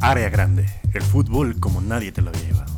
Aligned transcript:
Área 0.00 0.28
grande, 0.28 0.66
el 0.92 1.02
fútbol 1.02 1.60
como 1.60 1.80
nadie 1.80 2.10
te 2.10 2.20
lo 2.20 2.30
había 2.30 2.42
llevado. 2.42 2.72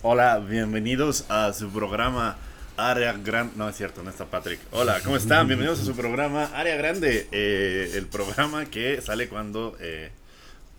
Hola, 0.00 0.38
bienvenidos 0.38 1.26
a 1.28 1.52
su 1.52 1.68
programa 1.68 2.38
Área 2.78 3.12
Grande. 3.12 3.52
No 3.56 3.68
es 3.68 3.76
cierto, 3.76 4.02
no 4.02 4.08
está 4.08 4.24
Patrick. 4.24 4.60
Hola, 4.72 5.00
¿cómo 5.04 5.16
están? 5.16 5.46
Bienvenidos 5.46 5.80
a 5.80 5.84
su 5.84 5.94
programa 5.94 6.44
Área 6.54 6.76
Grande. 6.76 7.28
eh, 7.32 7.92
el 7.96 8.06
programa 8.06 8.64
que 8.64 9.02
sale 9.02 9.28
cuando, 9.28 9.76
eh, 9.78 10.10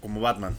como 0.02 0.22
Batman, 0.22 0.58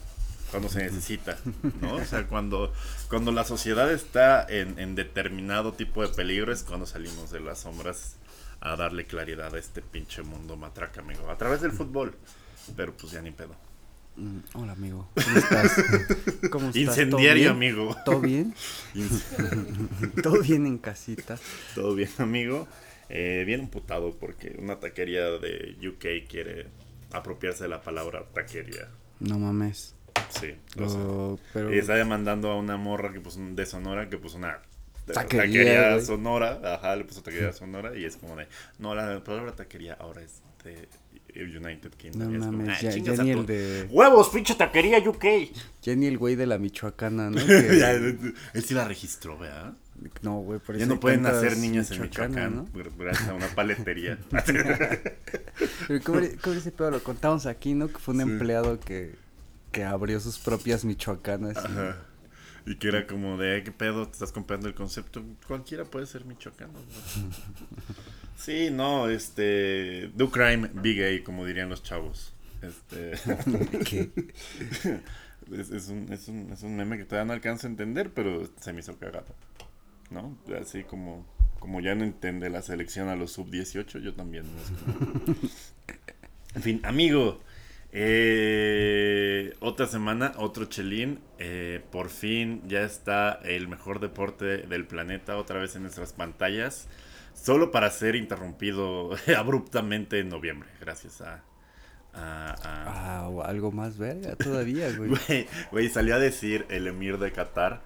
cuando 0.51 0.69
se 0.69 0.83
necesita, 0.83 1.37
¿no? 1.81 1.95
O 1.95 2.05
sea, 2.05 2.27
cuando, 2.27 2.73
cuando 3.09 3.31
la 3.31 3.43
sociedad 3.43 3.91
está 3.91 4.45
en, 4.47 4.79
en 4.79 4.95
determinado 4.95 5.73
tipo 5.73 6.01
de 6.01 6.09
peligro 6.09 6.51
es 6.51 6.63
cuando 6.63 6.85
salimos 6.85 7.31
de 7.31 7.39
las 7.39 7.59
sombras 7.59 8.17
a 8.59 8.75
darle 8.75 9.05
claridad 9.05 9.53
a 9.53 9.59
este 9.59 9.81
pinche 9.81 10.23
mundo 10.23 10.55
matraca, 10.55 11.01
amigo. 11.01 11.29
A 11.29 11.37
través 11.37 11.61
del 11.61 11.71
fútbol. 11.71 12.15
Pero 12.75 12.93
pues 12.97 13.13
ya 13.13 13.21
ni 13.21 13.31
pedo. 13.31 13.55
Mm, 14.17 14.39
Hola 14.55 14.71
amigo, 14.71 15.09
¿cómo 15.23 15.37
estás? 15.37 15.83
¿Cómo 16.49 16.67
estás? 16.69 16.75
Incendiario, 16.75 17.45
¿Todo 17.45 17.53
amigo. 17.53 17.95
¿Todo 18.03 18.19
bien? 18.19 18.55
¿Todo 20.23 20.41
bien 20.41 20.65
en 20.65 20.79
casita? 20.79 21.37
Todo 21.75 21.93
bien, 21.93 22.09
amigo. 22.17 22.67
Eh, 23.09 23.43
bien 23.45 23.61
emputado 23.61 24.17
porque 24.19 24.55
una 24.59 24.79
taquería 24.79 25.23
de 25.37 25.77
UK 25.87 26.27
quiere 26.29 26.67
apropiarse 27.11 27.63
de 27.63 27.69
la 27.69 27.81
palabra 27.81 28.25
taquería. 28.33 28.89
No 29.19 29.37
mames. 29.39 29.93
Sí, 30.29 30.53
lo 30.75 30.89
sé. 30.89 31.43
Pero... 31.53 31.73
Y 31.73 31.79
está 31.79 31.95
demandando 31.95 32.51
a 32.51 32.57
una 32.57 32.77
morra 32.77 33.11
que 33.13 33.19
puso 33.19 33.39
un- 33.39 33.55
de 33.55 33.65
Sonora 33.65 34.09
que 34.09 34.17
puso 34.17 34.37
una 34.37 34.59
Taquería, 35.13 35.99
sonora. 36.01 36.59
Ajá, 36.63 36.95
le 36.97 37.05
puso 37.05 37.21
taquería 37.21 37.53
sonora 37.53 37.95
y 37.97 38.03
es 38.03 38.17
como 38.17 38.35
de, 38.35 38.45
no, 38.77 38.93
la 38.93 39.23
palabra 39.23 39.53
taquería 39.53 39.93
ahora 39.93 40.21
es 40.21 40.41
de 40.65 40.87
United 41.33 41.91
Kingdom. 41.95 42.33
No 42.37 42.51
mames, 42.51 42.77
"Ah, 42.77 42.81
ya, 42.81 42.91
ya 43.15 43.23
ni 43.23 43.31
el 43.31 43.45
de... 43.45 43.87
¡Huevos, 43.89 44.27
pinche 44.29 44.55
taquería 44.55 44.99
UK! 44.99 45.23
Ya 45.83 45.95
ni 45.95 46.07
el 46.07 46.17
güey 46.17 46.35
de 46.35 46.45
la 46.45 46.57
Michoacana, 46.57 47.29
¿no? 47.29 47.37
Ya, 47.79 47.91
él 47.91 48.33
sí 48.65 48.73
la 48.73 48.85
registró, 48.85 49.37
¿verdad? 49.37 49.73
no, 50.21 50.41
güey, 50.41 50.59
por 50.59 50.75
Ya 50.75 50.81
eso 50.83 50.89
no 50.89 50.93
hay 50.95 50.99
pueden 50.99 51.21
nacer 51.23 51.57
niñas 51.57 51.89
en 51.91 52.01
Michoacán 52.01 52.55
¿no? 52.55 52.67
gracias 52.99 53.29
a 53.29 53.33
una 53.33 53.47
paletería. 53.47 54.17
Pero 55.87 56.03
¿cómo, 56.03 56.19
cómo 56.41 56.55
ese 56.55 56.71
pedo? 56.71 56.91
Lo 56.91 57.03
contamos 57.03 57.45
aquí, 57.45 57.73
¿no? 57.73 57.87
Que 57.87 57.97
fue 57.97 58.13
un 58.13 58.21
Sí. 58.21 58.29
empleado 58.29 58.79
que, 58.79 59.15
que 59.77 59.83
abrió 59.83 60.19
sus 60.19 60.39
propias 60.39 60.83
michoacanas. 60.83 61.55
y- 61.55 61.59
Ajá. 61.59 61.97
Y 62.65 62.75
que 62.77 62.87
era 62.87 63.05
como 63.05 63.37
de, 63.37 63.63
¿qué 63.63 63.71
pedo? 63.71 64.07
¿Te 64.07 64.13
estás 64.13 64.31
comprando 64.31 64.67
el 64.67 64.73
concepto? 64.73 65.23
Cualquiera 65.47 65.85
puede 65.85 66.07
ser 66.07 66.25
michoacano. 66.25 66.73
¿no? 66.73 66.79
Sí, 68.37 68.69
no, 68.71 69.07
este... 69.09 70.09
Do 70.15 70.29
crime, 70.29 70.69
be 70.73 70.93
gay, 70.93 71.23
como 71.23 71.43
dirían 71.45 71.69
los 71.69 71.81
chavos. 71.81 72.33
Este... 72.61 73.13
¿Qué? 73.83 74.11
es, 75.51 75.71
es 75.71 75.87
un, 75.89 76.11
es, 76.13 76.27
un, 76.27 76.51
es 76.51 76.61
un 76.63 76.75
meme 76.75 76.97
que 76.97 77.05
todavía 77.05 77.25
no 77.25 77.33
alcanzo 77.33 77.65
a 77.67 77.69
entender, 77.71 78.11
pero 78.13 78.47
se 78.59 78.73
me 78.73 78.79
hizo 78.81 78.97
cagado. 78.99 79.33
¿No? 80.11 80.37
Así 80.61 80.83
como, 80.83 81.25
como 81.59 81.81
ya 81.81 81.95
no 81.95 82.03
entiende 82.03 82.49
la 82.51 82.61
selección 82.61 83.09
a 83.09 83.15
los 83.15 83.31
sub-18, 83.31 83.99
yo 84.01 84.13
también. 84.15 84.45
¿no? 84.45 85.35
En 86.55 86.63
fin, 86.63 86.81
amigo. 86.83 87.39
Eh, 87.99 89.53
otra 89.59 89.85
semana, 89.87 90.33
otro 90.37 90.65
chelín. 90.65 91.19
eh, 91.39 91.81
por 91.91 92.09
fin 92.09 92.61
ya 92.67 92.81
está 92.83 93.39
el 93.43 93.67
mejor 93.67 93.99
deporte 93.99 94.45
del 94.59 94.85
planeta 94.85 95.37
otra 95.37 95.59
vez 95.59 95.75
en 95.75 95.83
nuestras 95.83 96.13
pantallas. 96.13 96.87
Solo 97.33 97.71
para 97.71 97.89
ser 97.91 98.15
interrumpido 98.15 99.11
abruptamente 99.37 100.19
en 100.19 100.29
noviembre. 100.29 100.69
Gracias 100.79 101.21
a. 101.21 101.43
a- 102.13 102.51
a- 102.63 103.23
Ah, 103.23 103.29
o 103.29 103.43
algo 103.43 103.71
más 103.71 103.97
verga 103.97 104.35
todavía, 104.43 104.91
güey. 104.95 105.09
Güey, 105.09 105.47
güey, 105.71 105.89
salió 105.89 106.15
a 106.15 106.19
decir 106.19 106.65
el 106.69 106.87
emir 106.87 107.17
de 107.17 107.31
Qatar 107.31 107.81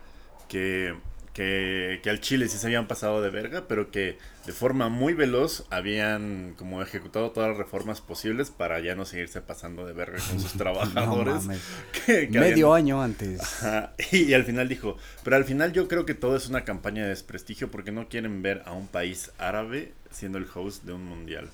que, 0.48 0.96
que, 1.34 2.00
que 2.04 2.10
al 2.10 2.20
Chile 2.20 2.48
sí 2.50 2.58
se 2.58 2.68
habían 2.68 2.88
pasado 2.88 3.22
de 3.22 3.30
verga, 3.30 3.66
pero 3.68 3.90
que 3.92 4.18
de 4.46 4.52
forma 4.54 4.90
muy 4.90 5.14
veloz 5.14 5.66
habían 5.70 6.56
como 6.58 6.82
ejecutado 6.82 7.32
todas 7.32 7.50
las 7.50 7.58
reformas 7.58 8.02
posibles 8.02 8.50
para 8.52 8.80
ya 8.80 8.96
no 8.96 9.06
seguirse 9.06 9.42
pasando 9.42 9.86
de 9.86 9.94
verga 9.94 10.18
con 10.30 10.40
sus 10.40 10.52
trabajadores. 10.58 11.48
que- 12.06 12.28
que 12.30 12.40
Medio 12.40 12.74
habían- 12.74 12.86
año 12.86 13.02
antes. 13.02 13.42
Ajá, 13.64 13.94
Y, 14.12 14.24
y 14.24 14.34
al 14.34 14.44
final 14.44 14.68
dijo, 14.68 14.98
pero 15.24 15.36
al 15.38 15.46
final 15.46 15.72
yo 15.74 15.88
creo 15.88 16.06
que 16.06 16.14
todo 16.16 16.36
es 16.36 16.48
una 16.50 16.66
campaña 16.66 17.04
de 17.04 17.10
desprestigio 17.10 17.72
porque 17.72 17.92
no 17.92 18.10
quieren 18.10 18.42
ver 18.42 18.64
a 18.66 18.74
un 18.74 18.88
país 18.88 19.32
árabe 19.38 19.94
siendo 20.12 20.38
el 20.38 20.48
host 20.54 20.84
de 20.84 20.94
un 20.94 21.06
mundial. 21.06 21.50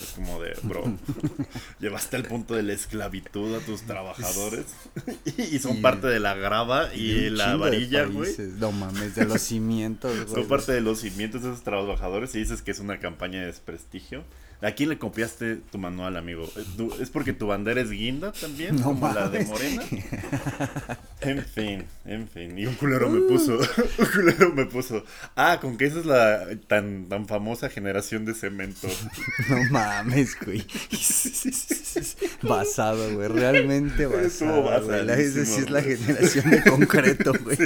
Es 0.00 0.10
como 0.14 0.40
de, 0.40 0.56
bro, 0.62 0.84
llevaste 1.80 2.16
al 2.16 2.24
punto 2.24 2.54
de 2.54 2.62
la 2.62 2.72
esclavitud 2.72 3.54
a 3.54 3.60
tus 3.60 3.82
trabajadores 3.82 4.66
y, 5.36 5.42
y 5.56 5.58
son 5.58 5.78
Y- 5.78 5.80
parte 5.80 6.06
de 6.06 6.20
la 6.20 6.34
grava 6.34 6.94
y, 6.94 7.30
la 7.30 7.56
varilla, 7.56 8.04
güey. 8.06 8.32
No 8.58 8.72
mames, 8.72 9.14
de 9.14 9.24
los 9.26 9.40
cimientos, 9.42 10.14
güey. 10.14 10.34
Son 10.34 10.48
parte 10.48 10.72
de 10.72 10.80
los 10.80 11.00
cimientos 11.00 11.42
de 11.42 11.50
esos 11.50 11.62
trabajadores 11.62 12.34
y 12.34 12.38
dices 12.40 12.62
que 12.62 12.70
es 12.70 12.78
una 12.80 12.98
campaña 13.00 13.40
de 13.40 13.46
desprestigio. 13.46 14.24
¿A 14.62 14.70
quién 14.72 14.88
le 14.90 14.98
copiaste 14.98 15.56
tu 15.56 15.78
manual, 15.78 16.16
amigo? 16.16 16.48
¿Tú- 16.76 16.94
¿Es 17.00 17.10
porque 17.10 17.32
tu 17.32 17.48
bandera 17.48 17.80
es 17.80 17.90
guinda 17.90 18.30
también? 18.32 18.76
No 18.76 18.84
como 18.84 19.12
la 19.12 19.28
de. 19.28 19.44
Morena. 19.44 19.82
En 21.22 21.44
fin, 21.44 21.84
en 22.04 22.26
fin. 22.26 22.58
Y 22.58 22.66
un 22.66 22.74
culero 22.74 23.08
me 23.08 23.20
puso, 23.20 23.56
un 23.98 24.06
culero 24.06 24.52
me 24.54 24.66
puso, 24.66 25.04
ah, 25.36 25.58
con 25.60 25.76
que 25.76 25.84
esa 25.84 26.00
es 26.00 26.04
la 26.06 26.48
tan, 26.66 27.04
tan 27.08 27.28
famosa 27.28 27.68
generación 27.68 28.24
de 28.24 28.34
cemento. 28.34 28.88
No 29.48 29.56
mames, 29.70 30.36
güey. 30.44 30.64
basado, 32.42 33.14
güey. 33.14 33.28
Realmente 33.28 34.04
Estuvo 34.26 34.62
basado. 34.64 34.86
güey. 34.86 35.04
La- 35.06 35.14
Esa 35.16 35.44
sí 35.44 35.60
es 35.60 35.70
la 35.70 35.82
generación 35.82 36.50
de 36.50 36.62
concreto, 36.64 37.32
güey. 37.44 37.56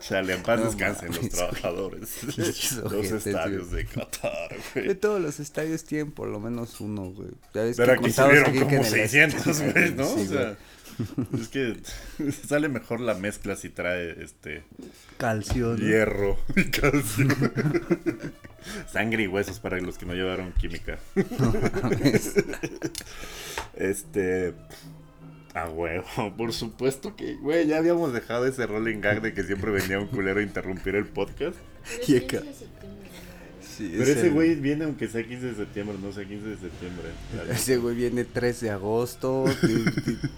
Chale, 0.00 0.34
en 0.34 0.42
paz 0.42 0.58
No 0.60 0.66
descansen 0.66 1.08
los 1.14 1.28
trabajadores. 1.28 2.22
Los 2.90 3.10
estadios 3.12 3.70
de 3.70 3.84
Qatar, 3.86 4.56
De 4.74 4.82
güey. 4.82 4.94
todos 4.96 5.20
los 5.20 5.38
estadios 5.40 5.84
tienen 5.84 6.10
por 6.12 6.28
lo 6.28 6.40
menos 6.40 6.80
uno, 6.80 7.10
güey. 7.10 7.28
Ya 7.54 7.62
ves 7.62 7.76
Pero 7.76 7.92
que 7.94 7.98
aquí 8.06 8.10
subieron 8.12 8.52
como 8.58 8.70
en 8.70 8.78
el 8.78 8.84
600, 8.84 9.60
güey, 9.62 9.94
¿no? 9.94 10.06
Sí, 10.06 10.20
o 10.22 10.26
sea, 10.26 10.56
es 11.40 11.48
que 11.48 11.76
sale 12.48 12.68
mejor 12.68 13.00
la 13.00 13.14
mezcla 13.14 13.56
si 13.56 13.68
trae 13.68 14.22
este 14.22 14.64
Calcio, 15.18 15.76
hierro 15.76 16.38
y 16.56 16.64
calcio. 16.70 17.26
Sangre 18.92 19.22
y 19.22 19.26
huesos 19.26 19.58
para 19.60 19.80
los 19.80 19.96
que 19.98 20.06
no 20.06 20.14
llevaron 20.14 20.52
química. 20.52 20.98
No 21.14 21.52
mames. 21.82 22.34
Este. 23.74 24.54
A 25.54 25.68
huevo, 25.68 26.04
por 26.36 26.52
supuesto 26.52 27.16
que, 27.16 27.34
güey, 27.34 27.66
ya 27.66 27.78
habíamos 27.78 28.12
dejado 28.12 28.46
ese 28.46 28.66
rolling 28.66 29.00
gag 29.00 29.20
de 29.20 29.34
que 29.34 29.42
siempre 29.42 29.70
venía 29.72 29.98
un 29.98 30.06
culero 30.06 30.40
a 30.40 30.42
interrumpir 30.42 30.94
el 30.94 31.06
podcast. 31.06 31.56
Y 32.06 32.16
acá- 32.18 32.42
Sí, 33.80 33.88
Pero 33.92 34.02
es 34.04 34.08
ese 34.10 34.26
el- 34.26 34.32
güey 34.34 34.54
viene 34.56 34.84
aunque 34.84 35.08
sea 35.08 35.26
15 35.26 35.46
de 35.46 35.54
septiembre, 35.54 35.96
no 36.02 36.12
sé, 36.12 36.26
15 36.26 36.46
de 36.48 36.56
septiembre. 36.58 37.08
Ese 37.50 37.78
güey 37.78 37.96
viene 37.96 38.24
3 38.24 38.60
de 38.60 38.70
agosto. 38.70 39.44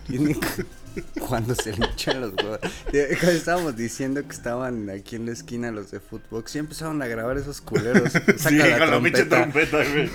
Viene 0.08 0.36
cuando 1.26 1.54
se 1.54 1.76
le 1.76 1.86
echan 1.86 2.20
los 2.20 2.32
huevos. 2.34 2.60
Estábamos 2.92 3.76
diciendo 3.76 4.22
que 4.22 4.28
estaban 4.30 4.88
aquí 4.90 5.16
en 5.16 5.26
la 5.26 5.32
esquina 5.32 5.70
los 5.72 5.90
de 5.90 5.98
Footbox. 6.00 6.54
Y 6.54 6.58
empezaron 6.58 7.02
a 7.02 7.06
grabar 7.06 7.36
esos 7.38 7.60
culeros. 7.60 8.12
Saca 8.12 8.38
sí, 8.38 8.56
la 8.56 8.78
con 8.78 8.90
la 8.90 9.00
pinche 9.02 9.24
trompeta. 9.24 9.82
trompeta, 9.82 9.92
güey. 9.92 10.10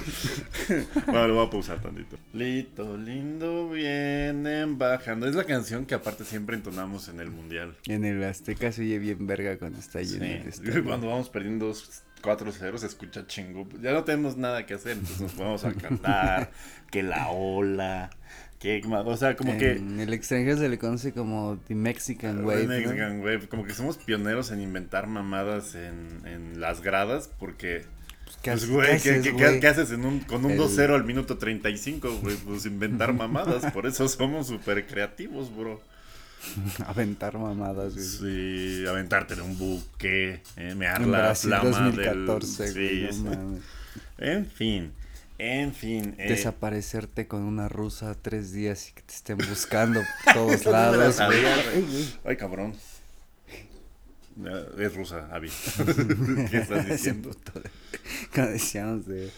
bueno, 1.07 1.27
lo 1.27 1.33
voy 1.35 1.47
a 1.47 1.49
pausar 1.49 1.81
tantito. 1.81 2.17
Lito, 2.33 2.95
lindo, 2.97 3.69
vienen 3.69 4.77
bajando. 4.77 5.27
Es 5.27 5.35
la 5.35 5.43
canción 5.43 5.85
que 5.85 5.95
aparte 5.95 6.23
siempre 6.23 6.55
entonamos 6.55 7.07
en 7.09 7.19
el 7.19 7.29
mundial. 7.31 7.75
En 7.87 8.05
el 8.05 8.23
Azteca 8.23 8.71
se 8.71 8.83
oye 8.83 8.99
bien 8.99 9.27
verga 9.27 9.57
cuando 9.57 9.79
está 9.79 10.03
Sí, 10.03 10.17
lleno 10.19 10.47
estadio. 10.49 10.83
cuando 10.85 11.07
vamos 11.07 11.29
perdiendo 11.29 11.73
4-0 12.21 12.77
se 12.77 12.85
escucha 12.87 13.25
chingo. 13.27 13.67
Ya 13.81 13.93
no 13.93 14.03
tenemos 14.03 14.37
nada 14.37 14.65
que 14.65 14.73
hacer, 14.73 14.93
entonces 14.93 15.21
nos 15.21 15.37
vamos 15.37 15.63
a 15.65 15.73
cantar. 15.73 16.51
que 16.91 17.03
la 17.03 17.29
ola. 17.29 18.09
Que, 18.59 18.81
o 18.85 19.17
sea, 19.17 19.35
como 19.35 19.55
que. 19.57 19.73
En 19.73 19.99
el 19.99 20.13
extranjero 20.13 20.57
se 20.57 20.67
le 20.67 20.79
conoce 20.79 21.13
como 21.13 21.59
The 21.67 21.75
Mexican 21.75 22.43
Wave. 22.43 22.63
¿no? 22.63 22.69
Mexican 22.69 23.19
Wave, 23.19 23.47
Como 23.49 23.65
que 23.65 23.73
somos 23.73 23.97
pioneros 23.97 24.51
en 24.51 24.61
inventar 24.61 25.05
mamadas 25.07 25.75
en, 25.75 26.21
en 26.25 26.59
las 26.59 26.81
gradas, 26.81 27.29
porque. 27.39 27.85
Pues, 28.25 28.37
¿qué 28.41 28.51
Pues, 28.51 28.63
haces- 28.63 28.69
güey, 29.31 29.33
qué 29.53 29.59
qué 29.59 29.67
haces 29.67 29.91
en 29.91 30.05
un, 30.05 30.19
con 30.21 30.43
un 30.43 30.51
El- 30.53 30.59
2-0 30.59 30.95
al 30.95 31.03
minuto 31.03 31.37
35, 31.37 32.17
güey? 32.21 32.35
Pues 32.37 32.65
inventar 32.65 33.13
mamadas, 33.13 33.71
por 33.71 33.85
eso 33.85 34.07
somos 34.07 34.47
súper 34.47 34.87
creativos, 34.87 35.55
bro. 35.55 35.79
Aventar 36.85 37.37
mamadas, 37.37 37.93
güey. 37.95 38.05
Sí, 38.81 38.85
aventarte 38.87 39.35
de 39.35 39.41
un 39.41 39.57
buque, 39.57 40.41
eh, 40.55 40.75
mear 40.75 41.01
En 41.01 41.11
la 41.11 41.19
Brasil 41.19 41.49
flama 41.49 41.69
2014, 41.69 42.63
del... 42.63 42.73
güey, 42.73 42.89
Sí, 42.99 43.05
no 43.05 43.13
sí. 43.13 43.37
mames. 43.37 43.61
En 44.19 44.45
fin, 44.45 44.91
en 45.37 45.73
fin. 45.73 46.15
eh, 46.17 46.29
Desaparecerte 46.29 47.27
con 47.27 47.43
una 47.43 47.67
rusa 47.69 48.15
tres 48.19 48.51
días 48.51 48.89
y 48.89 48.93
que 48.93 49.01
te 49.03 49.13
estén 49.13 49.37
buscando 49.37 50.01
por 50.25 50.33
todos 50.33 50.65
la 50.65 50.71
lados, 50.91 51.15
sabía, 51.15 51.55
Ay, 52.25 52.37
cabrón. 52.37 52.73
Es 54.77 54.93
rusa, 54.95 55.27
Avi. 55.31 55.49
¿Qué 56.51 56.57
estás 56.57 56.87
diciendo? 56.87 57.31
Cuando 58.33 58.51
decíamos 58.53 59.07
de, 59.07 59.31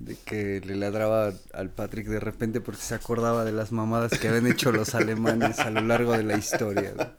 de 0.00 0.16
que 0.16 0.60
le 0.64 0.76
ladraba 0.76 1.32
al 1.52 1.70
Patrick 1.70 2.08
de 2.08 2.20
repente 2.20 2.60
porque 2.60 2.80
se 2.80 2.94
acordaba 2.94 3.44
de 3.44 3.52
las 3.52 3.70
mamadas 3.70 4.18
que 4.18 4.28
habían 4.28 4.46
hecho 4.46 4.72
los 4.72 4.94
alemanes 4.94 5.60
a 5.60 5.70
lo 5.70 5.82
largo 5.82 6.12
de 6.12 6.24
la 6.24 6.36
historia. 6.36 6.92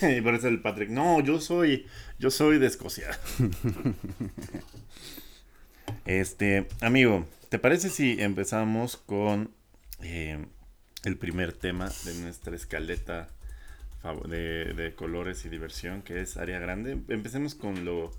Y 0.00 0.22
por 0.22 0.34
eso 0.34 0.48
el 0.48 0.62
Patrick, 0.62 0.88
no, 0.88 1.20
yo 1.20 1.38
soy, 1.38 1.86
yo 2.18 2.30
soy 2.30 2.58
de 2.58 2.66
Escocia. 2.66 3.08
Este, 6.04 6.68
amigo, 6.80 7.26
¿te 7.48 7.58
parece 7.58 7.90
si 7.90 8.20
empezamos 8.20 8.96
con 8.96 9.50
eh, 10.00 10.46
el 11.04 11.16
primer 11.16 11.52
tema 11.52 11.92
de 12.04 12.14
nuestra 12.14 12.56
escaleta 12.56 13.28
de, 14.26 14.72
de 14.74 14.94
colores 14.94 15.44
y 15.44 15.48
diversión, 15.48 16.02
que 16.02 16.22
es 16.22 16.36
área 16.38 16.58
grande? 16.58 16.98
Empecemos 17.08 17.54
con 17.54 17.84
lo, 17.84 18.10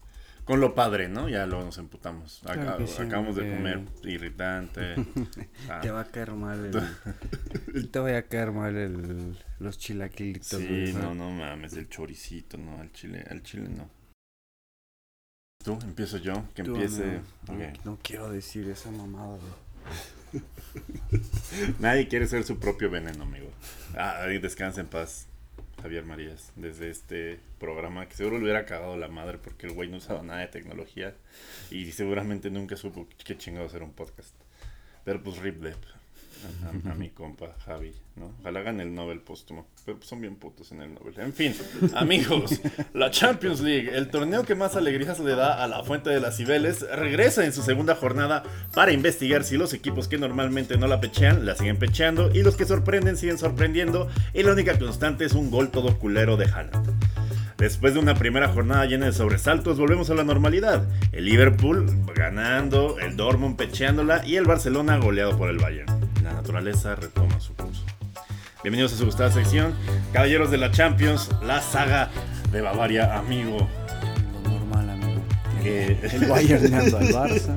con 0.46 0.60
lo 0.60 0.76
padre, 0.76 1.08
¿no? 1.10 1.30
Ya 1.30 1.46
lo 1.46 1.64
nos 1.64 1.78
emputamos. 1.78 2.42
Claro 2.44 2.86
sí, 2.88 3.02
acabamos 3.02 3.36
de 3.36 3.44
porque- 3.44 3.56
comer 3.56 3.82
irritante. 4.04 4.96
Ah, 5.70 5.80
Te 5.82 5.92
va 5.92 6.02
a 6.02 6.06
caer 6.06 6.32
mal 6.34 6.66
el... 6.66 7.90
te 7.92 8.00
va 8.00 8.18
a 8.18 8.22
caer 8.24 8.52
mal 8.52 8.76
el, 8.76 9.38
los 9.60 9.78
chilaquilitos. 9.78 10.48
Sí, 10.60 10.92
¿no? 10.94 11.14
no, 11.14 11.16
no 11.16 11.32
mames, 11.32 11.74
el 11.74 11.88
choricito, 11.88 12.58
no, 12.58 12.80
al 12.82 12.92
chile, 12.92 13.24
al 13.30 13.42
chile 13.44 13.70
no. 13.70 13.90
Tú, 15.64 15.80
empiezo 15.84 16.18
yo, 16.18 16.44
que 16.54 16.64
Tú, 16.64 16.76
empiece. 16.76 17.22
no, 17.86 17.98
quiero 18.04 18.30
decir 18.30 18.68
esa 18.70 18.92
mamada, 18.92 19.38
güey. 19.38 20.44
Nadie 21.80 22.08
quiere 22.10 22.28
ser 22.28 22.44
su 22.44 22.60
propio 22.60 22.90
veneno, 22.90 23.24
amigo. 23.24 23.50
Ah, 23.96 24.24
ahí 24.24 24.40
descansa 24.40 24.82
en 24.82 24.88
paz, 24.88 25.28
Javier 25.84 26.06
Marías, 26.06 26.54
desde 26.56 26.90
este 26.90 27.42
programa 27.60 28.08
que 28.08 28.16
seguro 28.16 28.38
le 28.38 28.44
hubiera 28.46 28.66
cagado 28.66 28.96
la 28.96 29.10
madre 29.10 29.38
porque 29.38 29.68
el 29.68 29.74
güey 29.74 29.90
no 29.90 29.98
usaba 29.98 30.24
nada 30.24 30.40
de 30.40 30.48
tecnología 30.48 31.14
y 31.72 31.92
seguramente 31.92 32.50
nunca 32.50 32.78
supo 32.78 33.06
qué 33.26 33.38
chingado 33.38 33.66
hacer 33.66 33.84
un 33.84 33.92
podcast. 33.92 34.34
Pero 35.04 35.22
pues 35.22 35.40
rip 35.40 35.62
Dep, 35.62 35.84
a, 36.90 36.94
mi 36.96 37.10
compa 37.10 37.56
Javi, 37.66 37.94
¿no? 38.16 38.32
Ojalá 38.40 38.60
hagan 38.60 38.80
el 38.80 38.94
Nobel 38.94 39.20
póstumo, 39.20 39.68
pero 39.86 39.98
son 40.02 40.22
bien 40.22 40.36
putos 40.36 40.72
en 40.72 40.82
el 40.82 40.94
Nobel. 40.94 41.14
En 41.18 41.34
fin, 41.34 41.54
amigos, 41.96 42.62
la 42.94 43.12
Champions 43.12 43.62
League, 43.62 43.90
el 43.94 44.10
torneo 44.10 44.44
que 44.44 44.56
más 44.56 44.76
alegrías 44.76 45.20
le 45.20 45.36
da 45.36 45.64
a 45.64 45.68
la 45.68 45.84
Fuente 45.84 46.10
de 46.10 46.20
las 46.20 46.38
Cibeles, 46.38 46.86
regresa 46.96 47.46
en 47.46 47.54
su 47.54 47.62
segunda 47.62 47.96
jornada 47.96 48.44
para 48.74 48.92
investigar 48.92 49.44
si 49.44 49.58
los 49.58 49.74
equipos 49.74 50.08
que 50.08 50.18
normalmente 50.18 50.78
no 50.78 50.88
la 50.88 51.00
pechean, 51.00 51.46
la 51.46 51.56
siguen 51.56 51.78
pecheando 51.78 52.32
y 52.34 52.44
los 52.44 52.56
que 52.56 52.66
sorprenden 52.66 53.18
siguen 53.18 53.38
sorprendiendo 53.38 54.10
y 54.34 54.44
la 54.44 54.54
única 54.54 54.78
constante 54.78 55.26
es 55.26 55.34
un 55.34 55.52
gol 55.52 55.72
todo 55.72 55.98
culero 56.00 56.38
de 56.38 56.46
Haaland. 56.46 57.04
Después 57.58 57.94
de 57.94 58.00
una 58.00 58.16
primera 58.16 58.50
jornada 58.50 58.86
llena 58.86 59.06
de 59.06 59.14
sobresaltos, 59.14 59.78
volvemos 59.78 60.10
a 60.10 60.16
la 60.16 60.24
normalidad. 60.24 60.86
El 61.12 61.26
Liverpool 61.26 61.86
ganando, 62.14 63.00
el 63.00 63.16
Dortmund 63.16 63.56
pecheándola 63.56 64.26
y 64.26 64.36
el 64.36 64.46
Barcelona 64.46 64.98
goleado 64.98 65.38
por 65.38 65.50
el 65.50 65.60
Bayern. 65.60 66.03
La 66.24 66.32
naturaleza 66.32 66.96
retoma 66.96 67.38
su 67.42 67.54
curso. 67.54 67.84
Bienvenidos 68.64 68.94
a 68.94 68.96
su 68.96 69.06
gustada 69.06 69.30
sección, 69.30 69.74
Caballeros 70.14 70.50
de 70.52 70.58
la 70.58 70.72
Champions, 70.72 71.30
la 71.44 71.62
saga 71.62 72.12
de 72.50 72.62
Bavaria, 72.62 73.18
amigo. 73.18 73.68
Lo 74.46 74.52
normal, 74.52 74.90
amigo. 74.90 75.22
Eh. 75.66 76.00
El 76.14 76.26
Bayern 76.28 76.64
ganando 76.64 76.98
al 76.98 77.08
Barça. 77.10 77.56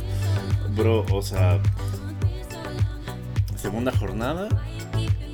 Bro, 0.74 1.04
o 1.12 1.20
sea, 1.20 1.58
segunda 3.56 3.92
jornada, 3.92 4.48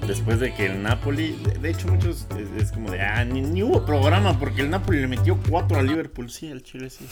después 0.07 0.41
de 0.41 0.55
que 0.55 0.67
el 0.67 0.83
Napoli, 0.83 1.37
de, 1.61 1.71
hecho 1.71 1.89
muchos 1.89 2.27
es, 2.39 2.63
es 2.63 2.73
como 2.73 2.91
de, 2.91 3.01
ah, 3.01 3.25
ni, 3.25 3.41
ni 3.43 3.63
hubo 3.63 3.85
programa 3.85 4.39
porque 4.39 4.63
el 4.63 4.71
Napoli 4.71 5.01
le 5.01 5.09
metió 5.09 5.39
4 5.49 5.79
al 5.79 5.87
Liverpool, 5.87 6.31
sí, 6.31 6.47
el 6.49 6.63
Chile 6.63 6.91
sí. 6.91 7.05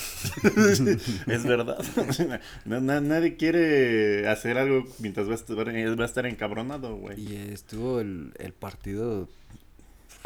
es 1.26 1.44
verdad. 1.44 1.78
Na- 2.64 2.80
na- 2.80 3.00
nadie 3.00 3.36
quiere 3.36 4.28
hacer 4.28 4.58
algo 4.58 4.84
mientras 4.98 5.28
va 5.28 5.32
a 5.32 5.34
estar, 5.36 5.56
va 5.58 6.02
a 6.02 6.06
estar 6.06 6.26
encabronado, 6.26 6.96
güey. 6.96 7.20
Y 7.20 7.36
estuvo 7.52 8.00
el, 8.00 8.32
el 8.38 8.52
partido. 8.52 9.28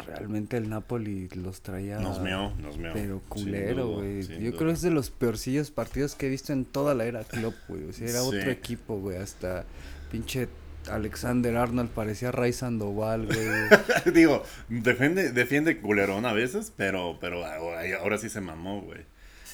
Realmente 0.07 0.55
el 0.55 0.69
Napoli 0.69 1.27
los 1.35 1.59
traía. 1.61 1.99
Nos 1.99 2.21
meó, 2.21 2.53
nos 2.61 2.77
meó. 2.77 2.93
Pero 2.93 3.21
culero, 3.27 3.95
güey. 3.95 4.21
Yo 4.25 4.37
duda. 4.39 4.57
creo 4.57 4.67
que 4.67 4.71
es 4.71 4.81
de 4.81 4.91
los 4.91 5.09
peorcillos 5.09 5.71
partidos 5.71 6.15
que 6.15 6.27
he 6.27 6.29
visto 6.29 6.53
en 6.53 6.63
toda 6.63 6.95
la 6.95 7.03
era 7.05 7.25
Klopp, 7.25 7.53
güey. 7.67 7.83
O 7.89 7.91
sea, 7.93 8.07
era 8.07 8.21
Sí. 8.21 8.27
otro 8.27 8.49
equipo, 8.49 8.97
güey. 8.97 9.17
Hasta 9.17 9.65
pinche 10.09 10.47
Alexander 10.89 11.57
Arnold 11.57 11.89
parecía 11.89 12.31
Ray 12.31 12.53
Sandoval, 12.53 13.25
güey. 13.25 13.47
Digo, 14.13 14.43
defiende, 14.69 15.31
defiende 15.31 15.79
culerón 15.79 16.25
a 16.25 16.33
veces, 16.33 16.73
pero, 16.75 17.17
pero 17.19 17.45
ahora 17.45 17.81
ahora 17.99 18.17
sí 18.17 18.29
se 18.29 18.41
mamó, 18.41 18.81
güey. 18.81 19.01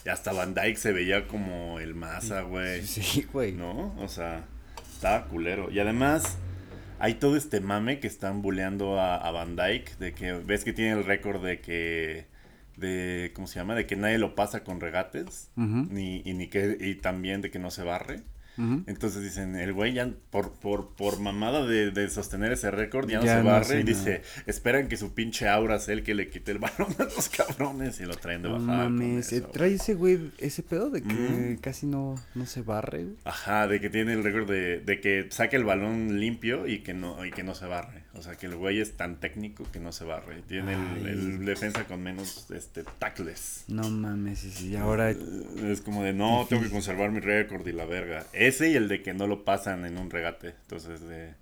Y 0.05 0.09
hasta 0.09 0.31
Van 0.33 0.53
Dyke 0.53 0.77
se 0.77 0.93
veía 0.93 1.27
como 1.27 1.79
el 1.79 1.95
masa, 1.95 2.41
güey. 2.41 2.85
sí, 2.85 3.25
güey. 3.33 3.53
¿No? 3.53 3.95
O 3.97 4.07
sea, 4.07 4.45
estaba 4.93 5.25
culero. 5.25 5.71
Y 5.71 5.79
además, 5.79 6.37
hay 6.99 7.15
todo 7.15 7.35
este 7.35 7.59
mame 7.59 7.99
que 7.99 8.07
están 8.07 8.41
bulleando 8.43 8.99
a, 8.99 9.15
a 9.17 9.31
Van 9.31 9.55
Dyke, 9.55 9.97
de 9.97 10.13
que 10.13 10.33
ves 10.33 10.63
que 10.63 10.73
tiene 10.73 10.91
el 10.91 11.05
récord 11.05 11.43
de 11.43 11.59
que, 11.59 12.27
de, 12.77 13.31
¿cómo 13.33 13.47
se 13.47 13.59
llama? 13.59 13.73
De 13.73 13.87
que 13.87 13.95
nadie 13.95 14.19
lo 14.19 14.35
pasa 14.35 14.63
con 14.63 14.79
regates, 14.79 15.49
ni, 15.55 16.21
y, 16.23 16.33
ni 16.33 16.47
que, 16.49 16.77
y 16.79 16.95
también 16.95 17.41
de 17.41 17.49
que 17.49 17.57
no 17.59 17.71
se 17.71 17.83
barre. 17.83 18.21
Entonces 18.57 19.21
dicen, 19.21 19.55
el 19.55 19.73
güey 19.73 19.93
ya 19.93 20.09
por, 20.29 20.53
por, 20.53 20.95
por 20.95 21.19
mamada 21.19 21.65
de, 21.65 21.91
de 21.91 22.09
sostener 22.09 22.51
ese 22.53 22.71
récord 22.71 23.09
ya 23.09 23.19
no 23.19 23.25
Ya 23.25 23.37
se 23.37 23.43
barre 23.43 23.81
y 23.81 23.83
nada. 23.83 23.97
dice, 23.97 24.21
esperan 24.45 24.87
que 24.87 24.97
su 24.97 25.13
pinche 25.13 25.47
aura 25.49 25.79
sea 25.79 25.93
el 25.93 26.03
que 26.03 26.15
le 26.15 26.29
quite 26.29 26.51
el 26.51 26.59
balón 26.59 26.95
a 26.99 27.03
los 27.03 27.29
cabrones 27.29 27.99
y 27.99 28.05
lo 28.05 28.15
traen 28.15 28.41
de 28.43 28.49
bajada. 28.49 28.85
con 28.85 28.95
mames, 28.95 29.33
eso, 29.33 29.47
trae 29.47 29.73
ese 29.73 29.93
güey, 29.95 30.31
ese 30.37 30.63
pedo 30.63 30.89
de 30.89 31.01
que 31.03 31.57
casi 31.61 31.85
no, 31.85 32.15
no 32.33 32.45
se 32.45 32.61
barre, 32.61 33.03
güey. 33.03 33.15
Ajá, 33.25 33.67
de 33.67 33.81
que 33.81 33.89
tiene 33.89 34.13
el 34.13 34.23
récord 34.23 34.49
de, 34.49 34.79
de 34.79 35.01
que 35.01 35.27
saque 35.31 35.55
el 35.57 35.65
balón 35.65 36.19
limpio 36.19 36.65
y 36.67 36.79
que 36.79 36.93
no 36.93 37.25
y 37.25 37.31
que 37.31 37.43
no 37.43 37.55
se 37.55 37.65
barre. 37.65 38.04
O 38.17 38.21
sea, 38.21 38.35
que 38.35 38.45
el 38.45 38.55
güey 38.55 38.79
es 38.79 38.95
tan 38.95 39.19
técnico 39.19 39.65
que 39.73 39.79
no 39.79 39.91
se 39.91 40.05
barre. 40.05 40.41
Tiene 40.47 40.73
el, 40.73 41.43
defensa 41.45 41.83
con 41.85 42.01
menos 42.01 42.49
este 42.49 42.83
tackles. 42.97 43.65
No 43.67 43.89
mames, 43.89 44.61
y 44.61 44.75
ahora 44.77 45.11
Eh, 45.11 45.17
Es 45.65 45.81
como 45.81 46.03
de, 46.03 46.13
no, 46.13 46.45
tengo 46.49 46.63
que 46.63 46.69
conservar 46.69 47.11
mi 47.11 47.19
récord 47.19 47.67
y 47.67 47.73
la 47.73 47.85
verga. 47.85 48.25
Ese 48.31 48.69
y 48.69 48.75
el 48.75 48.87
de 48.87 49.01
que 49.03 49.13
no 49.13 49.27
lo 49.27 49.43
pasan 49.43 49.85
en 49.85 49.97
un 49.97 50.09
regate. 50.09 50.55
Entonces, 50.61 51.01
de- 51.01 51.33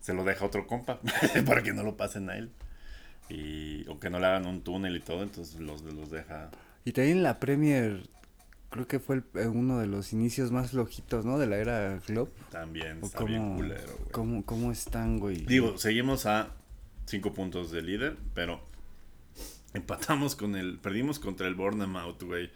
se 0.00 0.12
lo 0.14 0.24
deja 0.24 0.44
otro 0.44 0.66
compa 0.66 1.00
para 1.46 1.62
que 1.62 1.72
no 1.72 1.82
lo 1.82 1.96
pasen 1.96 2.30
a 2.30 2.36
él. 2.36 2.50
Y, 3.28 3.86
o 3.88 3.98
que 4.00 4.10
no 4.10 4.18
le 4.18 4.26
hagan 4.26 4.46
un 4.46 4.62
túnel 4.62 4.96
y 4.96 5.00
todo, 5.00 5.22
entonces 5.22 5.60
los, 5.60 5.82
los 5.82 6.10
deja. 6.10 6.50
Y 6.84 6.92
también 6.92 7.22
la 7.22 7.38
Premier, 7.38 8.08
creo 8.70 8.86
que 8.86 8.98
fue 9.00 9.16
el- 9.16 9.24
eh, 9.34 9.46
uno 9.46 9.78
de 9.78 9.86
los 9.86 10.12
inicios 10.12 10.50
más 10.52 10.70
flojitos, 10.70 11.24
¿no? 11.24 11.38
De 11.38 11.46
la 11.46 11.56
era 11.56 12.00
Globe. 12.06 12.30
También 12.50 13.00
está 13.02 13.24
bien 13.24 13.42
cómo, 13.42 13.56
culero, 13.56 13.82
güey. 13.98 14.10
cómo, 14.12 14.44
cómo 14.44 14.72
están, 14.72 15.18
güey. 15.18 15.38
Digo, 15.46 15.78
seguimos 15.78 16.26
a 16.26 16.50
5 17.06 17.32
puntos 17.32 17.70
de 17.70 17.82
líder, 17.82 18.16
pero 18.34 18.60
empatamos 19.74 20.34
con 20.36 20.56
el. 20.56 20.78
Perdimos 20.78 21.18
contra 21.18 21.46
el 21.46 21.54
Bournemouth, 21.54 22.22
güey. 22.22 22.50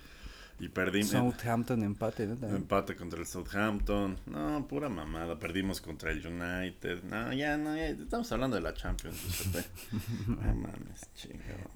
Y 0.61 0.69
perdimos. 0.69 1.09
Southampton 1.11 1.83
empate, 1.83 2.25
¿no? 2.27 2.37
También. 2.37 2.63
Empate 2.63 2.95
contra 2.95 3.19
el 3.19 3.27
Southampton. 3.27 4.17
No, 4.27 4.69
pura 4.69 4.89
mamada. 4.89 5.37
Perdimos 5.39 5.81
contra 5.81 6.13
el 6.13 6.25
United. 6.25 7.03
No, 7.03 7.33
ya, 7.33 7.57
no, 7.57 7.75
ya. 7.77 7.87
Estamos 7.89 8.31
hablando 8.31 8.55
de 8.57 8.63
la 8.63 8.73
Champions. 8.75 9.17
No 10.29 10.37
mames, 10.37 11.01
chingado. 11.17 11.69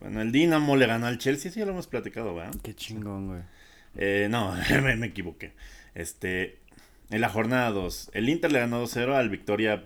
Bueno, 0.00 0.20
el 0.20 0.30
Dinamo 0.30 0.76
le 0.76 0.86
ganó 0.86 1.06
al 1.06 1.16
Chelsea. 1.16 1.50
Sí, 1.50 1.60
ya 1.60 1.64
lo 1.64 1.72
hemos 1.72 1.86
platicado, 1.86 2.34
¿verdad? 2.34 2.54
Qué 2.62 2.74
chingón, 2.74 3.28
güey. 3.28 3.42
Eh, 3.96 4.28
no, 4.30 4.54
me, 4.82 4.96
me 4.96 5.06
equivoqué. 5.06 5.52
Este. 5.94 6.58
En 7.10 7.20
la 7.20 7.28
jornada 7.28 7.70
2, 7.70 8.10
el 8.14 8.28
Inter 8.30 8.50
le 8.50 8.60
ganó 8.60 8.82
2-0 8.82 9.14
al 9.14 9.28
Victoria 9.28 9.84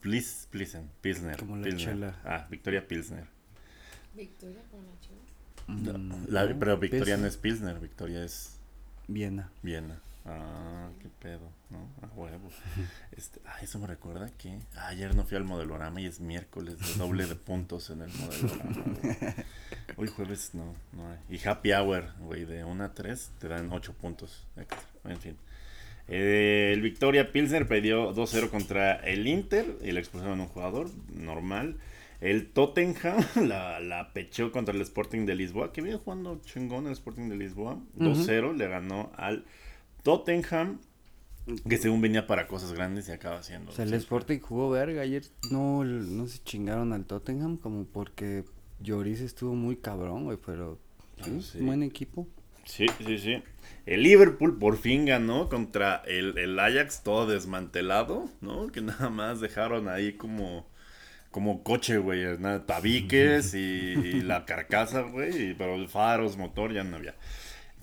Pilsen, 0.00 0.90
Pilsner. 1.02 1.36
Como 1.36 1.56
la 1.56 1.64
Pilsner. 1.64 1.94
chela. 1.94 2.16
Ah, 2.24 2.46
Victoria 2.50 2.88
Pilsner. 2.88 3.24
Victoria 4.14 4.62
con 4.70 4.80
la 4.84 4.92
chela. 5.00 5.20
Mm, 5.68 6.32
La- 6.32 6.44
no, 6.46 6.58
pero 6.58 6.78
Victoria 6.78 7.04
Pilsen. 7.04 7.20
no 7.20 7.26
es 7.26 7.36
Pilsner, 7.36 7.78
Victoria 7.78 8.24
es 8.24 8.56
Viena. 9.06 9.50
Viena. 9.62 10.00
Ah, 10.24 10.88
qué 11.00 11.08
pedo, 11.20 11.50
¿no? 11.70 11.90
A 12.02 12.14
huevo. 12.14 12.50
Este, 13.16 13.40
ah, 13.46 13.56
eso 13.62 13.78
me 13.78 13.86
recuerda 13.86 14.30
que 14.36 14.58
ayer 14.76 15.14
no 15.14 15.24
fui 15.24 15.36
al 15.36 15.44
modelorama 15.44 16.00
y 16.00 16.06
es 16.06 16.20
miércoles 16.20 16.78
de 16.78 16.94
doble 16.94 17.26
de 17.26 17.34
puntos 17.34 17.90
en 17.90 18.02
el 18.02 18.10
modelorama. 18.12 18.84
güey. 18.84 19.16
Hoy 19.96 20.08
jueves 20.08 20.50
no, 20.54 20.74
no 20.92 21.08
hay. 21.10 21.18
Y 21.28 21.48
happy 21.48 21.72
hour, 21.72 22.12
güey, 22.20 22.44
de 22.44 22.64
1 22.64 22.84
a 22.84 22.92
3 22.92 23.32
te 23.38 23.48
dan 23.48 23.72
8 23.72 23.94
puntos 23.94 24.46
extra. 24.56 24.80
En 25.04 25.20
fin. 25.20 25.36
Eh, 26.08 26.70
el 26.72 26.82
Victoria 26.82 27.32
Pilsner 27.32 27.66
perdió 27.66 28.14
2-0 28.14 28.50
contra 28.50 28.94
el 28.96 29.26
Inter 29.26 29.78
y 29.82 29.90
le 29.90 30.00
expulsaron 30.00 30.38
a 30.40 30.44
un 30.44 30.48
jugador 30.48 30.90
normal. 31.12 31.78
El 32.20 32.48
Tottenham 32.48 33.24
la, 33.46 33.80
la 33.80 34.12
pechó 34.12 34.52
contra 34.52 34.74
el 34.74 34.80
Sporting 34.82 35.26
de 35.26 35.34
Lisboa, 35.34 35.72
que 35.72 35.82
viene 35.82 35.98
jugando 35.98 36.40
chingón 36.44 36.86
el 36.86 36.92
Sporting 36.92 37.28
de 37.28 37.36
Lisboa. 37.36 37.78
2-0 37.98 38.56
le 38.56 38.68
ganó 38.68 39.12
al 39.16 39.44
Tottenham, 40.02 40.80
que 41.68 41.76
según 41.78 42.00
venía 42.00 42.26
para 42.26 42.46
cosas 42.48 42.72
grandes 42.72 43.08
y 43.08 43.12
acaba 43.12 43.42
siendo. 43.42 43.70
O 43.70 43.74
sea, 43.74 43.84
el 43.84 43.94
Sporting 43.94 44.40
jugó 44.40 44.70
verga. 44.70 45.02
Ayer 45.02 45.22
no, 45.50 45.84
no 45.84 46.26
se 46.26 46.38
chingaron 46.42 46.92
al 46.92 47.04
Tottenham 47.04 47.56
como 47.56 47.84
porque 47.84 48.44
Lloris 48.80 49.20
estuvo 49.20 49.54
muy 49.54 49.76
cabrón, 49.76 50.24
güey, 50.24 50.38
pero 50.44 50.78
sí, 51.24 51.30
Ah, 51.38 51.42
sí. 51.42 51.58
buen 51.60 51.82
equipo. 51.82 52.26
Sí, 52.64 52.86
sí, 53.06 53.18
sí. 53.18 53.42
El 53.86 54.02
Liverpool 54.02 54.58
por 54.58 54.76
fin 54.76 55.06
ganó 55.06 55.48
contra 55.48 56.02
el, 56.06 56.36
el 56.36 56.58
Ajax 56.58 57.02
todo 57.04 57.26
desmantelado, 57.28 58.28
¿no? 58.40 58.66
Que 58.72 58.80
nada 58.80 59.08
más 59.08 59.40
dejaron 59.40 59.88
ahí 59.88 60.14
como, 60.14 60.66
como 61.30 61.62
coche, 61.62 61.98
güey. 61.98 62.24
nada, 62.38 62.66
Tabiques 62.66 63.54
y, 63.54 63.58
y 63.58 64.20
la 64.22 64.44
carcasa, 64.46 65.02
güey. 65.02 65.54
Pero 65.56 65.86
faros, 65.88 66.36
motor, 66.36 66.72
ya 66.72 66.82
no 66.82 66.96
había. 66.96 67.14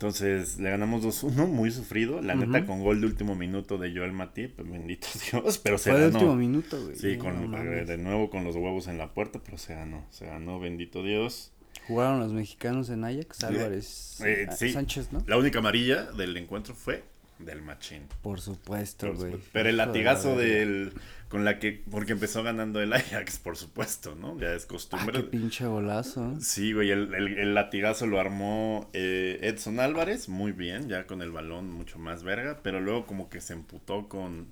Entonces 0.07 0.60
le 0.60 0.69
ganamos 0.69 1.01
2-1, 1.01 1.48
muy 1.48 1.72
sufrido. 1.72 2.22
La 2.22 2.36
neta, 2.36 2.57
Ujú. 2.57 2.67
con 2.67 2.81
gol 2.83 3.00
de 3.00 3.07
último 3.07 3.36
minuto 3.36 3.77
de 3.77 3.95
Joel 3.95 4.12
Matip, 4.12 4.57
pues, 4.57 4.69
bendito 4.69 5.07
Dios, 5.31 5.57
pero 5.60 5.77
se 5.77 5.91
Fue 5.91 6.00
de 6.00 6.07
ganó. 6.07 6.17
último 6.19 6.36
minuto, 6.36 6.83
güey. 6.83 6.98
Sí, 6.98 7.15
no 7.15 7.24
con, 7.24 7.50
mames. 7.50 7.88
de 7.88 7.98
nuevo 7.98 8.29
con 8.29 8.43
los 8.43 8.53
huevos 8.57 8.88
en 8.89 8.98
la 8.98 9.13
puerta, 9.13 9.39
pero 9.43 9.57
se 9.57 9.75
ganó. 9.75 10.05
Se 10.10 10.25
ganó, 10.25 10.60
bendito 10.60 11.03
Dios. 11.03 11.53
Jugaron 11.88 12.19
los 12.19 12.33
mexicanos 12.33 12.89
en 12.89 13.05
Ajax, 13.05 13.45
Álvarez, 13.45 14.19
Eh, 14.25 14.48
ah, 14.50 14.51
sí. 14.51 14.74
Sánchez, 14.74 15.13
¿no? 15.13 15.24
La 15.25 15.38
única 15.38 15.60
amarilla 15.60 16.12
del 16.12 16.36
encuentro 16.36 16.75
fue 16.75 17.05
del 17.39 17.61
Machín. 17.61 18.03
Por 18.21 18.39
supuesto, 18.41 19.13
güey. 19.13 19.35
Pero 19.51 19.69
el 19.69 19.77
latigazo 19.77 20.35
verga. 20.35 20.49
del. 20.49 20.93
Con 21.29 21.45
la 21.45 21.57
que. 21.59 21.81
Porque 21.89 22.11
empezó 22.11 22.43
ganando 22.43 22.79
el 22.81 22.93
Ajax, 22.93 23.39
por 23.39 23.57
supuesto, 23.57 24.15
¿no? 24.15 24.39
Ya 24.39 24.53
es 24.53 24.65
Ah, 24.65 24.67
costumbre. 24.67 25.13
qué 25.23 25.23
pinche 25.29 25.65
golazo. 25.65 26.39
Sí, 26.39 26.73
güey, 26.73 26.91
el, 26.91 27.13
el- 27.15 27.37
el 27.39 27.53
latigazo 27.55 28.05
lo 28.05 28.19
armó 28.19 28.89
eh, 28.93 29.39
Edson 29.41 29.79
Álvarez, 29.79 30.29
muy 30.29 30.51
bien, 30.51 30.89
ya 30.89 31.07
con 31.07 31.21
el 31.21 31.31
balón 31.31 31.71
mucho 31.71 31.97
más 31.97 32.23
verga, 32.23 32.59
pero 32.61 32.79
luego 32.79 33.05
como 33.07 33.29
que 33.29 33.41
se 33.41 33.53
emputó 33.53 34.07
con 34.07 34.47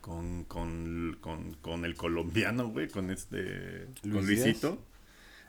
con, 0.00 0.44
con, 0.44 1.18
con, 1.20 1.52
con 1.60 1.84
el 1.84 1.94
colombiano, 1.94 2.68
güey, 2.68 2.88
con 2.88 3.10
este, 3.10 3.88
con 4.00 4.10
Luis 4.12 4.26
Luisito. 4.26 4.82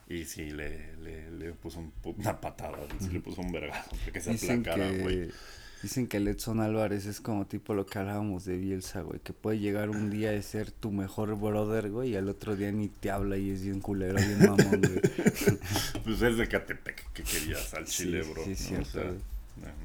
Y 0.10 0.26
sí, 0.26 0.50
le, 0.50 0.96
le, 0.98 1.30
le 1.32 1.52
puso 1.54 1.80
un 1.80 1.94
pu- 2.04 2.16
una 2.18 2.42
patada, 2.42 2.80
sí, 3.00 3.10
le 3.14 3.20
puso 3.22 3.40
un 3.42 3.52
vergazo, 3.54 3.92
que 4.12 4.20
se 4.20 4.32
aplacara, 4.32 4.90
güey. 4.92 5.28
que, 5.28 5.34
dicen 5.82 6.08
que 6.08 6.18
el 6.18 6.28
Edson 6.28 6.60
Álvarez 6.60 7.06
es 7.06 7.22
como 7.22 7.46
tipo 7.48 7.74
lo 7.74 7.86
que 7.86 8.00
hablábamos 8.00 8.46
de 8.46 8.58
Bielsa, 8.58 9.02
güey. 9.02 9.20
Que 9.20 9.34
puede 9.34 9.60
llegar 9.60 9.90
un 9.90 10.10
día 10.10 10.32
a 10.38 10.42
ser 10.42 10.72
tu 10.72 10.92
mejor 10.92 11.36
brother, 11.40 11.90
güey. 11.90 12.12
Y 12.12 12.16
al 12.16 12.30
otro 12.30 12.56
día 12.56 12.72
ni 12.72 12.88
te 12.90 13.12
habla 13.12 13.38
y 13.38 13.52
es 13.52 13.64
bien 13.64 13.80
culero, 13.80 14.16
bien 14.16 14.40
mamón, 14.40 14.82
güey. 14.82 15.02
Pues 16.04 16.22
es 16.22 16.38
de 16.38 16.48
Catepec 16.48 17.12
que 17.14 17.24
querías 17.24 17.74
al 17.74 17.88
Sí, 17.88 18.04
Chile, 18.04 18.22
bro. 18.24 18.44
sí, 18.44 18.50
¿no? 18.52 18.56
cierto, 18.56 18.88
O 18.88 18.92
sea, 18.92 19.04
güey. 19.04 19.18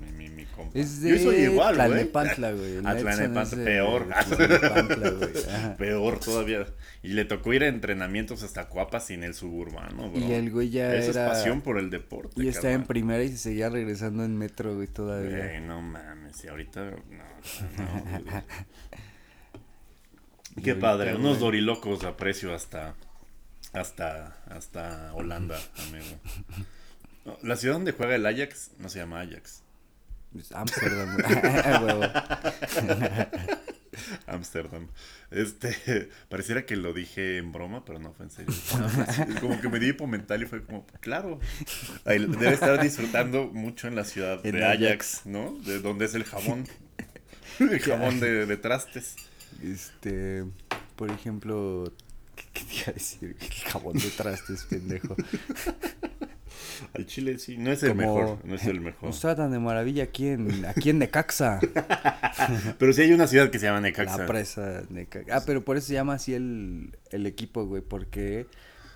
Mi, 0.01 0.13
mi, 0.13 0.29
mi 0.29 0.45
compa. 0.47 0.79
Es 0.79 1.01
Yo 1.01 1.19
soy 1.19 1.37
de 1.37 1.43
igual, 1.45 1.77
güey. 1.77 1.89
Tlalnepantla, 1.89 2.53
Tlalnepantla, 2.53 3.59
de 3.59 3.65
peor. 3.65 4.09
Tlalnepantla, 4.09 5.11
güey. 5.11 5.31
Ajá. 5.55 5.77
Peor 5.77 6.21
todavía. 6.21 6.67
Y 7.03 7.09
le 7.09 7.25
tocó 7.25 7.53
ir 7.53 7.63
a 7.65 7.69
entrenamientos 7.69 8.43
hasta 8.43 8.69
Cuapas 8.69 9.07
sin 9.07 9.25
el 9.25 9.35
suburbano, 9.35 10.11
bro. 10.11 10.21
Y 10.21 10.33
el 10.33 10.51
güey 10.51 10.71
ya 10.71 10.95
Esa 10.95 11.11
era... 11.11 11.27
es 11.27 11.39
pasión 11.39 11.61
por 11.61 11.79
el 11.79 11.91
deporte. 11.91 12.43
Y 12.43 12.49
estaba 12.49 12.73
en 12.73 12.85
primera 12.85 13.23
y 13.23 13.31
se 13.31 13.39
seguía 13.39 13.69
regresando 13.69 14.25
en 14.25 14.37
metro, 14.37 14.75
güey, 14.75 14.89
todavía. 14.89 15.37
Güey, 15.37 15.61
no 15.61 15.83
mames. 15.83 16.43
Y 16.45 16.49
ahorita. 16.49 16.81
No, 16.91 16.97
no, 16.97 18.03
güey. 18.11 18.43
Y 20.57 20.63
Qué 20.63 20.71
ahorita, 20.71 20.87
padre. 20.87 21.15
Unos 21.15 21.33
güey. 21.33 21.41
dorilocos 21.41 22.05
aprecio 22.05 22.55
hasta. 22.55 22.95
Hasta. 23.73 24.37
Hasta 24.47 25.13
Holanda, 25.15 25.59
amigo. 25.89 26.07
No, 27.25 27.39
La 27.43 27.57
ciudad 27.57 27.77
donde 27.77 27.93
juega 27.93 28.17
el 28.17 28.27
Ajax 28.27 28.73
no 28.79 28.91
se 28.91 28.99
llama 28.99 29.21
Ajax. 29.23 29.63
Pues, 30.35 30.51
Amsterdam, 30.51 31.17
güey. 31.17 31.35
Huevo. 31.85 32.03
Ámsterdam. 34.27 34.89
Este, 35.31 36.11
pareciera 36.29 36.67
que 36.67 36.75
lo 36.75 36.93
dije 36.93 37.39
en 37.39 37.53
broma, 37.53 37.85
pero 37.85 38.01
no 38.01 38.13
fue 38.13 38.27
en 38.27 38.33
serio. 38.33 38.53
Como 39.41 39.61
que 39.61 39.69
me 39.69 39.79
di 39.79 39.91
hipo 39.91 40.09
mental 40.09 40.43
y 40.43 40.47
fue 40.47 40.65
como, 40.65 40.85
claro. 41.01 41.39
Debe 42.05 42.53
estar 42.53 42.83
disfrutando 42.83 43.47
mucho 43.47 43.87
en 43.87 43.95
la 43.95 44.03
ciudad 44.03 44.43
de 44.43 44.65
Ajax. 44.65 44.83
Ajax, 44.83 45.27
¿no? 45.27 45.57
De 45.61 45.79
donde 45.79 46.07
es 46.07 46.15
el 46.15 46.25
jabón. 46.25 46.67
El 47.61 47.79
jabón 47.79 48.19
de, 48.19 48.47
de 48.47 48.57
trastes. 48.57 49.15
Este, 49.63 50.45
por 50.97 51.13
ejemplo, 51.13 51.93
¿qué, 52.35 52.45
qué 52.53 52.65
te 52.65 52.75
iba 52.75 52.87
a 52.89 52.93
decir? 52.93 53.37
El 53.41 53.71
jabón 53.71 53.97
de 53.97 54.11
trastes, 54.11 54.65
pendejo. 54.65 55.15
Al 56.95 57.07
chile 57.07 57.39
sí, 57.39 57.57
no 57.59 57.71
es 57.73 57.83
el 57.83 57.91
Como- 57.91 58.01
mejor, 58.03 58.39
no 58.45 58.55
es 58.55 58.65
el 58.67 58.81
mejor. 58.83 59.05
Nos 59.11 59.21
tratan 59.21 59.51
de 59.53 59.59
maravilla 59.59 60.05
aquí 60.05 60.29
en, 60.29 60.65
aquí 60.65 60.91
en 60.91 60.99
Necaxa. 60.99 61.61
Pero 62.79 62.93
sí 62.93 63.03
hay 63.03 63.13
una 63.13 63.27
ciudad 63.27 63.51
que 63.51 63.59
se 63.59 63.67
llama 63.67 63.81
Necaxa. 63.81 64.19
La 64.19 64.27
presa 64.27 64.83
Necaxa. 64.91 65.37
Ah, 65.37 65.43
pero 65.47 65.65
por 65.65 65.77
eso 65.77 65.87
se 65.89 65.95
llama 65.95 66.15
así 66.15 66.35
el, 66.35 66.97
el 67.11 67.27
equipo, 67.27 67.65
güey, 67.67 67.83
porque... 67.83 68.47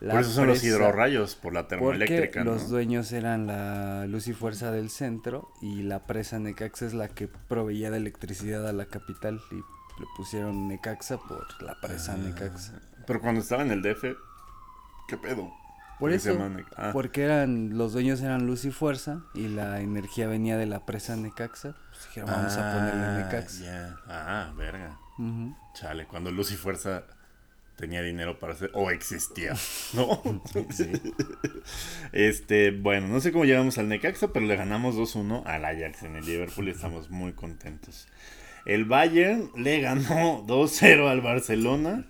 la 0.00 0.12
Por 0.14 0.22
eso 0.22 0.30
son 0.32 0.46
los 0.48 0.62
hidrorrayos, 0.64 1.34
por 1.36 1.52
la 1.52 1.62
Porque 1.62 1.76
termoeléctrica, 1.76 2.44
¿no? 2.44 2.52
los 2.52 2.68
dueños 2.68 3.12
eran 3.12 3.46
la 3.46 4.06
Luz 4.06 4.28
y 4.28 4.32
Fuerza 4.32 4.70
del 4.72 4.90
centro 4.90 5.48
y 5.62 5.82
la 5.82 6.06
presa 6.06 6.38
Necaxa 6.38 6.86
es 6.86 6.94
la 6.94 7.08
que 7.08 7.28
proveía 7.28 7.90
de 7.90 7.96
electricidad 7.98 8.66
a 8.68 8.72
la 8.72 8.86
capital 8.86 9.40
y 9.50 9.54
le 9.56 10.06
pusieron 10.16 10.68
Necaxa 10.68 11.18
por 11.18 11.46
la 11.62 11.80
presa 11.80 12.16
Necaxa. 12.16 12.80
Pero 13.06 13.20
cuando 13.20 13.40
estaba 13.40 13.62
en 13.62 13.70
el 13.72 13.82
DF, 13.82 14.02
¿qué 15.08 15.16
pedo? 15.16 15.50
Por 15.98 16.10
¿Qué 16.12 16.18
se 16.18 16.32
eso, 16.32 16.50
ah. 16.76 16.90
porque 16.92 17.22
eran 17.22 17.76
los 17.76 17.92
dueños 17.92 18.20
eran 18.20 18.46
Luz 18.46 18.64
y 18.64 18.70
Fuerza 18.70 19.22
y 19.34 19.48
la 19.48 19.80
energía 19.80 20.28
venía 20.28 20.56
de 20.56 20.66
la 20.66 20.86
presa 20.86 21.16
Necaxa. 21.16 21.74
Pues 21.90 22.06
dijeron, 22.06 22.30
vamos 22.30 22.56
a 22.56 22.72
ponerle 22.72 23.04
Ah, 23.04 23.24
Necaxa. 23.24 23.96
Ah, 24.06 24.52
verga. 24.56 24.98
Chale, 25.74 26.06
cuando 26.06 26.30
Luz 26.30 26.52
y 26.52 26.56
Fuerza 26.56 27.02
tenía 27.76 28.02
dinero 28.02 28.38
para 28.38 28.52
hacer. 28.52 28.70
O 28.74 28.90
existía, 28.90 29.54
¿no? 29.94 30.22
Sí. 30.70 30.90
Este, 32.12 32.70
bueno, 32.70 33.08
no 33.08 33.20
sé 33.20 33.32
cómo 33.32 33.44
llegamos 33.44 33.78
al 33.78 33.88
Necaxa, 33.88 34.32
pero 34.32 34.46
le 34.46 34.56
ganamos 34.56 34.96
2-1 34.96 35.44
al 35.46 35.64
Ajax 35.64 36.02
en 36.04 36.16
el 36.16 36.24
Liverpool 36.24 36.68
y 36.68 36.70
estamos 36.70 37.10
muy 37.10 37.32
contentos. 37.32 38.08
El 38.64 38.84
Bayern 38.84 39.50
le 39.56 39.80
ganó 39.80 40.44
2-0 40.46 41.08
al 41.08 41.20
Barcelona, 41.20 42.04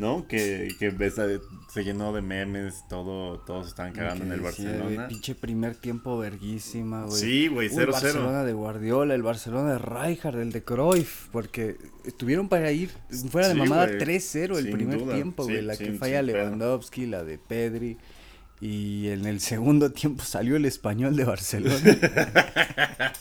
¿no? 0.00 0.26
Que, 0.26 0.74
que 0.78 0.92
esa- 1.00 1.26
se 1.72 1.84
llenó 1.84 2.12
de 2.12 2.20
memes, 2.22 2.82
todo, 2.88 3.38
todos 3.40 3.68
estaban 3.68 3.92
cagando 3.92 4.24
en 4.24 4.32
el 4.32 4.40
Barcelona. 4.40 5.06
pinche 5.06 5.34
primer 5.36 5.76
tiempo 5.76 6.18
verguísima, 6.18 7.04
güey. 7.04 7.20
Sí, 7.20 7.46
güey, 7.48 7.68
Uy, 7.68 7.74
0-0. 7.74 7.80
El 7.82 7.86
Barcelona 7.92 8.44
de 8.44 8.52
Guardiola, 8.52 9.14
el 9.14 9.22
Barcelona 9.22 9.72
de 9.74 9.78
Rijkaard, 9.78 10.40
el 10.40 10.50
de 10.52 10.64
Cruyff, 10.64 11.26
porque 11.30 11.76
estuvieron 12.04 12.48
para 12.48 12.72
ir 12.72 12.90
fuera 13.30 13.48
de 13.48 13.54
Sí, 13.54 13.60
mamada 13.60 13.86
güey, 13.86 13.98
3-0 13.98 14.56
el 14.58 14.64
sin 14.64 14.72
primer 14.72 14.98
duda, 14.98 15.14
tiempo, 15.14 15.44
güey. 15.44 15.56
sí, 15.58 15.62
la 15.62 15.76
que 15.76 15.92
falla. 15.92 16.22
Lewandowski, 16.22 17.06
la 17.06 17.22
de 17.22 17.38
Pedri. 17.38 17.96
Y 18.62 19.08
en 19.08 19.24
el 19.26 19.40
segundo 19.40 19.90
tiempo 19.92 20.22
salió 20.24 20.56
el 20.56 20.64
español 20.64 21.14
de 21.16 21.24
Barcelona. 21.24 21.76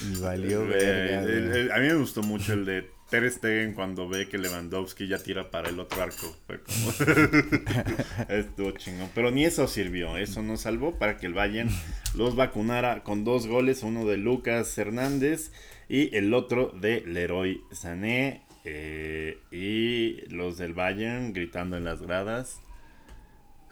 y 0.00 0.20
valió 0.20 0.66
verga, 0.66 1.74
a 1.74 1.78
mí 1.80 1.86
me 1.88 1.94
gustó 1.94 2.22
mucho 2.22 2.52
el 2.54 2.64
de 2.64 2.90
Ter 3.10 3.30
Stegen 3.30 3.74
cuando 3.74 4.08
ve 4.08 4.28
que 4.28 4.38
Lewandowski 4.38 5.06
ya 5.06 5.18
tira 5.18 5.50
para 5.50 5.68
el 5.68 5.78
otro 5.78 6.02
arco. 6.02 6.34
Fue 6.46 6.60
como... 6.62 6.90
Estuvo 8.28 8.70
chingón. 8.72 9.10
Pero 9.14 9.30
ni 9.30 9.44
eso 9.44 9.68
sirvió. 9.68 10.16
Eso 10.16 10.42
nos 10.42 10.62
salvó 10.62 10.98
para 10.98 11.16
que 11.18 11.26
el 11.26 11.34
Bayern 11.34 11.70
los 12.14 12.34
vacunara 12.34 13.02
con 13.04 13.22
dos 13.24 13.46
goles. 13.46 13.82
Uno 13.82 14.04
de 14.06 14.16
Lucas 14.16 14.76
Hernández 14.78 15.52
y 15.88 16.14
el 16.16 16.32
otro 16.34 16.70
de 16.80 17.02
Leroy 17.02 17.60
Sané. 17.72 18.42
eh, 18.64 19.38
y 19.52 20.22
los 20.34 20.56
del 20.56 20.72
Bayern 20.72 21.34
gritando 21.34 21.76
en 21.76 21.84
las 21.84 22.00
gradas. 22.00 22.60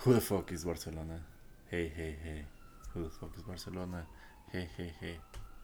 Who 0.04 0.12
the 0.14 0.20
fuck 0.20 0.52
is 0.52 0.64
Barcelona? 0.64 1.26
Hey, 1.70 1.90
hey, 1.96 2.18
hey. 2.22 2.44
Who 2.94 3.04
the 3.04 3.10
fuck 3.10 3.34
is 3.36 3.44
Barcelona? 3.46 4.06
Hey, 4.52 4.68
hey, 4.76 4.92
hey. 5.00 5.18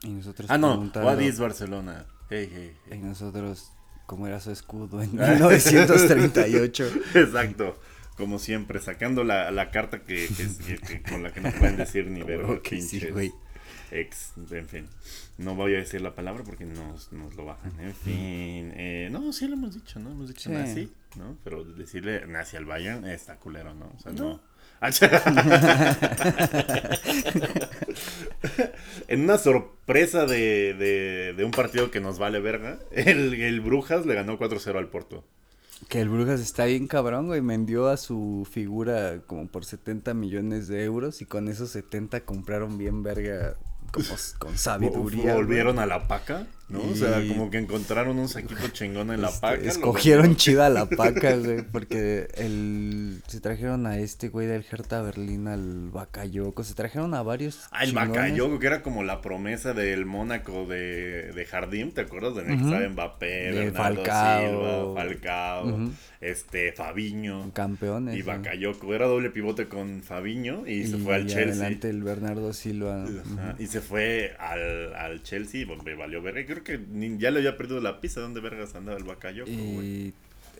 Y 0.04 0.08
nosotros 0.08 0.48
Ah, 0.50 0.56
no, 0.56 0.68
preguntando- 0.72 1.06
what 1.06 1.20
is 1.20 1.38
Barcelona? 1.38 2.06
Hey, 2.30 2.50
hey, 2.52 2.76
Y 2.86 2.90
hey. 2.94 3.00
nosotros, 3.02 3.72
¿cómo 4.06 4.26
era 4.26 4.40
su 4.40 4.50
escudo 4.50 5.02
en 5.02 5.12
1938? 5.16 6.90
Exacto. 7.14 7.78
Como 8.16 8.38
siempre, 8.38 8.80
sacando 8.80 9.22
la, 9.24 9.50
la 9.50 9.70
carta 9.70 10.00
que, 10.02 10.28
que- 10.66 10.78
que- 10.78 11.02
con 11.02 11.22
la 11.22 11.32
que 11.32 11.40
no 11.40 11.52
pueden 11.52 11.76
decir 11.76 12.06
ni 12.10 12.22
ver 12.24 12.60
sí, 12.64 13.00
ex, 13.90 14.32
en 14.50 14.66
fin. 14.68 14.86
No 15.38 15.54
voy 15.54 15.74
a 15.74 15.78
decir 15.78 16.00
la 16.02 16.14
palabra 16.14 16.42
porque 16.44 16.64
nos, 16.66 17.12
nos 17.12 17.34
lo 17.36 17.44
bajan. 17.46 17.72
En 17.80 17.94
fin. 17.94 18.72
eh, 18.74 19.08
no, 19.10 19.32
sí 19.32 19.46
lo 19.46 19.54
hemos 19.54 19.74
dicho, 19.74 19.98
¿no? 20.00 20.10
Hemos 20.10 20.28
dicho 20.28 20.50
Sí. 20.50 20.54
nazi, 20.54 20.92
¿no? 21.16 21.36
Pero 21.44 21.64
decirle 21.64 22.26
nazi 22.26 22.56
al 22.56 22.64
Bayern 22.66 23.06
está 23.06 23.36
culero, 23.36 23.72
¿no? 23.72 23.86
O 23.96 24.00
sea, 24.00 24.12
no. 24.12 24.24
No. 24.24 24.40
en 29.08 29.22
una 29.22 29.38
sorpresa 29.38 30.26
de, 30.26 30.74
de, 30.74 31.34
de 31.36 31.44
un 31.44 31.50
partido 31.50 31.90
que 31.90 32.00
nos 32.00 32.18
vale 32.18 32.40
verga, 32.40 32.78
el, 32.92 33.34
el 33.34 33.60
Brujas 33.60 34.06
le 34.06 34.14
ganó 34.14 34.38
4-0 34.38 34.76
al 34.76 34.88
Porto. 34.88 35.24
Que 35.88 36.00
el 36.00 36.08
Brujas 36.08 36.40
está 36.40 36.64
bien 36.64 36.88
cabrón, 36.88 37.28
güey. 37.28 37.40
Vendió 37.40 37.88
a 37.88 37.96
su 37.96 38.46
figura 38.50 39.20
como 39.26 39.46
por 39.46 39.64
70 39.64 40.12
millones 40.14 40.68
de 40.68 40.84
euros 40.84 41.22
y 41.22 41.26
con 41.26 41.48
esos 41.48 41.70
70 41.70 42.20
compraron 42.22 42.78
bien 42.78 43.02
verga 43.02 43.54
como 43.92 44.08
con 44.38 44.58
sabiduría. 44.58 45.22
güey. 45.22 45.34
Volvieron 45.34 45.78
a 45.78 45.86
la 45.86 46.08
paca. 46.08 46.46
¿No? 46.68 46.80
O 46.82 46.94
sea, 46.94 47.22
como 47.26 47.50
que 47.50 47.58
encontraron 47.58 48.18
un 48.18 48.28
saquito 48.28 48.68
chingón 48.72 49.10
en 49.10 49.22
la 49.22 49.28
Este, 49.28 49.40
paca. 49.40 49.62
escogieron 49.68 50.36
chida 50.36 50.68
la 50.68 50.86
paca, 50.86 51.36
güey, 51.36 51.62
porque 51.62 52.28
el 52.36 53.20
se 53.26 53.40
trajeron 53.40 53.86
a 53.86 53.98
este 53.98 54.28
güey 54.28 54.46
del 54.46 54.64
Hertha 54.70 55.02
Berlín 55.02 55.48
al 55.48 55.90
Bakayoko, 55.90 56.64
se 56.64 56.74
trajeron 56.74 57.14
a 57.14 57.22
varios 57.22 57.66
Ah, 57.70 57.84
el 57.84 57.90
chingones. 57.90 58.08
Bakayoko, 58.16 58.58
que 58.58 58.66
era 58.66 58.82
como 58.82 59.02
la 59.04 59.20
promesa 59.20 59.72
del 59.74 60.06
Mónaco 60.06 60.66
de, 60.66 61.32
de 61.32 61.44
Jardín, 61.44 61.92
¿te 61.92 62.02
acuerdas? 62.02 62.34
De 62.36 62.44
que 62.44 62.52
Ujú. 62.54 62.64
estaba 62.66 62.88
Mbappé, 62.88 63.50
Bernardo 63.52 63.74
Falcao. 64.04 64.94
Silva, 64.94 64.94
Falcao, 64.94 65.90
este, 66.20 66.72
Fabiño. 66.72 67.52
campeones. 67.52 68.16
Y 68.16 68.20
¿no? 68.20 68.26
Bakayoko 68.26 68.94
era 68.94 69.06
doble 69.06 69.30
pivote 69.30 69.68
con 69.68 70.02
Fabiño 70.02 70.66
y, 70.66 70.86
se 70.86 70.96
fue 70.98 71.14
al 71.14 71.22
y 71.24 71.26
Chelsea. 71.28 71.52
adelante 71.52 71.90
el 71.90 72.02
Bernardo 72.02 72.52
Silva. 72.52 73.04
Y 73.58 73.66
se 73.66 73.80
fue 73.80 74.34
al, 74.38 74.94
al 74.94 75.22
Chelsea, 75.22 75.64
donde 75.66 75.94
valió 75.94 76.20
verga. 76.22 76.38
Creo 76.62 76.80
que 76.80 77.18
ya 77.18 77.30
le 77.30 77.38
había 77.38 77.56
perdido 77.56 77.80
la 77.80 78.00
pista. 78.00 78.20
¿Dónde 78.20 78.40
vergas 78.40 78.74
andaba 78.74 78.98
el 78.98 79.04
Bakayoko, 79.04 79.50
güey? 79.50 79.86
Y 79.86 80.14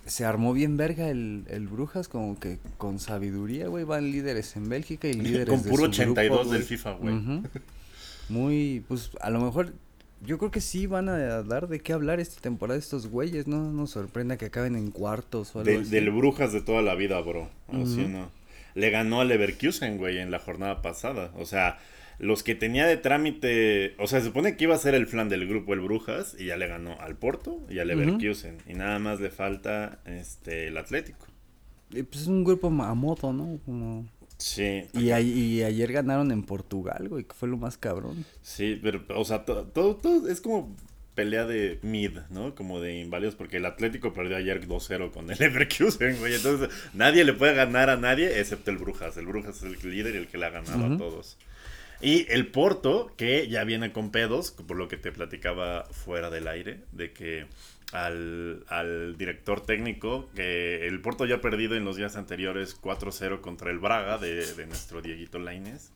se 0.07 0.25
armó 0.25 0.53
bien 0.55 0.77
verga 0.77 1.09
el, 1.11 1.45
el 1.49 1.69
Brujas, 1.69 2.09
como 2.09 2.39
que 2.41 2.59
con 2.79 2.99
sabiduría, 2.99 3.69
güey, 3.69 3.85
van 3.85 4.11
líderes 4.11 4.57
en 4.57 4.69
Bélgica 4.69 5.09
y 5.09 5.13
líderes 5.15 5.49
Con 5.49 5.63
de 5.63 5.71
puro 5.71 5.93
su 5.93 6.01
grupo, 6.03 6.13
82 6.13 6.47
güey. 6.47 6.59
del 6.59 6.67
FIFA, 6.69 6.93
güey. 6.93 7.15
Muy, 8.29 8.85
pues 8.89 9.11
a 9.21 9.31
lo 9.31 9.41
mejor 9.41 9.73
yo 10.25 10.39
creo 10.39 10.51
que 10.51 10.61
sí 10.61 10.87
van 10.87 11.09
a 11.09 11.43
dar 11.43 11.69
de 11.69 11.81
qué 11.81 11.93
hablar 11.93 12.21
esta 12.21 12.41
temporada 12.41 12.79
estos 12.79 13.07
güeyes, 13.07 13.47
no 13.47 13.71
nos 13.73 13.91
sorprenda 13.91 14.37
que 14.37 14.47
acaben 14.47 14.77
en 14.77 14.91
cuartos 14.91 15.55
o 15.55 15.61
algo 15.61 15.71
Del, 15.71 15.83
así. 15.83 15.91
del 15.91 16.11
Brujas 16.11 16.53
de 16.53 16.61
toda 16.61 16.83
la 16.83 16.95
vida, 16.95 17.21
bro. 17.21 17.49
Así 17.69 18.07
no. 18.09 18.31
Le 18.75 18.91
ganó 18.91 19.21
al 19.21 19.29
Leverkusen, 19.29 19.97
güey, 19.97 20.19
en 20.19 20.31
la 20.31 20.39
jornada 20.39 20.83
pasada. 20.83 21.33
O 21.37 21.47
sea, 21.47 21.79
los 22.19 22.43
que 22.43 22.55
tenía 22.55 22.87
de 22.87 22.97
trámite. 22.97 23.95
O 23.99 24.07
sea, 24.07 24.21
se 24.21 24.27
supone 24.27 24.57
que 24.57 24.65
iba 24.65 24.75
a 24.75 24.79
ser 24.79 24.95
el 24.95 25.07
flan 25.07 25.29
del 25.29 25.47
grupo 25.49 25.75
el 25.75 25.81
Brujas. 25.81 26.37
Y 26.39 26.47
ya 26.47 26.57
le 26.57 26.67
ganó 26.67 26.99
al 27.01 27.17
Porto 27.17 27.65
y 27.71 27.79
al. 27.79 27.89
Leverkusen. 27.89 28.59
Y 28.67 28.75
nada 28.75 28.99
más 28.99 29.21
le 29.21 29.31
falta 29.31 30.01
este 30.07 30.67
el 30.69 30.77
Atlético. 30.77 31.27
Y, 31.91 32.03
pues 32.03 32.23
es 32.23 32.29
un 32.29 32.45
grupo 32.45 32.69
ma- 32.71 32.91
a 32.91 32.95
modo, 32.95 33.33
¿no? 33.33 33.59
Como... 33.65 34.07
Sí. 34.37 34.85
Y, 34.93 35.11
a- 35.11 35.21
y 35.21 35.63
ayer 35.63 35.91
ganaron 35.93 36.31
en 36.31 36.43
Portugal, 36.45 37.09
güey, 37.09 37.25
que 37.25 37.35
fue 37.35 37.49
lo 37.49 37.57
más 37.57 37.77
cabrón. 37.79 38.25
Sí, 38.43 38.79
pero, 38.83 39.03
o 39.17 39.25
sea, 39.25 39.45
to- 39.45 39.65
todo, 39.67 39.97
todo 39.97 40.29
es 40.29 40.41
como 40.41 40.77
pelea 41.15 41.47
de 41.47 41.81
mid, 41.83 42.19
¿no? 42.31 42.55
Como 42.55 42.81
de 42.81 43.01
inválidos, 43.01 43.35
porque 43.35 43.57
el 43.57 43.67
Atlético 43.67 44.13
perdió 44.13 44.37
ayer 44.37 44.69
2-0 44.69 45.11
con 45.11 45.29
el 45.31 45.37
Leverkusen, 45.41 46.19
güey. 46.19 46.35
Entonces, 46.35 46.69
nadie 46.95 47.25
le 47.25 47.33
puede 47.33 47.55
ganar 47.55 47.91
a 47.91 47.97
nadie 47.97 48.39
excepto 48.39 48.71
el 48.71 48.77
Brujas. 48.77 49.17
El 49.17 49.27
Brujas 49.27 49.57
es 49.57 49.63
el 49.83 49.91
líder 49.91 50.15
y 50.15 50.19
el 50.19 50.27
que 50.29 50.39
le 50.39 50.47
ha 50.47 50.51
ganado 50.51 50.95
a 50.95 50.97
todos. 50.99 51.37
Y 52.01 52.31
el 52.33 52.47
Porto, 52.49 53.13
que 53.17 53.49
ya 53.49 53.65
viene 53.65 53.93
con 53.93 54.11
pedos, 54.11 54.53
por 54.53 54.77
lo 54.77 54.87
que 54.89 54.97
te 54.97 55.11
platicaba 55.13 55.85
fuera 55.91 56.31
del 56.31 56.47
aire, 56.47 56.81
de 56.93 57.13
que 57.13 57.47
al, 57.93 58.65
al 58.69 59.17
director 59.19 59.61
técnico, 59.65 60.29
que 60.35 60.87
el 60.87 61.01
Porto 61.01 61.27
ya 61.27 61.37
ha 61.37 61.41
perdido 61.41 61.75
en 61.75 61.85
los 61.85 61.97
días 61.97 62.17
anteriores 62.17 62.81
4-0 62.81 63.41
contra 63.41 63.71
el 63.71 63.79
Braga 63.79 64.19
de, 64.19 64.55
de 64.55 64.67
nuestro 64.67 65.03
Dieguito 65.03 65.39
Lainez. 65.39 65.91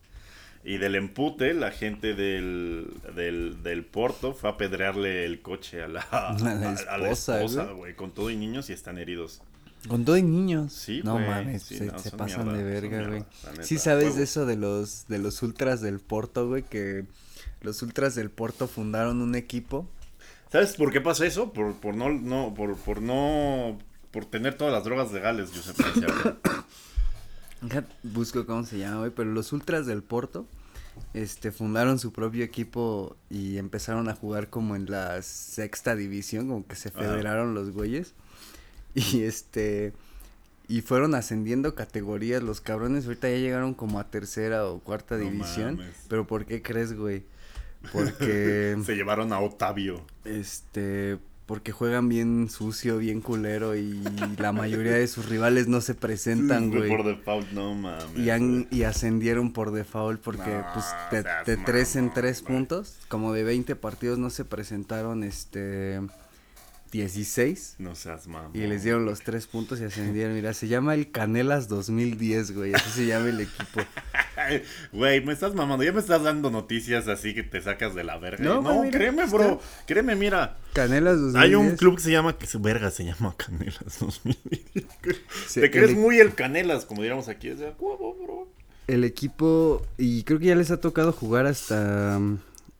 Y 0.64 0.78
del 0.78 0.94
empute, 0.94 1.54
la 1.54 1.72
gente 1.72 2.14
del, 2.14 2.86
del, 3.16 3.62
del 3.64 3.84
Porto 3.84 4.32
fue 4.32 4.48
a 4.50 4.52
apedrearle 4.52 5.24
el 5.24 5.40
coche 5.42 5.82
a 5.82 5.88
la, 5.88 6.00
A 6.10 6.32
la 6.38 6.50
a- 6.70 6.94
a 6.94 6.98
la 6.98 7.10
esposa, 7.38 7.72
güey, 7.72 7.94
con 7.94 8.12
todo 8.12 8.30
y 8.30 8.36
niños 8.36 8.70
y 8.70 8.72
están 8.72 8.98
heridos. 8.98 9.40
Con 9.88 10.04
todo 10.04 10.16
y 10.16 10.22
niños. 10.22 10.72
Sí, 10.72 11.00
No 11.04 11.18
mames, 11.18 11.62
sí, 11.64 11.78
se, 11.78 11.86
no, 11.86 11.98
se 11.98 12.10
pasan 12.12 12.44
mierda, 12.46 12.58
de 12.58 12.64
verga, 12.64 13.08
güey. 13.08 13.24
Sí 13.62 13.78
sabes 13.78 14.04
huevo. 14.04 14.16
de 14.16 14.22
eso 14.24 14.46
de 14.46 14.56
los 14.56 15.06
de 15.08 15.18
los 15.18 15.42
ultras 15.42 15.80
del 15.80 15.98
Porto, 15.98 16.48
güey, 16.48 16.62
que 16.62 17.06
los 17.60 17.82
ultras 17.82 18.14
del 18.14 18.30
Porto 18.30 18.68
fundaron 18.68 19.20
un 19.20 19.34
equipo. 19.34 19.88
¿Sabes 20.50 20.76
por 20.76 20.92
qué 20.92 21.00
pasa 21.00 21.26
eso? 21.26 21.52
Por, 21.52 21.74
por 21.76 21.96
no, 21.96 22.10
no, 22.10 22.54
por, 22.54 22.76
por 22.76 23.00
no, 23.02 23.78
por 24.10 24.26
tener 24.26 24.56
todas 24.56 24.72
las 24.72 24.84
drogas 24.84 25.10
legales, 25.12 25.50
Josep 25.54 25.76
Busco 28.02 28.46
cómo 28.46 28.64
se 28.64 28.78
llama, 28.78 28.98
güey, 28.98 29.10
pero 29.10 29.30
los 29.32 29.52
ultras 29.52 29.86
del 29.86 30.02
Porto 30.02 30.46
este 31.14 31.52
fundaron 31.52 31.98
su 31.98 32.12
propio 32.12 32.44
equipo 32.44 33.16
y 33.30 33.58
empezaron 33.58 34.08
a 34.08 34.14
jugar 34.14 34.50
como 34.50 34.76
en 34.76 34.90
la 34.90 35.22
sexta 35.22 35.94
división, 35.94 36.48
como 36.48 36.66
que 36.66 36.76
se 36.76 36.88
Ajá. 36.90 37.00
federaron 37.00 37.54
los 37.54 37.70
güeyes. 37.70 38.14
Y 39.12 39.22
este 39.22 39.92
y 40.68 40.80
fueron 40.80 41.14
ascendiendo 41.14 41.74
categorías 41.74 42.42
los 42.42 42.60
cabrones, 42.60 43.04
ahorita 43.04 43.28
ya 43.28 43.36
llegaron 43.36 43.74
como 43.74 43.98
a 43.98 44.10
tercera 44.10 44.64
o 44.66 44.78
cuarta 44.80 45.16
No 45.16 45.22
división, 45.30 45.76
mames. 45.76 45.96
pero 46.08 46.26
¿por 46.26 46.46
qué 46.46 46.62
crees, 46.62 46.94
güey? 46.96 47.24
Porque 47.92 48.76
Se 48.86 48.94
llevaron 48.94 49.32
a 49.32 49.40
Otavio. 49.40 50.04
este 50.24 51.18
porque 51.44 51.72
juegan 51.72 52.08
bien 52.08 52.48
sucio, 52.48 52.96
bien 52.98 53.20
culero 53.20 53.76
y 53.76 54.00
la 54.38 54.52
mayoría 54.52 54.92
de 54.92 55.06
sus 55.08 55.28
rivales 55.28 55.66
no 55.68 55.80
se 55.82 55.94
presentan, 55.94 56.70
güey. 56.74 56.88
Por 56.88 57.04
default, 57.04 57.50
no 57.50 57.74
mames. 57.74 58.16
Y, 58.16 58.30
han, 58.30 58.68
y 58.70 58.84
ascendieron 58.84 59.52
por 59.52 59.72
default 59.72 60.22
porque 60.22 60.50
No, 60.50 60.64
pues 60.72 60.86
de, 61.10 61.24
de 61.44 61.62
tres 61.62 61.96
en 61.96 62.14
tres 62.14 62.40
puntos, 62.40 62.96
como 63.08 63.32
de 63.34 63.42
20 63.42 63.76
partidos 63.76 64.18
no 64.18 64.30
se 64.30 64.44
presentaron 64.46 65.24
este 65.24 66.00
16 66.92 67.76
No 67.78 67.94
seas 67.94 68.28
mamón. 68.28 68.50
y 68.54 68.60
les 68.66 68.82
dieron 68.84 69.04
los 69.06 69.20
tres 69.22 69.46
puntos 69.46 69.80
y 69.80 69.84
ascendieron. 69.84 70.34
Mira, 70.34 70.52
se 70.54 70.68
llama 70.68 70.94
el 70.94 71.10
Canelas 71.10 71.66
2010, 71.68 72.52
güey, 72.54 72.74
así 72.74 72.90
se 72.90 73.06
llama 73.06 73.28
el 73.30 73.40
equipo. 73.40 73.80
Güey, 74.92 75.24
me 75.24 75.32
estás 75.32 75.54
mamando. 75.54 75.84
Ya 75.84 75.92
me 75.92 76.00
estás 76.00 76.22
dando 76.22 76.50
noticias 76.50 77.06
así 77.06 77.32
que 77.34 77.42
te 77.42 77.60
sacas 77.60 77.94
de 77.94 78.02
la 78.02 78.18
verga. 78.18 78.42
No, 78.44 78.60
No, 78.60 78.82
mira, 78.82 78.98
créeme, 78.98 79.22
está- 79.24 79.36
bro. 79.36 79.60
Créeme, 79.86 80.16
mira. 80.16 80.56
Canelas 80.72 81.20
2010. 81.20 81.42
Hay 81.44 81.54
un 81.54 81.76
club 81.76 81.96
que 81.96 82.02
se 82.02 82.10
llama, 82.10 82.36
que 82.36 82.46
verga, 82.58 82.90
se 82.90 83.04
llama 83.04 83.34
Canelas 83.36 83.98
2010. 84.00 84.62
Se- 85.46 85.60
Te 85.60 85.70
crees 85.70 85.90
el, 85.90 85.96
e- 85.96 86.00
muy 86.00 86.18
el 86.18 86.34
Canelas, 86.34 86.84
como 86.86 87.02
diríamos 87.02 87.28
aquí. 87.28 87.50
O 87.50 87.56
sea, 87.56 87.72
¿cómo, 87.74 88.14
bro? 88.14 88.48
el 88.88 89.04
equipo 89.04 89.86
y 89.96 90.24
creo 90.24 90.40
que 90.40 90.46
ya 90.46 90.56
les 90.56 90.70
ha 90.72 90.80
tocado 90.80 91.12
jugar 91.12 91.46
hasta 91.46 92.18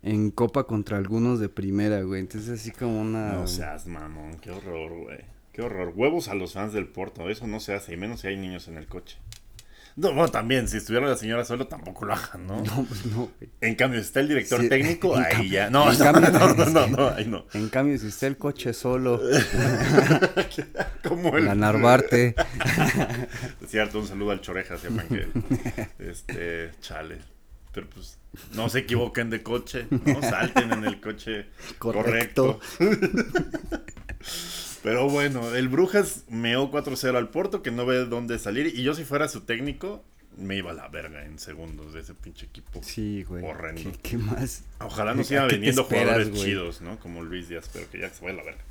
en 0.03 0.31
copa 0.31 0.65
contra 0.65 0.97
algunos 0.97 1.39
de 1.41 1.49
primera, 1.49 2.03
güey. 2.03 2.21
Entonces 2.21 2.61
así 2.61 2.71
como 2.71 3.01
una 3.01 3.33
No 3.33 3.47
seas 3.47 3.87
mamón, 3.87 4.39
qué 4.41 4.51
horror, 4.51 4.93
güey. 5.05 5.19
Qué 5.53 5.63
horror. 5.63 5.93
Huevos 5.95 6.29
a 6.29 6.35
los 6.35 6.55
fans 6.55 6.73
del 6.73 6.89
Porto, 6.89 7.29
eso 7.29 7.47
no 7.47 7.61
se 7.61 7.75
hace, 7.75 7.93
y 7.95 7.97
menos 7.97 8.21
si 8.23 8.29
hay 8.29 8.37
niños 8.37 8.69
en 8.69 8.79
el 8.79 8.87
coche. 8.87 9.19
No, 9.95 10.09
bueno, 10.15 10.29
también, 10.29 10.69
si 10.69 10.79
estuviera 10.79 11.07
la 11.07 11.17
señora 11.19 11.45
solo, 11.45 11.67
tampoco 11.67 12.07
lo 12.07 12.15
hagan, 12.15 12.47
¿no? 12.47 12.63
No, 12.65 12.85
pues 12.89 13.05
no, 13.05 13.31
güey. 13.39 13.51
En 13.61 13.75
cambio, 13.75 14.01
si 14.01 14.07
está 14.07 14.21
el 14.21 14.29
director 14.29 14.63
Sí, 14.63 14.71
técnico, 14.71 15.15
ahí 15.15 15.51
ya. 15.51 15.69
No, 15.69 15.93
en 15.93 15.99
no, 15.99 16.05
cambio- 16.07 16.31
no, 16.31 16.55
no, 16.55 16.65
no, 16.65 16.87
no, 16.97 17.09
ahí 17.11 17.27
no. 17.27 17.45
En 17.53 17.69
cambio, 17.69 17.99
si 17.99 18.07
está 18.07 18.27
el 18.27 18.39
coche 18.39 18.73
solo, 18.73 19.21
Como 21.07 21.37
el. 21.37 21.45
la 21.45 21.55
Narvarte. 21.55 22.35
Es 23.63 23.71
cierto, 23.71 23.99
un 24.01 24.07
saludo 24.07 24.31
al 24.31 24.41
Choreja, 24.41 24.79
sepan 24.79 25.07
que. 25.09 25.27
Este, 25.99 26.71
chale. 26.81 27.19
Pero 27.73 27.89
pues, 27.89 28.19
no 28.55 28.69
se 28.69 28.81
equivoquen 28.81 29.31
de 29.31 29.43
coche, 29.43 29.87
¿no? 29.91 30.21
Salten 30.21 30.73
en 30.73 30.85
el 30.85 31.01
coche 31.01 31.47
Correcto. 31.79 32.61
correcto. 32.79 33.83
Pero 34.83 35.09
bueno, 35.09 35.55
el 35.55 35.69
Brujas 35.69 36.25
meó 36.29 36.71
4-0 36.71 37.17
al 37.17 37.29
Porto, 37.29 37.63
que 37.63 37.71
no 37.71 37.87
ve 37.87 38.05
dónde 38.05 38.39
salir. 38.39 38.67
Y 38.67 38.83
yo, 38.83 38.95
si 38.95 39.05
fuera 39.05 39.29
su 39.29 39.43
técnico, 39.43 40.05
me 40.37 40.57
iba 40.57 40.73
a 40.73 40.75
la 40.75 40.89
verga 40.89 41.25
en 41.25 41.39
segundos 41.39 41.93
de 41.93 42.01
ese 42.01 42.15
pinche 42.15 42.47
equipo. 42.47 42.81
Sí, 42.83 43.23
güey. 43.23 43.45
Horrendo. 43.45 43.93
¿Qué, 43.93 43.99
qué 44.03 44.19
más? 44.19 44.65
Ojalá 44.81 45.13
¿A 45.13 45.15
nos 45.15 45.29
siga 45.29 45.43
qué 45.43 45.49
te 45.49 45.55
vendiendo 45.55 45.83
esperas, 45.83 46.05
jugadores 46.05 46.31
güey? 46.31 46.43
chidos, 46.45 46.81
¿no? 46.81 46.99
Como 46.99 47.23
Luis 47.23 47.49
Díaz, 47.49 47.71
pero 47.73 47.89
que 47.91 48.01
ya 48.01 48.11
se 48.11 48.25
vaya 48.25 48.35
a 48.35 48.37
la 48.39 48.43
verga. 48.45 48.63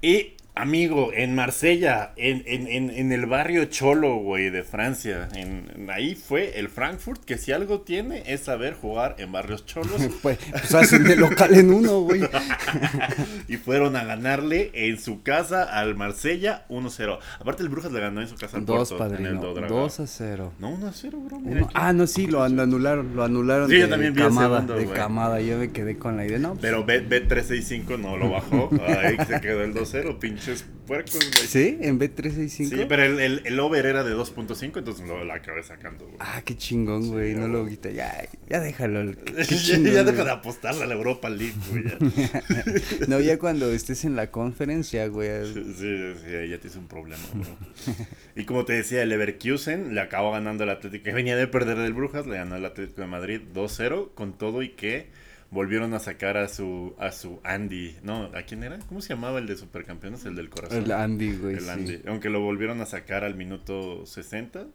Y, 0.00 0.34
amigo, 0.56 1.10
en 1.12 1.34
Marsella, 1.34 2.12
en, 2.16 2.42
en, 2.46 2.68
en, 2.68 2.90
en 2.90 3.12
el 3.12 3.26
barrio 3.26 3.64
Cholo, 3.66 4.16
güey, 4.16 4.50
de 4.50 4.62
Francia, 4.62 5.28
en, 5.34 5.88
ahí 5.90 6.14
fue 6.14 6.58
el 6.60 6.68
Frankfurt, 6.68 7.24
que 7.24 7.38
si 7.38 7.50
algo 7.52 7.80
tiene 7.80 8.22
es 8.26 8.42
saber 8.42 8.74
jugar 8.74 9.16
en 9.18 9.32
barrios 9.32 9.66
cholos. 9.66 10.00
Pues, 10.22 10.38
pues 10.50 10.74
hacen 10.74 11.04
de 11.04 11.16
local 11.16 11.54
en 11.54 11.72
uno, 11.72 12.00
güey. 12.00 12.22
y 13.48 13.56
fueron 13.56 13.96
a 13.96 14.04
ganarle 14.04 14.70
en 14.74 14.98
su 14.98 15.22
casa 15.22 15.64
al 15.64 15.96
Marsella 15.96 16.64
1-0. 16.68 17.18
Aparte, 17.40 17.62
el 17.62 17.68
Brujas 17.68 17.92
le 17.92 18.00
ganó 18.00 18.20
en 18.22 18.28
su 18.28 18.36
casa 18.36 18.56
al 18.58 18.64
Dos, 18.64 18.90
Porto, 18.90 19.06
en 19.06 19.12
el 19.12 19.18
padrino. 19.34 19.40
Dodraga. 19.42 19.68
2 19.74 20.00
a 20.00 20.06
0. 20.06 20.52
No, 20.60 20.76
1-0, 20.78 21.10
bro. 21.26 21.40
mira 21.40 21.56
Uno- 21.56 21.64
aquí. 21.66 21.74
ah, 21.76 21.92
no, 21.92 22.06
sí, 22.06 22.26
lo 22.26 22.42
an- 22.42 22.58
anularon, 22.60 23.14
lo 23.16 23.24
anularon 23.24 23.68
Sí, 23.68 23.78
yo 23.78 23.88
también 23.88 24.14
vi 24.14 24.22
camada, 24.22 24.48
segundo, 24.60 24.74
de 24.76 24.84
güey. 24.84 24.96
camada. 24.96 25.40
Yo 25.40 25.58
me 25.58 25.72
quedé 25.72 25.98
con 25.98 26.16
la 26.16 26.26
idea, 26.26 26.38
no, 26.38 26.50
pues, 26.50 26.60
Pero 26.62 26.84
B- 26.84 27.06
B365 27.08 27.98
no 27.98 28.16
lo 28.16 28.30
bajó. 28.30 28.70
Ahí 28.86 29.16
se 29.26 29.40
quedó 29.40 29.62
el 29.62 29.74
2-0, 29.74 30.18
pinches 30.44 30.64
puercos, 30.86 31.18
güey. 31.18 31.46
¿Sí? 31.46 31.78
¿En 31.80 31.98
B365? 31.98 32.68
Sí, 32.68 32.86
pero 32.88 33.04
el, 33.04 33.18
el, 33.20 33.42
el 33.44 33.60
over 33.60 33.86
era 33.86 34.04
de 34.04 34.14
2.5, 34.14 34.78
entonces 34.78 35.06
lo 35.06 35.24
la 35.24 35.34
acabé 35.34 35.62
sacando, 35.62 36.04
güey. 36.04 36.16
Ah, 36.20 36.42
qué 36.44 36.56
chingón, 36.56 37.08
güey, 37.08 37.32
Sí, 37.32 37.38
no 37.40 37.48
lo 37.48 37.66
quita, 37.66 37.90
ya, 37.90 38.26
ya 38.48 38.60
déjalo. 38.60 39.12
ya 39.36 39.44
chingón, 39.44 39.84
ya 39.84 40.02
güey. 40.02 40.12
deja 40.12 40.24
de 40.24 40.30
apostarle 40.30 40.84
a 40.84 40.86
la 40.86 40.94
Europa 40.94 41.30
League, 41.30 41.54
güey. 41.70 41.84
No, 43.08 43.20
ya 43.20 43.38
cuando 43.38 43.70
estés 43.72 44.04
en 44.04 44.16
la 44.16 44.30
conferencia, 44.30 45.06
güey. 45.08 45.30
Sí, 45.52 45.64
sí, 45.78 46.14
sí, 46.24 46.48
ya 46.48 46.58
hizo 46.64 46.78
un 46.78 46.88
problema, 46.88 47.22
bro. 47.32 47.94
Y 48.36 48.44
como 48.44 48.64
te 48.64 48.74
decía, 48.74 49.02
el 49.02 49.08
Leverkusen 49.08 49.94
le 49.94 50.00
acabó 50.00 50.32
ganando 50.32 50.64
al 50.64 50.70
Atlético, 50.70 51.04
que 51.04 51.12
venía 51.12 51.36
de 51.36 51.46
perder 51.46 51.78
del 51.78 51.92
Brujas, 51.94 52.26
le 52.26 52.36
ganó 52.36 52.54
al 52.56 52.64
Atlético 52.64 53.00
de 53.00 53.06
Madrid 53.06 53.40
2-0, 53.54 54.10
con 54.14 54.36
todo 54.36 54.62
y 54.62 54.70
que 54.70 55.08
volvieron 55.50 55.94
a 55.94 56.00
sacar 56.00 56.36
a 56.36 56.48
su 56.48 56.94
a 56.98 57.12
su 57.12 57.40
Andy, 57.44 57.96
no, 58.02 58.24
¿a 58.34 58.42
quién 58.42 58.62
era? 58.64 58.78
¿Cómo 58.88 59.00
se 59.00 59.10
llamaba 59.10 59.38
el 59.38 59.46
de 59.46 59.56
Supercampeones? 59.56 60.24
El 60.24 60.36
del 60.36 60.50
corazón. 60.50 60.78
El 60.84 60.92
Andy, 60.92 61.36
güey. 61.36 61.54
El 61.54 61.60
sí. 61.64 61.68
Andy. 61.70 62.00
Aunque 62.06 62.30
lo 62.30 62.40
volvieron 62.40 62.80
a 62.80 62.86
sacar 62.86 63.22
al 63.24 63.34
minuto 63.36 64.04
60, 64.06 64.66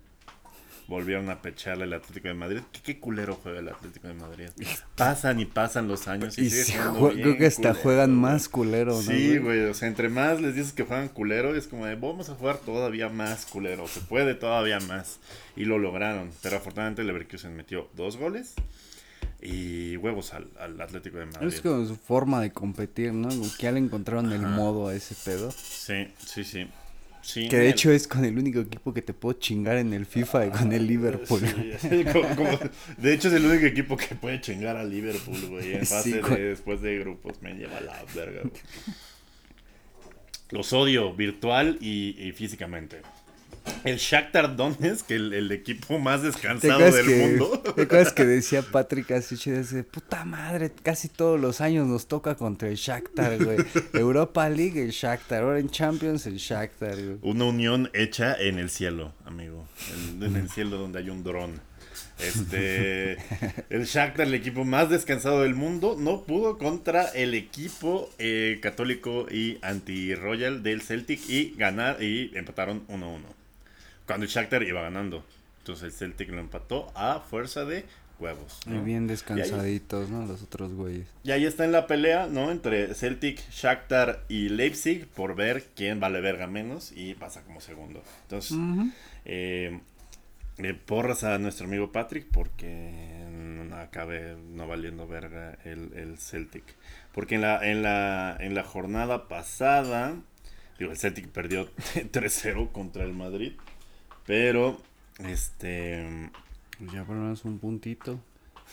volvieron 0.87 1.29
a 1.29 1.41
pecharle 1.41 1.83
al 1.83 1.93
Atlético 1.93 2.29
de 2.29 2.33
Madrid. 2.33 2.59
¿Qué, 2.71 2.79
qué 2.81 2.99
culero 2.99 3.35
juega 3.35 3.59
el 3.59 3.69
Atlético 3.69 4.07
de 4.07 4.15
Madrid? 4.15 4.47
Pasan 4.95 5.39
y 5.39 5.45
pasan 5.45 5.87
los 5.87 6.07
años 6.07 6.37
y, 6.39 6.45
Y 6.45 6.49
sigue 6.49 6.63
sí, 6.63 6.73
jugando 6.73 6.99
jue- 6.99 7.13
bien 7.15 7.21
creo 7.27 7.37
que 7.37 7.45
hasta 7.45 7.61
culero, 7.61 7.79
juegan 7.83 8.09
güey. 8.09 8.21
más 8.21 8.49
culero, 8.49 8.91
¿no? 8.93 9.01
Sí, 9.01 9.37
güey, 9.37 9.65
o 9.65 9.73
sea, 9.75 9.87
entre 9.87 10.09
más 10.09 10.41
les 10.41 10.55
dices 10.55 10.73
que 10.73 10.83
juegan 10.83 11.09
culero, 11.09 11.55
es 11.55 11.67
como 11.67 11.85
de, 11.85 11.93
vamos 11.95 12.29
a 12.29 12.35
jugar 12.35 12.57
todavía 12.57 13.09
más 13.09 13.45
culero, 13.45 13.87
se 13.87 13.99
puede 14.01 14.33
todavía 14.33 14.79
más. 14.79 15.19
Y 15.55 15.65
lo 15.65 15.77
lograron, 15.77 16.31
pero 16.41 16.57
afortunadamente 16.57 17.03
Leverkusen 17.03 17.55
metió 17.55 17.87
dos 17.95 18.17
goles 18.17 18.55
y 19.41 19.95
huevos 19.97 20.33
al, 20.33 20.49
al 20.59 20.79
Atlético 20.81 21.17
de 21.17 21.25
Madrid. 21.27 21.47
Es 21.47 21.61
como 21.61 21.85
su 21.85 21.95
forma 21.95 22.41
de 22.41 22.51
competir, 22.51 23.13
¿no? 23.13 23.29
Como 23.29 23.43
que 23.55 23.63
ya 23.63 23.71
le 23.71 23.79
encontraron 23.79 24.31
el 24.33 24.41
modo 24.41 24.87
a 24.89 24.95
ese 24.95 25.15
pedo. 25.23 25.51
Sí, 25.51 26.07
sí, 26.25 26.43
sí. 26.43 26.67
sí 27.21 27.47
Que 27.47 27.57
de 27.57 27.65
el- 27.67 27.71
hecho 27.71 27.91
es 27.91 28.07
con 28.07 28.25
el 28.25 28.37
único 28.37 28.59
equipo 28.59 28.93
que 28.93 29.01
te 29.01 29.13
puedo 29.13 29.39
chingar 29.39 29.77
en 29.77 29.93
el 29.93 30.05
FIFA 30.05 30.47
y 30.47 30.49
con 30.49 30.73
el 30.73 30.85
Liverpool. 30.87 31.39
Sí, 31.79 32.03
como- 32.11 32.35
como- 32.35 32.59
de 32.97 33.13
hecho 33.13 33.29
es 33.29 33.33
el 33.35 33.45
único 33.45 33.65
equipo 33.65 33.95
que 33.95 34.15
puede 34.15 34.41
chingar 34.41 34.75
al 34.75 34.89
Liverpool, 34.89 35.39
güey, 35.47 35.73
en 35.75 35.85
Sí, 35.85 35.93
fase 35.93 36.21
de 36.21 36.49
después 36.49 36.81
de 36.81 36.99
grupos, 36.99 37.41
me 37.41 37.53
lleva 37.53 37.79
la 37.81 38.03
verga, 38.13 38.41
güey. 38.41 38.53
Los 40.51 40.73
odio 40.73 41.13
virtual 41.13 41.77
y, 41.79 42.15
y 42.19 42.31
físicamente. 42.31 43.01
El 43.83 43.97
Shakhtar 43.97 44.55
Donetsk, 44.55 45.09
el, 45.11 45.33
el 45.33 45.51
equipo 45.51 45.99
más 45.99 46.21
¿Te 46.21 46.27
descansado 46.27 46.79
del 46.79 47.05
que, 47.05 47.15
mundo. 47.15 47.61
¿Te 47.75 47.83
acuerdas 47.83 48.13
que 48.13 48.25
decía 48.25 48.61
Patrick 48.61 49.11
así 49.11 49.37
chido? 49.37 49.57
Dice, 49.57 49.83
puta 49.83 50.25
madre, 50.25 50.71
casi 50.83 51.07
todos 51.07 51.39
los 51.39 51.61
años 51.61 51.87
nos 51.87 52.07
toca 52.07 52.35
contra 52.35 52.69
el 52.69 52.75
Shakhtar, 52.75 53.43
güey. 53.43 53.57
Europa 53.93 54.49
League, 54.49 54.81
el 54.81 54.91
Shakhtar. 54.91 55.43
Ahora 55.43 55.59
en 55.59 55.69
Champions, 55.69 56.25
el 56.25 56.37
Shakhtar, 56.37 56.95
güey. 56.95 57.17
Una 57.21 57.45
unión 57.45 57.89
hecha 57.93 58.35
en 58.35 58.59
el 58.59 58.69
cielo, 58.69 59.13
amigo. 59.25 59.67
En, 59.93 60.23
en 60.23 60.35
el 60.35 60.49
cielo 60.49 60.77
donde 60.77 60.99
hay 60.99 61.09
un 61.09 61.23
dron. 61.23 61.69
Este, 62.19 63.13
el 63.69 63.85
Shakhtar, 63.85 64.27
el 64.27 64.33
equipo 64.33 64.65
más 64.65 64.89
descansado 64.89 65.43
del 65.43 65.55
mundo, 65.55 65.95
no 65.97 66.23
pudo 66.23 66.57
contra 66.57 67.05
el 67.09 67.33
equipo 67.33 68.09
eh, 68.19 68.59
católico 68.61 69.25
y 69.31 69.57
anti-royal 69.61 70.61
del 70.61 70.81
Celtic 70.81 71.21
y 71.29 71.55
ganar 71.57 72.03
y 72.03 72.31
empataron 72.35 72.85
1-1. 72.87 73.19
Cuando 74.09 74.25
el 74.25 74.31
Shakhtar 74.31 74.63
iba 74.63 74.81
ganando. 74.81 75.23
Entonces 75.59 75.83
el 75.83 75.91
Celtic 75.93 76.29
lo 76.31 76.39
empató 76.39 76.91
a 76.95 77.19
fuerza 77.19 77.63
de 77.63 77.85
huevos. 78.19 78.59
¿no? 78.65 78.77
Y 78.77 78.79
bien 78.79 79.03
ahí- 79.03 79.07
descansaditos, 79.09 80.09
¿no? 80.09 80.25
Los 80.25 80.41
otros 80.41 80.73
güeyes. 80.73 81.05
y 81.23 81.29
ahí 81.31 81.45
está 81.45 81.63
en 81.63 81.71
la 81.71 81.85
pelea, 81.85 82.25
¿no? 82.25 82.49
Entre 82.49 82.93
Celtic, 82.95 83.39
Shakhtar 83.51 84.23
y 84.27 84.49
Leipzig 84.49 85.05
por 85.07 85.35
ver 85.35 85.65
quién 85.75 85.99
vale 85.99 86.21
verga 86.21 86.47
menos 86.47 86.91
y 86.95 87.13
pasa 87.13 87.43
como 87.43 87.61
segundo. 87.61 88.01
Entonces, 88.23 88.57
eh, 89.25 89.79
eh, 90.57 90.73
porras 90.85 91.23
a 91.23 91.37
nuestro 91.37 91.67
amigo 91.67 91.91
Patrick 91.91 92.25
porque 92.31 93.27
no 93.31 93.75
acabe 93.77 94.35
no 94.53 94.67
valiendo 94.67 95.07
verga 95.07 95.57
el, 95.65 95.93
el 95.93 96.17
Celtic. 96.17 96.63
Porque 97.13 97.35
en 97.35 97.41
la, 97.41 97.69
en, 97.69 97.83
la, 97.83 98.35
en 98.39 98.55
la 98.55 98.63
jornada 98.63 99.27
pasada, 99.27 100.15
digo, 100.79 100.91
el 100.91 100.97
Celtic 100.97 101.27
perdió 101.29 101.69
3-0 101.95 102.71
contra 102.71 103.03
el 103.03 103.13
Madrid, 103.13 103.53
pero 104.29 104.79
este... 105.27 106.29
Pues 106.77 106.91
ya 106.91 107.03
por 107.03 107.15
lo 107.15 107.23
menos 107.23 107.43
un 107.45 107.57
puntito. 107.57 108.19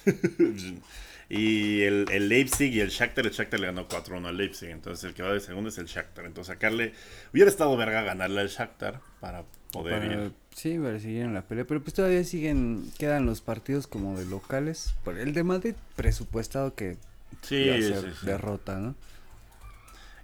y 1.28 1.80
el, 1.82 2.06
el 2.12 2.28
Leipzig 2.28 2.72
y 2.74 2.80
el 2.80 2.90
Shakhtar, 2.90 3.26
el 3.26 3.32
Shakhtar 3.32 3.58
le 3.58 3.66
ganó 3.66 3.88
4-1 3.88 4.26
al 4.26 4.36
Leipzig, 4.36 4.68
entonces 4.68 5.02
el 5.04 5.14
que 5.14 5.22
va 5.22 5.32
de 5.32 5.40
segundo 5.40 5.70
es 5.70 5.78
el 5.78 5.86
Shakhtar. 5.86 6.26
Entonces 6.26 6.52
sacarle, 6.52 6.92
hubiera 7.32 7.50
estado 7.50 7.76
verga 7.76 8.02
ganarle 8.02 8.42
al 8.42 8.48
Shakhtar 8.48 9.00
para 9.20 9.44
poder 9.72 9.98
Para- 10.00 10.24
ir. 10.26 10.32
sí, 10.54 10.78
para 10.78 11.00
seguir 11.00 11.22
en 11.22 11.34
la 11.34 11.42
pelea. 11.42 11.64
Pero 11.64 11.82
pues 11.82 11.94
todavía 11.94 12.22
siguen, 12.22 12.92
quedan 12.98 13.26
los 13.26 13.40
partidos 13.40 13.86
como 13.86 14.16
de 14.18 14.26
locales. 14.26 14.94
Por 15.04 15.18
el 15.18 15.32
de 15.32 15.42
Madrid, 15.42 15.74
presupuestado 15.96 16.74
que 16.74 16.96
Sí, 17.42 17.64
sí, 17.82 17.92
sí. 17.92 18.26
derrota, 18.26 18.78
¿no? 18.78 18.94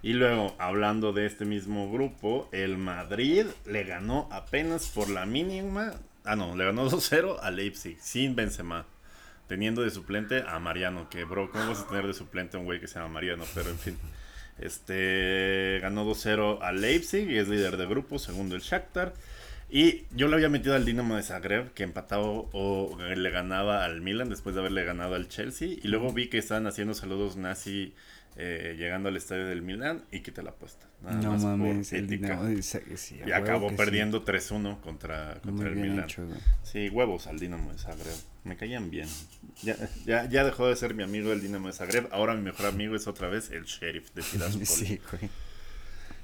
Y 0.03 0.15
luego, 0.15 0.57
hablando 0.59 1.13
de 1.13 1.27
este 1.27 1.45
mismo 1.45 1.91
grupo, 1.91 2.49
el 2.51 2.77
Madrid 2.77 3.47
le 3.67 3.85
ganó 3.85 4.29
apenas 4.33 4.89
por 4.89 5.09
la 5.09 5.27
mínima. 5.27 5.95
Ah, 6.25 6.35
no, 6.35 6.57
le 6.57 6.65
ganó 6.65 6.85
2-0 6.91 7.39
a 7.41 7.51
Leipzig, 7.53 7.99
sin 8.01 8.35
Benzema. 8.35 8.87
Teniendo 9.47 9.83
de 9.83 9.91
suplente 9.91 10.43
a 10.47 10.59
Mariano, 10.59 11.09
que 11.09 11.25
bro, 11.25 11.51
¿cómo 11.51 11.69
vas 11.69 11.81
a 11.81 11.89
tener 11.89 12.07
de 12.07 12.15
suplente 12.15 12.57
a 12.57 12.61
un 12.61 12.67
güey 12.67 12.81
que 12.81 12.89
se 12.89 12.95
llama 12.95 13.15
Mariano? 13.15 13.45
Pero 13.55 13.71
en 13.71 13.79
fin. 13.79 13.99
Este 14.59 15.79
ganó 15.81 16.05
2-0 16.05 16.59
a 16.63 16.73
Leipzig 16.73 17.31
y 17.31 17.39
es 17.39 17.49
líder 17.49 17.77
de 17.77 17.87
grupo, 17.87 18.19
segundo 18.19 18.57
el 18.57 18.63
Shakhtar. 18.63 19.15
Y 19.71 20.05
yo 20.11 20.29
le 20.29 20.35
había 20.35 20.49
metido 20.49 20.75
al 20.75 20.85
Dinamo 20.85 21.17
de 21.17 21.23
Zagreb, 21.23 21.73
que 21.73 21.83
empataba 21.83 22.25
o 22.27 22.99
le 22.99 23.31
ganaba 23.31 23.85
al 23.85 24.01
Milan 24.03 24.29
después 24.29 24.55
de 24.55 24.61
haberle 24.61 24.85
ganado 24.85 25.15
al 25.15 25.29
Chelsea. 25.29 25.69
Y 25.83 25.89
luego 25.89 26.13
vi 26.13 26.29
que 26.29 26.39
estaban 26.39 26.67
haciendo 26.67 26.93
saludos 26.93 27.37
nazi 27.37 27.95
eh, 28.37 28.75
llegando 28.79 29.09
al 29.09 29.17
estadio 29.17 29.47
del 29.47 29.63
Milan 29.63 30.03
y 30.11 30.21
quité 30.21 30.43
la 30.43 30.51
apuesta. 30.51 30.87
Nada 31.03 31.17
no 31.21 31.33
más 31.33 31.43
por 31.43 31.51
mames, 31.57 31.93
el 31.93 32.05
ética. 32.05 32.41
Dinamo 32.43 32.63
sí, 32.97 33.21
Y 33.27 33.33
acabó 33.33 33.69
que 33.69 33.75
sí. 33.75 33.77
perdiendo 33.77 34.25
3-1 34.25 34.81
contra, 34.81 35.41
contra 35.43 35.69
el 35.69 35.77
Milan. 35.77 36.05
hecho. 36.05 36.27
Sí, 36.63 36.89
huevos 36.89 37.27
al 37.27 37.39
Dinamo 37.39 37.73
de 37.73 37.79
Zagreb. 37.79 38.15
Me 38.45 38.57
caían 38.57 38.91
bien. 38.91 39.09
Ya, 39.63 39.77
ya, 40.07 40.29
ya 40.29 40.45
dejó 40.45 40.69
de 40.69 40.77
ser 40.77 40.95
mi 40.95 41.03
amigo 41.03 41.33
el 41.33 41.41
Dinamo 41.43 41.67
de 41.69 41.73
Zagreb. 41.75 42.09
Ahora 42.13 42.35
mi 42.35 42.43
mejor 42.43 42.67
amigo 42.67 42.97
es 42.97 43.07
otra 43.07 43.29
vez 43.29 43.51
el 43.51 43.65
Sheriff 43.65 44.13
de 44.15 44.23
Tiraspol. 44.31 44.67
Sí, 44.67 45.01
güey. 45.11 45.31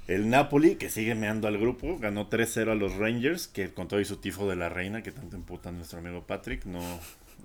El 0.07 0.29
Napoli, 0.31 0.75
que 0.75 0.89
sigue 0.89 1.13
meando 1.13 1.47
al 1.47 1.59
grupo, 1.59 1.99
ganó 1.99 2.31
3-0 2.31 2.71
a 2.71 2.75
los 2.75 2.95
Rangers, 2.95 3.47
que 3.47 3.69
con 3.71 3.87
todo 3.87 3.99
y 3.99 4.05
su 4.05 4.17
tifo 4.17 4.49
de 4.49 4.55
la 4.55 4.67
reina, 4.67 5.03
que 5.03 5.11
tanto 5.11 5.35
emputa 5.35 5.71
nuestro 5.71 5.99
amigo 5.99 6.25
Patrick, 6.25 6.65
no, 6.65 6.81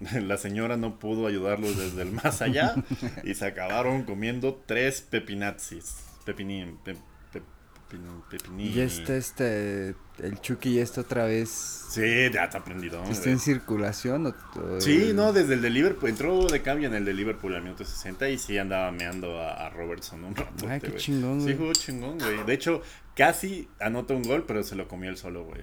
la 0.23 0.37
señora 0.39 0.77
no 0.77 0.99
pudo 0.99 1.27
ayudarlos 1.27 1.77
desde 1.77 2.03
el 2.03 2.13
más 2.13 2.43
allá 2.43 2.75
y 3.23 3.35
se 3.35 3.47
acabaron 3.47 4.05
comiendo 4.05 4.63
tres 4.67 5.01
pepinazis. 5.03 5.97
Pepini, 6.25 6.65
pe- 6.85 6.95
pe- 7.33 7.43
pepin- 7.91 8.23
pepinini. 8.31 8.69
Y 8.71 8.73
ya 8.75 8.85
está 8.85 9.15
este, 9.17 9.95
el 10.19 10.41
Chucky 10.41 10.75
ya 10.77 10.83
está 10.83 11.03
otra 11.03 11.27
vez, 11.27 11.51
Sí, 11.91 12.03
ya 12.33 12.45
está 12.45 12.59
aprendido. 12.59 13.03
está 13.05 13.31
en 13.31 13.39
circulación. 13.39 14.27
O, 14.27 14.81
Sí, 14.81 15.13
no, 15.15 15.33
desde 15.33 15.55
el 15.55 15.63
de 15.63 15.71
Liverpool. 15.71 16.09
Entró 16.11 16.47
de 16.47 16.63
cambio 16.63 16.89
en 16.89 16.95
el 16.95 17.05
de 17.05 17.13
Liverpool 17.13 17.55
al 17.55 17.63
minuto 17.63 17.85
60 17.85 18.29
y 18.31 18.39
sí 18.39 18.57
andaba 18.59 18.91
meando 18.91 19.39
a, 19.39 19.67
a 19.67 19.71
Robertson 19.71 20.25
un 20.25 20.35
rato. 20.35 20.67
Ay, 20.69 20.81
qué 20.81 20.97
chingón, 20.97 21.41
Sí, 21.41 21.45
güey. 21.47 21.57
jugó 21.59 21.73
chingón, 21.75 22.19
güey. 22.19 22.43
De 22.45 22.55
hecho, 22.55 22.81
casi 23.15 23.69
anota 23.81 24.15
un 24.15 24.23
gol, 24.23 24.45
pero 24.47 24.63
se 24.65 24.75
lo 24.77 24.89
comió 24.89 25.11
él 25.11 25.17
solo, 25.19 25.45
güey. 25.45 25.63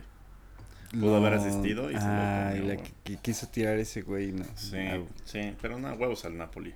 Pudo 0.99 1.15
haber 1.17 1.33
asistido 1.33 1.89
y 1.89 1.93
se 1.95 1.99
lo 2.01 2.05
comió, 2.05 2.63
la 2.75 2.77
que, 2.77 2.91
que 3.03 3.17
quiso 3.17 3.47
tirar 3.47 3.77
ese 3.79 4.01
güey, 4.01 4.31
no. 4.31 4.43
Sí, 4.55 4.77
Ah, 4.77 4.99
sí, 5.25 5.53
pero 5.61 5.79
no, 5.79 5.93
huevos 5.93 6.25
al 6.25 6.37
Napoli. 6.37 6.73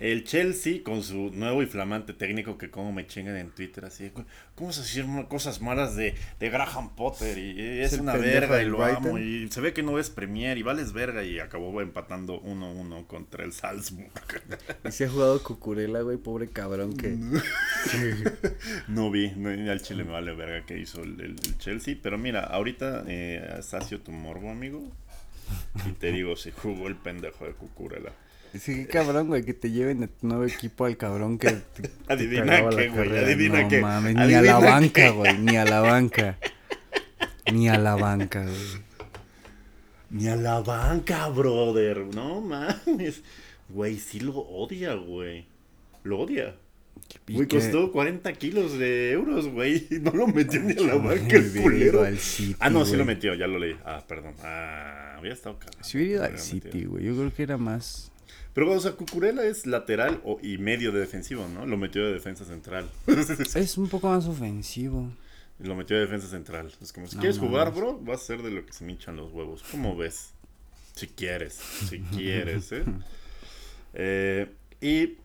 El 0.00 0.24
Chelsea 0.24 0.82
con 0.82 1.02
su 1.02 1.30
nuevo 1.30 1.62
y 1.62 1.66
flamante 1.66 2.14
técnico 2.14 2.56
que 2.56 2.70
como 2.70 2.90
me 2.90 3.06
chingan 3.06 3.36
en 3.36 3.50
Twitter 3.50 3.84
así, 3.84 4.10
¿cómo 4.54 4.72
se 4.72 4.80
hicieron 4.80 5.24
cosas 5.26 5.60
malas 5.60 5.94
de, 5.94 6.14
de 6.38 6.48
Graham 6.48 6.96
Potter? 6.96 7.36
Y 7.36 7.80
es, 7.82 7.92
una 7.92 8.14
verga 8.16 8.62
y 8.62 8.64
lo 8.64 8.78
Brighton. 8.78 9.06
amo. 9.08 9.18
Y 9.18 9.48
se 9.50 9.60
ve 9.60 9.74
que 9.74 9.82
no 9.82 9.98
es 9.98 10.08
Premier 10.08 10.56
y 10.56 10.62
vales 10.62 10.94
verga 10.94 11.22
y 11.22 11.38
acabó 11.38 11.82
empatando 11.82 12.42
1-1 12.42 13.06
contra 13.06 13.44
el 13.44 13.52
Salzburg. 13.52 14.08
Y 14.88 14.90
se 14.90 15.04
ha 15.04 15.08
jugado 15.10 15.42
Cucurella, 15.42 16.00
güey, 16.00 16.16
pobre 16.16 16.48
cabrón 16.48 16.96
que... 16.96 17.18
No 18.88 19.10
vi, 19.10 19.30
no, 19.36 19.50
al 19.70 19.82
Chile 19.82 20.04
me 20.04 20.12
vale 20.12 20.32
verga 20.34 20.64
que 20.64 20.78
hizo 20.78 21.02
el, 21.02 21.20
el- 21.20 21.36
el 21.44 21.58
Chelsea. 21.58 21.96
Pero 22.02 22.18
mira, 22.18 22.40
ahorita 22.44 23.04
eh, 23.06 23.58
sacio 23.62 24.00
tu 24.00 24.12
morbo, 24.12 24.50
amigo. 24.50 24.82
Y 25.86 25.92
te 25.92 26.10
digo, 26.12 26.36
si 26.36 26.52
jugó 26.52 26.88
el 26.88 26.96
pendejo 26.96 27.44
de 27.44 27.52
Cucurella. 27.52 28.12
Sí, 28.58 28.84
cabrón, 28.86 29.28
güey, 29.28 29.44
que 29.44 29.54
te 29.54 29.70
lleven 29.70 30.02
a 30.02 30.06
tu 30.08 30.26
nuevo 30.26 30.44
equipo 30.44 30.84
al 30.84 30.96
cabrón 30.96 31.38
que... 31.38 31.50
te- 31.74 31.90
Adivina 32.08 32.68
qué, 32.70 32.88
güey, 32.88 33.16
adivina 33.18 33.62
no, 33.62 33.68
qué, 33.68 33.80
mames, 33.80 34.14
ni 34.16 34.34
a 34.34 34.42
la 34.42 34.58
banca, 34.58 34.92
qué. 35.04 35.10
güey, 35.10 35.38
ni 35.38 35.56
a 35.56 35.64
la 35.64 35.80
banca. 35.80 36.38
Ni 37.52 37.68
a 37.68 37.78
la 37.78 37.94
banca, 37.96 38.42
güey. 38.44 38.82
Ni 40.10 40.26
a 40.28 40.36
la 40.36 40.60
banca, 40.60 41.28
brother. 41.28 41.98
No 42.14 42.40
mames. 42.40 43.22
Güey, 43.68 43.98
sí 43.98 44.18
lo 44.20 44.38
odia, 44.38 44.94
güey. 44.94 45.46
Lo 46.02 46.18
odia. 46.20 46.56
Güey, 47.28 47.46
costó 47.46 47.92
40 47.92 48.32
kilos 48.34 48.76
de 48.78 49.12
euros, 49.12 49.46
güey. 49.48 49.86
No 50.02 50.10
lo 50.12 50.26
metió 50.26 50.60
ni 50.60 50.72
a 50.72 50.80
la 50.80 50.94
banca 50.96 51.36
el 51.36 51.52
culero. 51.62 52.04
City, 52.16 52.56
Ah, 52.58 52.70
no, 52.70 52.84
sí 52.84 52.96
lo 52.96 53.04
metió, 53.04 53.34
ya 53.34 53.46
lo 53.46 53.58
leí. 53.58 53.76
Ah, 53.84 54.02
perdón. 54.06 54.34
Ah, 54.42 55.14
había 55.18 55.32
estado 55.32 55.58
cagado. 55.58 55.78
Si 55.82 55.96
hubiera 55.98 56.12
ido 56.14 56.24
al 56.24 56.38
City, 56.38 56.84
güey, 56.84 57.04
yo 57.04 57.14
creo 57.16 57.32
que 57.32 57.42
era 57.44 57.56
más... 57.56 58.10
Pero, 58.52 58.72
o 58.72 58.80
sea, 58.80 58.92
Cucurella 58.92 59.44
es 59.44 59.66
lateral 59.66 60.20
o, 60.24 60.38
y 60.42 60.58
medio 60.58 60.90
de 60.92 61.00
defensivo, 61.00 61.46
¿no? 61.48 61.66
Lo 61.66 61.76
metió 61.76 62.04
de 62.04 62.12
defensa 62.12 62.44
central. 62.44 62.90
Es 63.54 63.78
un 63.78 63.88
poco 63.88 64.08
más 64.08 64.26
ofensivo. 64.26 65.08
lo 65.60 65.74
metió 65.76 65.96
de 65.96 66.02
defensa 66.02 66.28
central. 66.28 66.72
Es 66.82 66.92
como, 66.92 67.06
si 67.06 67.16
No 67.16 67.20
quieres 67.20 67.38
jugar, 67.38 67.72
bro, 67.72 67.98
vas 67.98 68.22
a 68.22 68.24
ser 68.24 68.42
de 68.42 68.50
lo 68.50 68.66
que 68.66 68.72
se 68.72 68.84
me 68.84 68.92
hinchan 68.92 69.16
los 69.16 69.30
huevos. 69.32 69.62
¿Cómo 69.70 69.96
ves? 69.96 70.30
Si 70.94 71.06
quieres, 71.06 71.54
si 71.54 72.00
quieres, 72.00 72.72
¿eh? 72.72 72.84
Eh, 73.92 74.48
Y 74.80 75.16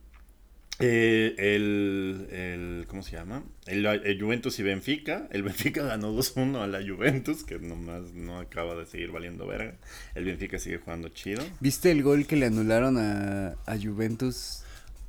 eh, 0.80 1.36
el, 1.38 2.28
el, 2.32 2.86
¿cómo 2.88 3.02
se 3.02 3.16
llama? 3.16 3.44
El, 3.66 3.86
el 3.86 4.22
Juventus 4.22 4.60
y 4.60 4.64
Benfica. 4.64 5.28
El 5.32 5.44
Benfica 5.44 5.84
ganó 5.88 6.14
2-1 6.14 6.58
a 6.62 6.68
la 6.68 6.80
Juventus, 6.86 7.44
que 7.44 7.60
nomás 7.60 8.14
no 8.14 8.40
acaba 8.40 8.76
de 8.76 8.86
seguir 8.86 9.12
valiendo 9.12 9.48
verga. 9.48 9.76
El 10.16 10.26
Benfica 10.26 10.60
sigue 10.60 10.78
jugando 10.80 11.10
chido. 11.10 11.44
¿Viste 11.60 11.92
el 11.92 12.04
gol 12.04 12.26
que 12.28 12.36
le 12.36 12.48
anularon 12.48 12.98
a, 12.98 13.56
a 13.66 13.78
Juventus? 13.82 14.64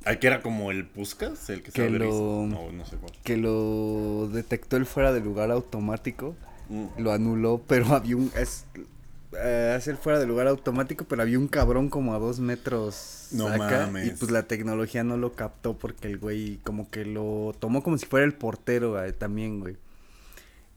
Ah, 0.05 0.15
que 0.15 0.27
era 0.27 0.41
como 0.41 0.71
el 0.71 0.85
Puskas, 0.85 1.49
el 1.49 1.61
que, 1.61 1.71
Que 1.71 1.81
se 1.81 1.89
lo- 1.89 2.45
No, 2.47 2.71
no 2.71 2.85
sé 2.85 2.95
cuál. 2.95 3.11
Que 3.23 3.35
lo 3.35 4.29
detectó 4.31 4.77
el 4.77 4.85
fuera 4.85 5.11
de 5.11 5.19
lugar 5.19 5.51
automático. 5.51 6.35
Mm. 6.69 6.85
Lo 7.01 7.11
anuló, 7.11 7.61
pero 7.67 7.87
había 7.87 8.15
un... 8.15 8.31
Es, 8.37 8.65
eh, 9.37 9.73
hace 9.75 9.91
el 9.91 9.97
fuera 9.97 10.19
de 10.19 10.25
lugar 10.25 10.47
automático, 10.47 11.05
pero 11.07 11.21
había 11.21 11.37
un 11.39 11.47
cabrón 11.47 11.89
como 11.89 12.13
a 12.13 12.19
dos 12.19 12.39
metros 12.39 13.27
No 13.31 13.47
acá, 13.47 13.85
mames. 13.87 14.07
Y 14.07 14.11
pues 14.11 14.31
la 14.31 14.43
tecnología 14.43 15.03
no 15.03 15.17
lo 15.17 15.33
captó 15.33 15.77
porque 15.77 16.07
el 16.07 16.17
güey 16.17 16.57
como 16.63 16.89
que 16.89 17.05
lo 17.05 17.55
tomó 17.59 17.83
como 17.83 17.97
si 17.97 18.05
fuera 18.05 18.25
el 18.25 18.33
portero 18.33 19.03
eh, 19.03 19.13
también, 19.13 19.59
güey. 19.59 19.77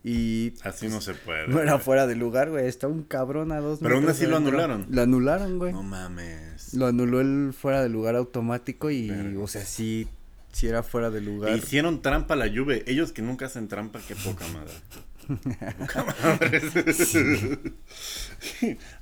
Y 0.03 0.55
Así 0.63 0.89
no 0.89 1.01
se 1.01 1.13
puede. 1.15 1.47
no 1.49 1.61
era 1.61 1.73
güey. 1.73 1.85
fuera 1.85 2.07
de 2.07 2.17
lugar, 2.17 2.51
güey. 2.51 2.67
Está 2.67 2.89
un 2.89 3.03
cabrón 3.03 3.53
a 3.53 3.61
dos 3.61 3.81
Pero 3.81 3.97
aún 3.97 4.05
metros 4.05 4.19
así 4.19 4.27
lo 4.27 4.37
anularon. 4.39 4.87
Lo 4.89 5.03
anularon, 5.03 5.59
güey. 5.59 5.73
No 5.73 5.83
mames. 5.83 6.73
Lo 6.75 6.87
anuló 6.87 7.21
el 7.21 7.53
fuera 7.53 7.83
de 7.83 7.89
lugar 7.91 8.17
automático 8.17 8.91
y, 8.91 9.11
o 9.37 9.47
sea, 9.47 9.65
sí, 9.65 10.09
sí 10.53 10.69
era 10.69 10.83
fuera 10.83 11.11
de 11.11 11.21
lugar. 11.21 11.55
hicieron 11.57 12.01
trampa 12.01 12.35
a 12.35 12.37
la 12.39 12.49
Juve. 12.49 12.83
Ellos 12.87 13.13
que 13.13 13.21
nunca 13.23 13.47
hacen 13.47 13.69
trampa, 13.69 14.01
qué 14.07 14.15
poca 14.17 14.47
madre. 14.49 14.73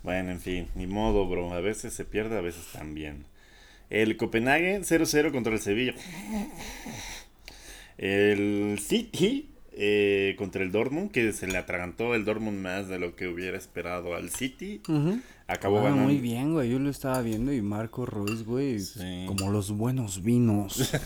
Bueno, 0.02 0.30
en 0.30 0.40
fin, 0.40 0.68
ni 0.74 0.86
modo, 0.86 1.28
bro. 1.28 1.52
A 1.52 1.60
veces 1.60 1.92
se 1.94 2.04
pierde, 2.04 2.38
a 2.38 2.40
veces 2.40 2.66
también. 2.72 3.24
El 3.90 4.16
Copenhague 4.16 4.80
0-0 4.80 5.32
contra 5.32 5.52
el 5.52 5.60
Sevilla. 5.60 5.94
El 7.98 8.78
City 8.80 9.50
eh, 9.80 10.34
contra 10.36 10.62
el 10.64 10.72
Dortmund, 10.72 11.10
que 11.12 11.32
se 11.32 11.46
le 11.46 11.56
atragantó 11.56 12.14
el 12.16 12.24
Dortmund 12.24 12.58
más 12.60 12.88
de 12.88 12.98
lo 12.98 13.14
que 13.14 13.28
hubiera 13.28 13.56
esperado 13.56 14.14
al 14.16 14.30
City. 14.30 14.82
Acabó 15.46 15.78
Ah, 15.78 15.84
ganando. 15.84 16.02
muy 16.02 16.18
bien, 16.18 16.52
güey. 16.52 16.68
Yo 16.70 16.78
lo 16.78 16.90
estaba 16.90 17.22
viendo 17.22 17.52
y 17.54 17.62
Marco 17.62 18.04
Ruiz, 18.04 18.44
güey, 18.44 18.80
Sí. 18.80 19.24
como 19.26 19.50
los 19.50 19.70
buenos 19.70 20.22
vinos. 20.22 20.90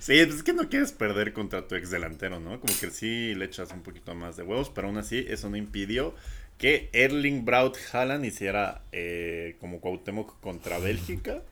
Sí, 0.00 0.14
pues 0.24 0.36
es 0.36 0.42
que 0.42 0.52
no 0.52 0.68
quieres 0.68 0.92
perder 0.92 1.32
contra 1.32 1.66
tu 1.66 1.74
ex 1.74 1.90
delantero, 1.90 2.40
¿no? 2.40 2.60
Como 2.60 2.72
que 2.80 2.90
sí 2.90 3.34
le 3.34 3.44
echas 3.46 3.72
un 3.72 3.82
poquito 3.82 4.14
más 4.14 4.36
de 4.36 4.42
huevos, 4.42 4.70
pero 4.70 4.88
aún 4.88 4.96
así 4.98 5.24
eso 5.28 5.50
no 5.50 5.56
impidió 5.56 6.14
que 6.58 6.88
Erling 6.92 7.44
Braut 7.44 7.76
Haaland 7.92 8.24
hiciera 8.24 8.82
eh, 8.92 9.56
como 9.60 9.80
Cuauhtémoc 9.80 10.40
contra 10.40 10.78
Bélgica 10.78 11.42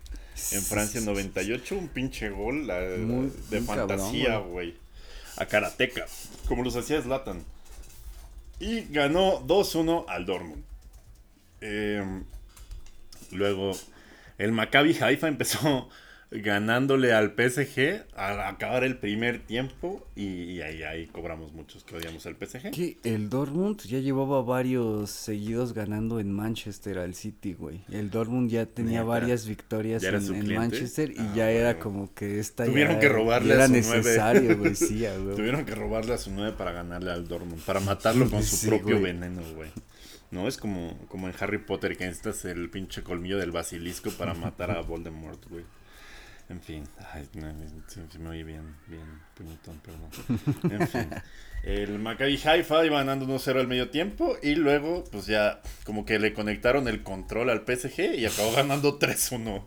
en 0.52 0.62
Francia 0.62 1.00
98, 1.02 1.76
un 1.76 1.88
pinche 1.88 2.30
gol 2.30 2.66
la- 2.66 2.80
Muy- 2.98 3.30
de 3.50 3.60
muy 3.60 3.66
fantasía, 3.66 4.38
güey. 4.38 4.74
A 5.36 5.46
Karateka, 5.46 6.06
como 6.48 6.62
los 6.62 6.76
hacía 6.76 7.02
Zlatan. 7.02 7.44
Y 8.60 8.82
ganó 8.82 9.40
2-1 9.46 10.04
al 10.08 10.26
Dortmund. 10.26 10.64
Eh, 11.60 12.22
luego, 13.32 13.72
el 14.38 14.52
Maccabi 14.52 14.96
Haifa 15.00 15.28
empezó 15.28 15.88
ganándole 16.42 17.12
al 17.12 17.32
PSG 17.36 18.04
al 18.16 18.40
acabar 18.40 18.82
el 18.84 18.98
primer 18.98 19.38
tiempo 19.40 20.06
y, 20.16 20.24
y 20.24 20.62
ahí, 20.62 20.82
ahí 20.82 21.06
cobramos 21.06 21.52
muchos 21.52 21.84
que 21.84 21.96
odiamos 21.96 22.26
al 22.26 22.34
PSG. 22.36 22.70
Que 22.72 22.98
el 23.04 23.30
Dortmund 23.30 23.80
ya 23.82 24.00
llevaba 24.00 24.42
varios 24.42 25.10
seguidos 25.10 25.72
ganando 25.74 26.18
en 26.18 26.32
Manchester 26.32 26.98
al 26.98 27.14
City, 27.14 27.54
güey. 27.54 27.82
El 27.90 28.10
Dortmund 28.10 28.50
ya 28.50 28.66
tenía 28.66 29.02
varias 29.04 29.46
victorias 29.46 30.02
¿Ya 30.02 30.08
era 30.08 30.18
en? 30.18 30.54
Manchester 30.54 31.10
y 31.12 31.18
Ah, 31.18 31.32
ya 31.36 31.50
era 31.50 31.78
como 31.78 32.12
que 32.14 32.38
esta 32.40 32.64
Tuvieron 32.64 32.94
ya 32.94 33.00
que 33.00 33.08
robarle 33.08 33.48
ya 33.48 33.54
a 33.54 33.56
era 33.56 33.66
su 33.66 33.72
nueve. 33.72 33.96
necesario, 33.98 34.58
güey, 34.58 34.74
sí, 34.74 35.06
a 35.06 35.12
huevo. 35.14 35.34
Tuvieron 35.36 35.64
que 35.64 35.74
robarle 35.74 36.14
a 36.14 36.18
su 36.18 36.30
9 36.30 36.54
para 36.58 36.72
ganarle 36.72 37.10
al 37.12 37.26
Dortmund, 37.28 37.62
para 37.62 37.80
matarlo 37.80 38.28
con 38.28 38.42
su 38.42 38.66
propio 38.68 38.98
güey. 38.98 39.12
veneno, 39.12 39.42
güey. 39.54 39.70
No, 40.30 40.48
es 40.48 40.56
como, 40.56 40.98
como 41.08 41.28
en 41.28 41.34
Harry 41.38 41.58
Potter 41.58 41.96
que 41.96 42.06
necesitas 42.06 42.44
el 42.44 42.68
pinche 42.68 43.02
colmillo 43.04 43.38
del 43.38 43.52
basilisco 43.52 44.10
para 44.10 44.34
matar 44.34 44.72
a 44.72 44.80
Voldemort, 44.82 45.44
güey. 45.48 45.64
En 46.50 46.60
fin, 46.60 46.84
ay, 47.12 47.26
no, 47.34 47.52
se 47.88 48.18
me 48.18 48.28
oye 48.28 48.44
bien, 48.44 48.76
bien 48.86 49.06
puñetón, 49.34 49.80
perdón. 49.80 50.70
En 50.70 50.86
fin, 50.88 51.08
el 51.62 51.98
Maccabi 51.98 52.38
Haifa 52.44 52.84
iba 52.84 52.98
ganando 52.98 53.26
1-0 53.26 53.60
al 53.60 53.66
medio 53.66 53.88
tiempo 53.88 54.36
y 54.42 54.54
luego, 54.54 55.04
pues 55.10 55.26
ya, 55.26 55.62
como 55.84 56.04
que 56.04 56.18
le 56.18 56.34
conectaron 56.34 56.86
el 56.86 57.02
control 57.02 57.48
al 57.48 57.64
PSG 57.66 58.16
y 58.18 58.26
acabó 58.26 58.52
ganando 58.52 58.98
3-1 58.98 59.62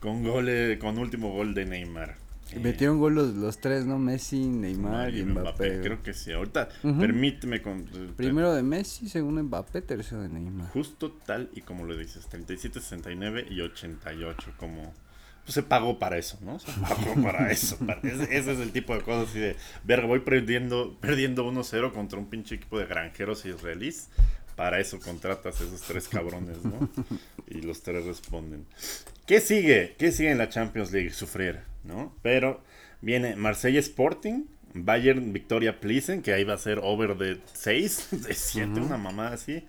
con 0.00 0.22
gol, 0.22 0.50
con 0.78 0.98
último 0.98 1.32
gol 1.32 1.54
de 1.54 1.64
Neymar. 1.64 2.16
Eh, 2.52 2.60
Metieron 2.60 2.98
gol 2.98 3.14
los, 3.14 3.34
los 3.34 3.58
tres, 3.58 3.84
¿no? 3.84 3.98
Messi, 3.98 4.46
Neymar 4.46 5.14
y 5.14 5.22
Mbappé. 5.24 5.80
Creo 5.82 6.02
que 6.02 6.14
sí. 6.14 6.32
Ahorita, 6.32 6.68
permíteme 6.82 7.60
con. 7.60 7.84
Primero 8.16 8.54
de 8.54 8.62
Messi, 8.62 9.08
segundo 9.08 9.42
Mbappé, 9.42 9.82
tercero 9.82 10.22
de 10.22 10.28
Neymar. 10.28 10.70
Justo 10.70 11.12
tal 11.26 11.50
y 11.54 11.60
como 11.60 11.84
lo 11.84 11.96
dices: 11.96 12.26
37, 12.26 12.80
69 12.80 13.46
y 13.50 13.60
88. 13.60 14.52
Como. 14.56 14.94
Pues 15.48 15.54
se 15.54 15.62
pagó 15.62 15.98
para 15.98 16.18
eso, 16.18 16.36
¿no? 16.42 16.58
Se 16.58 16.70
pagó 16.72 17.14
para 17.22 17.50
eso. 17.50 17.78
para- 17.78 18.02
ese, 18.02 18.24
ese 18.36 18.52
es 18.52 18.58
el 18.58 18.70
tipo 18.70 18.94
de 18.94 19.00
cosas 19.00 19.30
así 19.30 19.38
de. 19.38 19.56
Verga, 19.82 20.06
voy 20.06 20.20
perdiendo, 20.20 20.98
perdiendo 21.00 21.50
1-0 21.50 21.90
contra 21.94 22.18
un 22.18 22.26
pinche 22.28 22.56
equipo 22.56 22.78
de 22.78 22.84
granjeros 22.84 23.46
israelíes. 23.46 24.08
Para 24.56 24.78
eso 24.78 25.00
contratas 25.00 25.58
a 25.58 25.64
esos 25.64 25.80
tres 25.80 26.06
cabrones, 26.06 26.58
¿no? 26.64 26.90
Y 27.48 27.62
los 27.62 27.82
tres 27.82 28.04
responden. 28.04 28.66
¿Qué 29.26 29.40
sigue? 29.40 29.94
¿Qué 29.98 30.12
sigue 30.12 30.30
en 30.32 30.36
la 30.36 30.50
Champions 30.50 30.92
League? 30.92 31.10
Sufrir, 31.14 31.60
¿no? 31.84 32.14
Pero 32.20 32.60
viene 33.00 33.34
Marsella 33.34 33.80
Sporting, 33.80 34.42
Bayern 34.74 35.32
Victoria 35.32 35.80
Plissen, 35.80 36.20
que 36.20 36.34
ahí 36.34 36.44
va 36.44 36.52
a 36.54 36.58
ser 36.58 36.78
over 36.82 37.16
de 37.16 37.40
6, 37.54 38.08
de 38.10 38.34
7, 38.34 38.80
una 38.80 38.98
mamada 38.98 39.32
así. 39.32 39.64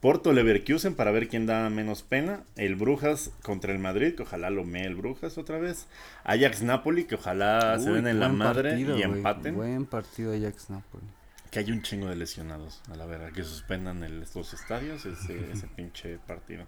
Porto 0.00 0.32
Leverkusen 0.32 0.94
para 0.94 1.10
ver 1.10 1.28
quién 1.28 1.46
da 1.46 1.68
menos 1.70 2.02
pena. 2.02 2.44
El 2.56 2.76
Brujas 2.76 3.30
contra 3.42 3.72
el 3.72 3.78
Madrid, 3.80 4.14
que 4.14 4.22
ojalá 4.22 4.48
lo 4.50 4.64
mee 4.64 4.84
el 4.86 4.94
Brujas 4.94 5.38
otra 5.38 5.58
vez. 5.58 5.88
Ajax 6.24 6.62
Napoli, 6.62 7.04
que 7.04 7.16
ojalá 7.16 7.78
se 7.80 7.90
Uy, 7.90 7.96
den 7.96 8.06
en 8.06 8.20
la 8.20 8.28
madre 8.28 8.70
partido, 8.70 8.96
y 8.96 9.02
empaten. 9.02 9.54
Buen 9.56 9.86
partido 9.86 10.32
Ajax 10.32 10.70
Napoli. 10.70 11.04
Que 11.50 11.60
hay 11.60 11.72
un 11.72 11.82
chingo 11.82 12.06
de 12.08 12.14
lesionados, 12.16 12.80
a 12.92 12.94
la 12.96 13.06
verdad, 13.06 13.32
que 13.32 13.42
suspendan 13.42 14.04
el- 14.04 14.20
los 14.34 14.54
estadios, 14.54 15.04
ese, 15.06 15.50
ese 15.52 15.66
pinche 15.66 16.18
partido. 16.18 16.66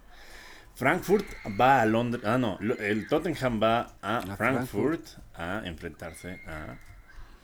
Frankfurt 0.75 1.25
va 1.59 1.81
a 1.81 1.85
Londres, 1.85 2.23
ah 2.25 2.37
no, 2.37 2.57
el 2.79 3.07
Tottenham 3.07 3.61
va 3.61 3.93
a, 4.01 4.17
A 4.17 4.37
Frankfurt, 4.37 5.05
a 5.35 5.61
enfrentarse 5.65 6.39
a... 6.47 6.75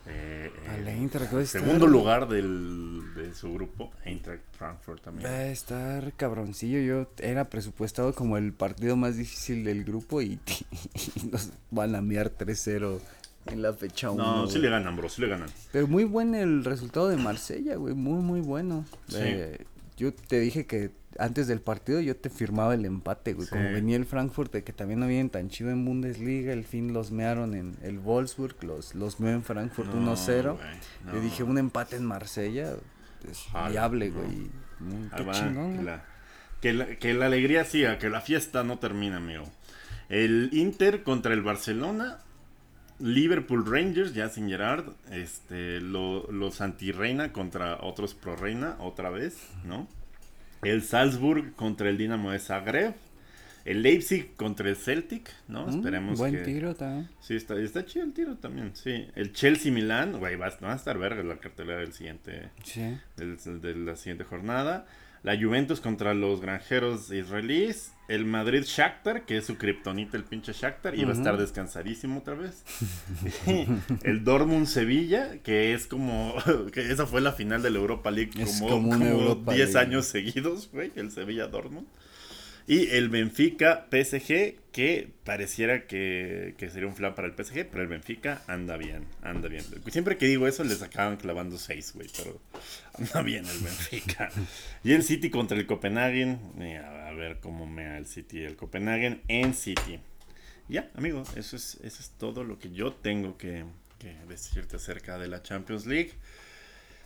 eh, 0.08 0.52
A 0.70 0.78
eh, 0.78 0.82
la 0.84 0.92
Eintracht, 0.92 1.32
estar- 1.34 1.46
segundo 1.62 1.88
lugar 1.88 2.28
del, 2.28 3.14
de 3.16 3.34
su 3.34 3.54
grupo, 3.54 3.92
Eintracht 4.06 4.42
Frankfurt 4.58 5.02
también. 5.04 5.30
Va 5.30 5.36
a 5.36 5.48
estar 5.48 6.14
cabroncillo. 6.14 6.80
Yo 6.80 7.08
era 7.20 7.46
presupuestado 7.50 8.14
como 8.14 8.38
el 8.38 8.54
partido 8.54 8.96
más 8.96 9.18
difícil 9.18 9.64
del 9.64 9.84
grupo 9.84 10.22
y, 10.22 10.40
y 11.24 11.28
nos 11.32 11.52
van 11.72 11.96
a 11.96 12.02
miar 12.02 12.32
3-0 12.32 13.00
en 13.48 13.62
la 13.62 13.74
fecha 13.74 14.12
1. 14.12 14.24
No, 14.24 14.48
sí 14.48 14.60
le 14.60 14.70
ganan, 14.70 14.96
bro, 14.96 15.10
sí 15.10 15.22
le 15.22 15.28
ganan. 15.30 15.50
Pero 15.72 15.88
muy 15.88 16.04
buen 16.04 16.36
el 16.36 16.64
resultado 16.66 17.08
de 17.10 17.18
Marsella, 17.18 17.76
güey. 17.76 17.94
Muy, 17.94 18.22
muy 18.22 18.42
bueno. 18.42 18.86
Sí. 19.08 19.18
Eh, 19.20 19.66
yo 19.98 20.14
te 20.14 20.40
dije 20.40 20.66
que 20.66 20.92
antes 21.20 21.48
del 21.48 21.62
partido 21.62 22.00
yo 22.02 22.16
te 22.16 22.30
firmaba 22.30 22.74
el 22.74 22.86
empate, 22.86 23.34
güey. 23.34 23.46
Sí. 23.48 23.52
Como 23.54 23.64
venía 23.72 23.96
el 23.98 24.06
Frankfurt, 24.06 24.52
de 24.54 24.64
que 24.64 24.74
también 24.74 25.00
no 25.00 25.08
vienen 25.08 25.30
tan 25.30 25.50
chido 25.50 25.70
en 25.72 25.84
Bundesliga. 25.86 26.54
El 26.54 26.64
fin 26.66 26.94
los 26.94 27.12
mearon 27.12 27.54
en 27.56 27.76
el 27.82 28.00
Wolfsburg, 28.00 28.64
los, 28.64 28.96
los 28.96 29.20
meó 29.20 29.32
en 29.34 29.44
Frankfurt 29.44 29.94
No, 29.94 30.16
1-0. 30.16 30.44
güey, 30.56 30.68
Yo 31.06 31.14
no. 31.14 31.20
dije, 31.22 31.44
un 31.44 31.58
empate 31.58 31.96
en 31.96 32.06
Marsella 32.06 32.74
es 33.30 33.46
viable, 33.70 34.10
no. 34.10 34.16
güey. 34.22 35.10
Qué 35.16 35.24
va, 35.24 35.34
chingón. 35.34 35.70
que, 35.72 35.74
güey. 35.76 35.86
la, 35.86 36.06
que, 36.62 36.74
la, 36.74 36.86
que 36.98 37.14
la 37.14 37.26
alegría 37.28 37.66
siga, 37.66 37.98
que 37.98 38.10
la 38.10 38.22
fiesta 38.22 38.64
no 38.64 38.78
termina, 38.80 39.18
amigo. 39.18 39.44
El 40.10 40.50
Inter 40.54 41.04
contra 41.04 41.34
el 41.34 41.42
Barcelona. 41.42 42.20
Liverpool 43.00 43.64
Rangers, 43.66 44.14
ya 44.16 44.28
sin 44.30 44.50
Gerard. 44.50 44.86
Este, 45.12 45.80
lo- 45.82 46.32
los 46.32 46.62
anti-reina 46.62 47.32
contra 47.32 47.78
otros 47.82 48.16
pro-reina, 48.16 48.76
otra 48.80 49.10
vez, 49.12 49.38
¿no? 49.66 49.88
El 50.64 50.82
Salzburg 50.84 51.54
contra 51.56 51.90
el 51.90 51.98
Dinamo 51.98 52.32
de 52.32 52.40
Zagreb. 52.40 52.94
El 53.66 53.82
Leipzig 53.82 54.34
contra 54.38 54.70
el 54.70 54.78
Celtic, 54.78 55.30
¿no? 55.50 55.66
Mm, 55.66 55.70
Esperemos 55.70 56.18
Buen 56.20 56.32
que... 56.36 56.40
tiro 56.44 56.74
también. 56.74 57.10
Sí, 57.20 57.36
está, 57.36 57.56
está 57.60 57.86
chido 57.86 58.06
el 58.06 58.14
tiro 58.14 58.36
también, 58.38 58.72
sí. 58.74 59.08
El 59.14 59.34
Chelsea 59.34 59.74
Milán, 59.74 60.20
güey, 60.20 60.38
va, 60.38 60.48
a- 60.48 60.58
va 60.64 60.72
a 60.72 60.76
estar 60.78 60.98
verga 60.98 61.22
la 61.22 61.36
cartelera 61.38 61.80
del 61.82 61.92
siguiente, 61.92 62.50
Sí. 62.64 62.98
del- 63.18 63.38
de 63.62 63.76
la 63.76 63.98
siguiente 63.98 64.24
jornada. 64.24 64.86
La 65.24 65.38
Juventus 65.40 65.82
contra 65.82 66.14
los 66.14 66.42
granjeros 66.42 67.12
israelíes. 67.12 67.94
El 68.08 68.24
Madrid 68.24 68.64
Shakhtar, 68.64 69.26
que 69.26 69.36
es 69.38 69.46
su 69.46 69.58
kriptonita, 69.58 70.16
el 70.16 70.24
pinche 70.24 70.54
Shakhtar, 70.54 70.96
y 70.96 71.04
va 71.04 71.12
a 71.12 71.14
estar 71.14 71.38
descansadísimo 71.38 72.20
otra 72.20 72.36
vez. 72.36 72.64
el 74.04 74.24
Dortmund 74.24 74.66
Sevilla, 74.68 75.40
que 75.44 75.74
es 75.74 75.88
como. 75.88 76.34
que 76.72 76.90
esa 76.92 77.06
fue 77.06 77.20
la 77.20 77.34
final 77.34 77.62
de 77.62 77.70
la 77.70 77.80
Europa 77.80 78.10
League 78.12 78.32
como, 78.32 78.70
como 78.70 78.90
como 78.92 79.06
Europa 79.06 79.54
10 79.54 79.74
League. 79.74 79.88
años 79.88 80.06
seguidos, 80.06 80.70
güey, 80.72 80.94
el 80.96 81.12
Sevilla 81.12 81.48
Dortmund. 81.48 81.88
Y 82.70 82.90
el 82.90 83.08
Benfica 83.08 83.88
PSG, 83.90 84.56
que 84.74 85.10
pareciera 85.24 85.88
que, 85.88 86.54
que 86.58 86.70
sería 86.70 86.90
un 86.90 86.96
flan 86.96 87.16
para 87.16 87.30
el 87.30 87.34
PSG, 87.34 87.66
pero 87.72 87.82
el 87.82 87.88
Benfica 87.88 88.44
anda 88.46 88.76
bien, 88.76 89.06
anda 89.22 89.48
bien. 89.48 89.64
Siempre 89.90 90.18
que 90.18 90.26
digo 90.26 90.48
eso 90.50 90.66
les 90.66 90.82
acaban 90.82 91.16
clavando 91.16 91.58
6, 91.58 91.94
güey, 91.96 92.10
pero 92.18 92.42
anda 93.00 93.22
bien 93.22 93.46
el 93.46 93.60
Benfica. 93.60 94.30
y 94.84 94.92
el 94.92 95.04
City 95.04 95.30
contra 95.30 95.58
el 95.58 95.66
Copenhagen, 95.66 96.40
eh, 96.60 96.78
a 96.78 97.14
ver 97.14 97.40
cómo 97.40 97.66
me 97.66 97.86
da 97.86 97.98
el 97.98 98.06
City 98.06 98.40
y 98.40 98.44
el 98.44 98.58
Copenhagen 98.58 99.22
en 99.30 99.54
City. 99.54 100.02
Ya, 100.68 100.92
amigo, 100.96 101.24
eso 101.38 101.56
es, 101.56 101.80
eso 101.82 102.02
es 102.02 102.10
todo 102.18 102.44
lo 102.44 102.60
que 102.60 102.72
yo 102.72 102.92
tengo 102.92 103.38
que, 103.38 103.64
que 103.98 104.14
decirte 104.28 104.76
acerca 104.76 105.18
de 105.18 105.30
la 105.30 105.42
Champions 105.42 105.86
League. 105.86 106.12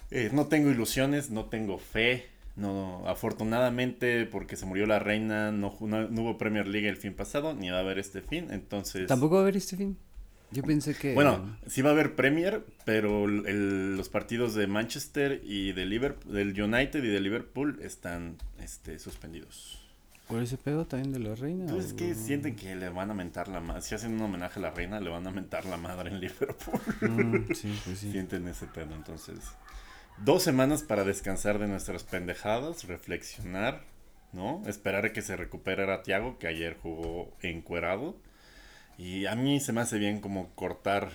Eh, 0.10 0.32
no 0.34 0.48
tengo 0.48 0.72
ilusiones, 0.72 1.30
no 1.30 1.46
tengo 1.46 1.78
fe. 1.78 2.26
No, 2.56 3.04
afortunadamente, 3.08 4.26
porque 4.26 4.56
se 4.56 4.66
murió 4.66 4.86
la 4.86 5.00
reina, 5.00 5.52
no, 5.52 5.72
ju- 5.72 5.88
no, 5.88 6.08
no 6.10 6.22
hubo 6.22 6.38
Premier 6.38 6.68
League 6.68 6.88
el 6.90 6.98
fin 6.98 7.14
pasado, 7.14 7.54
ni 7.54 7.70
va 7.70 7.78
a 7.78 7.80
haber 7.82 7.98
este 8.00 8.22
fin. 8.22 8.48
Entonces, 8.52 9.08
Tampoco 9.08 9.36
va 9.36 9.42
a 9.42 9.44
haber 9.44 9.58
este 9.58 9.78
fin. 9.78 9.98
Yo 10.52 10.64
pensé 10.64 10.94
que. 10.96 11.14
bueno, 11.14 11.58
sí 11.68 11.82
va 11.82 11.92
a 11.92 11.94
haber 11.94 12.16
Premier, 12.16 12.66
pero 12.84 13.24
el- 13.26 13.96
los 13.96 14.10
partidos 14.10 14.54
de 14.54 14.68
Manchester 14.68 15.42
y 15.46 15.72
de 15.72 15.86
Liverpool, 15.86 16.34
del 16.34 16.62
United 16.62 17.02
y 17.04 17.08
de 17.08 17.20
Liverpool 17.22 17.80
están 17.82 18.36
este, 18.62 19.00
suspendidos. 19.00 19.78
¿Por 20.28 20.42
ese 20.42 20.58
pedo 20.58 20.86
también 20.86 21.12
de 21.14 21.20
la 21.20 21.36
reina? 21.36 21.66
Pues 21.72 21.88
es 21.88 21.94
que 21.94 22.16
sienten 22.16 22.56
que 22.56 22.74
le 22.76 22.88
van 22.90 23.12
a 23.12 23.14
mentar 23.14 23.48
la 23.50 23.60
madre. 23.60 23.82
Si 23.82 23.96
hacen 23.96 24.14
un 24.14 24.22
homenaje 24.22 24.60
a 24.60 24.62
la 24.62 24.72
reina, 24.72 25.00
le 25.02 25.10
van 25.10 25.26
a 25.28 25.32
mentar 25.32 25.66
la 25.66 25.76
madre 25.78 26.10
en 26.10 26.20
Liverpool. 26.22 26.80
Mm, 27.02 27.54
sí, 27.54 27.78
pues 27.86 28.00
sí. 28.00 28.12
Sienten 28.12 28.48
ese 28.48 28.68
pedo, 28.68 28.94
entonces. 28.96 29.40
Dos 30.24 30.44
semanas 30.44 30.84
para 30.84 31.04
descansar 31.04 31.58
de 31.58 31.68
nuestras 31.68 32.04
pendejadas, 32.04 32.84
reflexionar, 32.84 33.82
¿no? 34.34 34.62
Esperar 34.68 35.06
a 35.06 35.14
que 35.14 35.24
se 35.24 35.36
recuperara 35.36 36.04
Thiago, 36.04 36.38
que 36.38 36.46
ayer 36.48 36.78
jugó 36.80 37.32
encuerado. 37.42 38.16
Y 39.00 39.26
a 39.26 39.36
mí 39.36 39.60
se 39.60 39.74
me 39.74 39.82
hace 39.82 39.98
bien 39.98 40.22
como 40.22 40.50
cortar, 40.54 41.10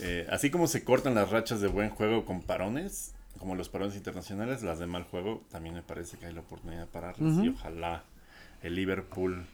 eh, 0.00 0.26
así 0.30 0.50
como 0.50 0.68
se 0.68 0.84
cortan 0.84 1.14
las 1.14 1.30
rachas 1.30 1.60
de 1.60 1.68
buen 1.68 1.90
juego 1.90 2.24
con 2.24 2.40
parones, 2.40 3.14
como 3.38 3.54
los 3.54 3.68
parones 3.68 3.94
internacionales, 3.94 4.62
las 4.62 4.78
de 4.78 4.86
mal 4.86 5.04
juego, 5.04 5.44
también 5.50 5.74
me 5.74 5.82
parece 5.82 6.16
que 6.16 6.26
hay 6.26 6.32
la 6.32 6.40
oportunidad 6.40 6.80
de 6.80 6.86
pararlas. 6.86 7.44
Y 7.44 7.50
ojalá 7.50 8.04
el 8.62 8.74
Liverpool 8.74 9.46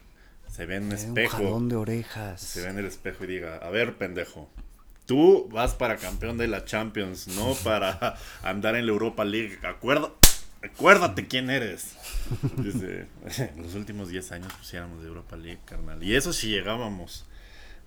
se 0.48 0.64
vea 0.64 0.76
en 0.76 0.84
un 0.84 0.90
Un 0.90 0.94
espejo 0.94 1.38
jalón 1.38 1.68
de 1.68 1.74
orejas. 1.76 2.40
se 2.40 2.62
ve 2.62 2.68
en 2.70 2.78
el 2.78 2.86
espejo 2.86 3.24
y 3.24 3.26
diga, 3.26 3.56
a 3.56 3.70
ver, 3.70 3.98
pendejo, 3.98 4.48
tú 5.06 5.48
vas 5.52 5.74
para 5.74 5.96
campeón 5.96 6.38
de 6.38 6.48
la 6.48 6.64
Champions, 6.64 7.28
no 7.28 7.54
para 7.64 8.16
andar 8.42 8.76
en 8.76 8.86
la 8.86 8.92
Europa 8.92 9.24
League. 9.24 9.58
Acuerda, 9.62 10.10
acuérdate 10.62 11.26
quién 11.26 11.50
eres. 11.50 11.94
Dice, 12.56 13.06
en 13.38 13.62
los 13.62 13.74
últimos 13.74 14.08
10 14.08 14.32
años 14.32 14.52
pusiéramos 14.54 15.02
de 15.02 15.08
Europa 15.08 15.36
League, 15.36 15.60
carnal. 15.64 16.02
Y 16.02 16.14
eso 16.14 16.32
sí 16.32 16.48
llegábamos. 16.48 17.24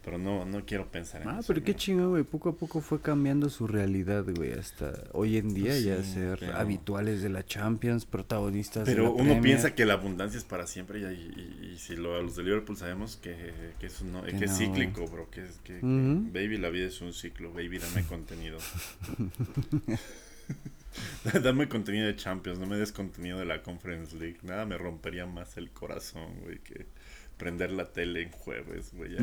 Pero 0.07 0.17
no, 0.19 0.45
no 0.45 0.65
quiero 0.65 0.89
pensar 0.89 1.21
en 1.21 1.27
Ah, 1.27 1.37
eso. 1.39 1.47
pero 1.49 1.61
qué 1.65 1.73
¿no? 1.73 1.77
chingón, 1.77 2.09
güey. 2.11 2.23
Poco 2.23 2.47
a 2.47 2.55
poco 2.55 2.79
fue 2.79 3.01
cambiando 3.01 3.49
su 3.49 3.67
realidad, 3.67 4.23
güey. 4.33 4.53
Hasta 4.53 4.93
hoy 5.11 5.35
en 5.35 5.53
día 5.53 5.65
Pues 5.71 5.83
ya 5.83 6.01
sí, 6.01 6.13
ser 6.13 6.39
pero- 6.39 6.55
habituales 6.55 7.21
de 7.21 7.27
la 7.27 7.45
Champions, 7.45 8.05
protagonistas 8.05 8.85
de 8.85 8.93
Pero 8.93 9.03
la 9.03 9.09
uno 9.09 9.17
Premier. 9.25 9.41
piensa 9.41 9.75
que 9.75 9.85
la 9.85 9.95
abundancia 9.95 10.37
es 10.37 10.45
para 10.45 10.65
siempre 10.65 11.01
y, 11.01 11.03
y- 11.03 11.71
y 11.73 11.77
si 11.77 11.97
lo, 11.97 12.15
a 12.15 12.21
los 12.21 12.37
de 12.37 12.43
Liverpool 12.43 12.77
sabemos 12.77 13.17
que, 13.17 13.35
que, 13.81 13.87
eso 13.87 14.05
no, 14.05 14.23
Que 14.23 14.37
que 14.37 14.45
es 14.45 14.57
cíclico, 14.57 15.05
bro. 15.07 15.29
Que, 15.29 15.41
es, 15.43 15.57
que, 15.65 15.73
que, 15.81 15.83
baby, 15.83 16.57
la 16.57 16.69
vida 16.69 16.87
es 16.87 17.01
un 17.01 17.11
ciclo. 17.11 17.51
Baby, 17.51 17.79
dame 17.79 18.03
contenido. 18.07 18.59
dame 21.43 21.67
contenido 21.67 22.07
de 22.07 22.15
Champions, 22.15 22.59
no 22.59 22.65
me 22.65 22.77
des 22.77 22.93
contenido 22.93 23.39
de 23.39 23.45
la 23.45 23.61
Conference 23.61 24.15
League. 24.17 24.37
Nada 24.43 24.65
me 24.65 24.77
rompería 24.77 25.25
más 25.25 25.57
el 25.57 25.69
corazón, 25.71 26.33
güey, 26.43 26.59
que 26.59 26.85
prender 27.37 27.71
la 27.71 27.85
tele 27.85 28.23
en 28.23 28.31
jueves, 28.31 28.91
güey. 28.93 29.11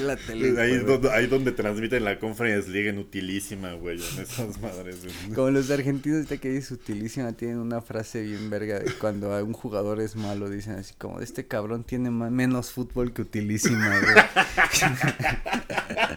La 0.00 0.16
tele. 0.16 0.60
ahí, 0.60 0.78
donde, 0.78 1.10
ahí 1.10 1.26
donde 1.26 1.52
transmiten 1.52 2.04
la 2.04 2.18
Conference 2.18 2.68
League 2.70 2.88
en 2.88 2.98
utilísima, 2.98 3.72
güey, 3.74 3.96
en 4.02 4.22
esas 4.22 4.60
madres. 4.62 5.02
güey. 5.02 5.14
Como 5.34 5.50
los 5.50 5.70
argentinos 5.70 6.26
que 6.26 6.48
dice 6.50 6.74
utilísima 6.74 7.32
tienen 7.32 7.58
una 7.58 7.80
frase 7.82 8.22
bien 8.22 8.48
verga 8.50 8.78
de 8.78 8.90
cuando 8.92 9.34
a 9.34 9.42
un 9.42 9.52
jugador 9.52 10.00
es 10.00 10.16
malo 10.16 10.48
dicen 10.48 10.74
así 10.74 10.94
como 10.96 11.20
este 11.20 11.46
cabrón 11.46 11.84
tiene 11.84 12.10
ma- 12.10 12.30
menos 12.30 12.72
fútbol 12.72 13.12
que 13.12 13.22
utilísima, 13.22 14.00
güey. 14.00 14.14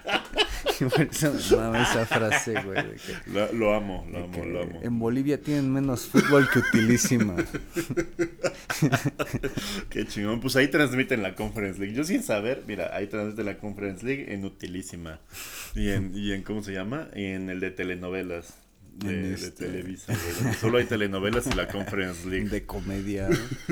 Y 0.87 1.81
esa 1.81 2.05
frase, 2.05 2.61
güey. 2.61 2.83
que- 2.95 3.31
Lo, 3.31 3.51
lo 3.53 3.73
amo, 3.73 4.05
lo 4.11 4.23
amo, 4.25 4.45
lo 4.45 4.63
amo. 4.63 4.79
En 4.83 4.99
Bolivia 4.99 5.41
tienen 5.41 5.71
menos 5.71 6.07
fútbol 6.07 6.49
que 6.51 6.59
utilísima. 6.59 7.35
Qué 9.89 10.05
chingón. 10.05 10.39
Pues 10.39 10.55
ahí 10.55 10.67
transmiten 10.67 11.21
la 11.23 11.35
Conference 11.35 11.79
League. 11.79 11.95
Yo 11.95 12.03
sin 12.03 12.23
saber, 12.23 12.63
mira, 12.67 12.95
ahí 12.95 13.07
transmiten 13.07 13.45
la 13.45 13.57
Conference 13.57 14.05
League 14.05 14.33
en 14.33 14.45
Utilísima. 14.45 15.19
Y 15.75 15.89
en, 15.89 16.11
y 16.15 16.31
en 16.31 16.43
¿cómo 16.43 16.63
se 16.63 16.73
llama? 16.73 17.07
En 17.13 17.49
el 17.49 17.59
de 17.59 17.71
telenovelas. 17.71 18.53
De, 18.99 19.13
En 19.13 19.21
de 19.29 19.33
este- 19.33 19.65
Televisa, 19.65 20.13
güey, 20.41 20.53
Solo 20.61 20.77
hay 20.77 20.85
telenovelas 20.85 21.47
y 21.47 21.51
la 21.55 21.67
Conference 21.67 22.27
League. 22.27 22.49
De 22.49 22.65
comedia. 22.65 23.29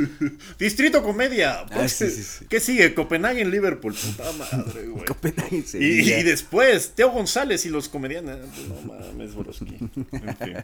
Distrito 0.59 1.03
Comedia. 1.03 1.61
Ah, 1.61 1.65
Pues, 1.65 1.91
sí, 1.93 2.09
sí, 2.09 2.23
sí. 2.23 2.45
¿Qué 2.49 2.59
sigue? 2.59 2.93
Copenhague, 2.93 3.43
Liverpool. 3.45 3.93
Puta 3.93 4.31
madre, 4.33 4.87
güey. 4.87 5.05
Copenhague 5.05 5.63
y 5.73 6.01
Y, 6.11 6.23
después, 6.23 6.93
Teo 6.95 7.11
González 7.11 7.65
y 7.65 7.69
los 7.69 7.89
comediantes. 7.89 8.37
No 8.69 8.81
mames, 8.93 9.33
Boroski. 9.35 9.77
En 10.11 10.37
fin. 10.37 10.57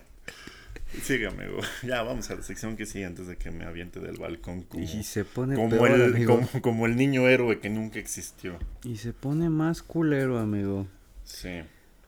Sígame, 1.02 1.48
güey. 1.50 1.64
Ya, 1.82 2.04
vamos 2.04 2.30
a 2.30 2.36
la 2.36 2.44
sección 2.44 2.78
que 2.78 2.86
sigue 2.86 3.06
antes 3.06 3.26
de 3.28 3.36
que 3.36 3.50
me 3.50 3.66
aviente 3.66 4.00
del 4.00 4.18
balcón. 4.18 4.62
Como, 4.62 4.84
Y 4.84 5.04
se 5.04 5.26
pone 5.26 5.56
como, 5.56 5.70
peor, 5.70 5.92
el, 5.92 6.14
amigo. 6.14 6.36
como, 6.38 6.62
como 6.62 6.86
el 6.86 6.96
niño 6.96 7.28
héroe 7.28 7.60
que 7.60 7.70
nunca 7.70 7.98
existió. 8.00 8.60
Y 8.84 8.98
se 8.98 9.12
pone 9.12 9.50
más 9.50 9.82
culero, 9.82 10.38
amigo. 10.38 10.88
Sí. 11.24 11.50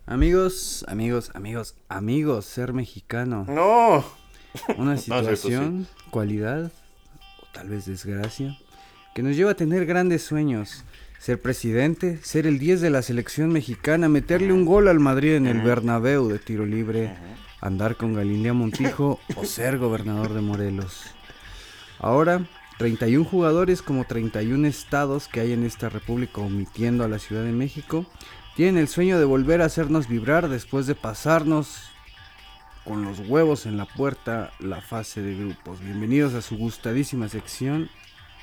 Amigos, 0.07 0.85
amigos, 0.87 1.31
amigos, 1.33 1.75
amigos, 1.89 2.45
ser 2.45 2.73
mexicano. 2.73 3.43
¡No! 3.49 4.05
Una 4.77 4.97
situación, 4.97 5.87
cualidad, 6.11 6.71
o 7.41 7.47
tal 7.51 7.69
vez 7.69 7.87
desgracia, 7.87 8.55
que 9.15 9.23
nos 9.23 9.35
lleva 9.35 9.51
a 9.51 9.55
tener 9.55 9.87
grandes 9.87 10.21
sueños. 10.21 10.83
Ser 11.17 11.41
presidente, 11.41 12.19
ser 12.21 12.45
el 12.45 12.59
10 12.59 12.81
de 12.81 12.91
la 12.91 13.01
selección 13.01 13.51
mexicana, 13.51 14.07
meterle 14.07 14.53
un 14.53 14.63
gol 14.63 14.89
al 14.89 14.99
Madrid 14.99 15.37
en 15.37 15.47
el 15.47 15.61
Bernabéu 15.61 16.27
de 16.27 16.37
tiro 16.37 16.67
libre, 16.67 17.15
andar 17.59 17.95
con 17.95 18.13
Galilea 18.13 18.53
Montijo 18.53 19.19
o 19.35 19.43
ser 19.43 19.79
gobernador 19.79 20.33
de 20.33 20.41
Morelos. 20.41 21.01
Ahora, 21.97 22.45
31 22.77 23.25
jugadores 23.25 23.81
como 23.81 24.03
31 24.03 24.67
estados 24.67 25.27
que 25.27 25.39
hay 25.39 25.53
en 25.53 25.63
esta 25.63 25.89
república 25.89 26.41
omitiendo 26.41 27.03
a 27.03 27.07
la 27.07 27.17
Ciudad 27.17 27.43
de 27.43 27.53
México, 27.53 28.05
tienen 28.55 28.77
el 28.77 28.87
sueño 28.87 29.19
de 29.19 29.25
volver 29.25 29.61
a 29.61 29.65
hacernos 29.65 30.07
vibrar 30.07 30.47
después 30.47 30.87
de 30.87 30.95
pasarnos 30.95 31.89
con 32.85 33.03
los 33.03 33.19
huevos 33.19 33.65
en 33.65 33.75
la 33.75 33.85
puerta 33.85 34.51
la 34.59 34.79
fase 34.79 35.21
de 35.21 35.35
grupos. 35.35 35.81
Bienvenidos 35.81 36.33
a 36.35 36.41
su 36.41 36.57
gustadísima 36.57 37.27
sección, 37.27 37.89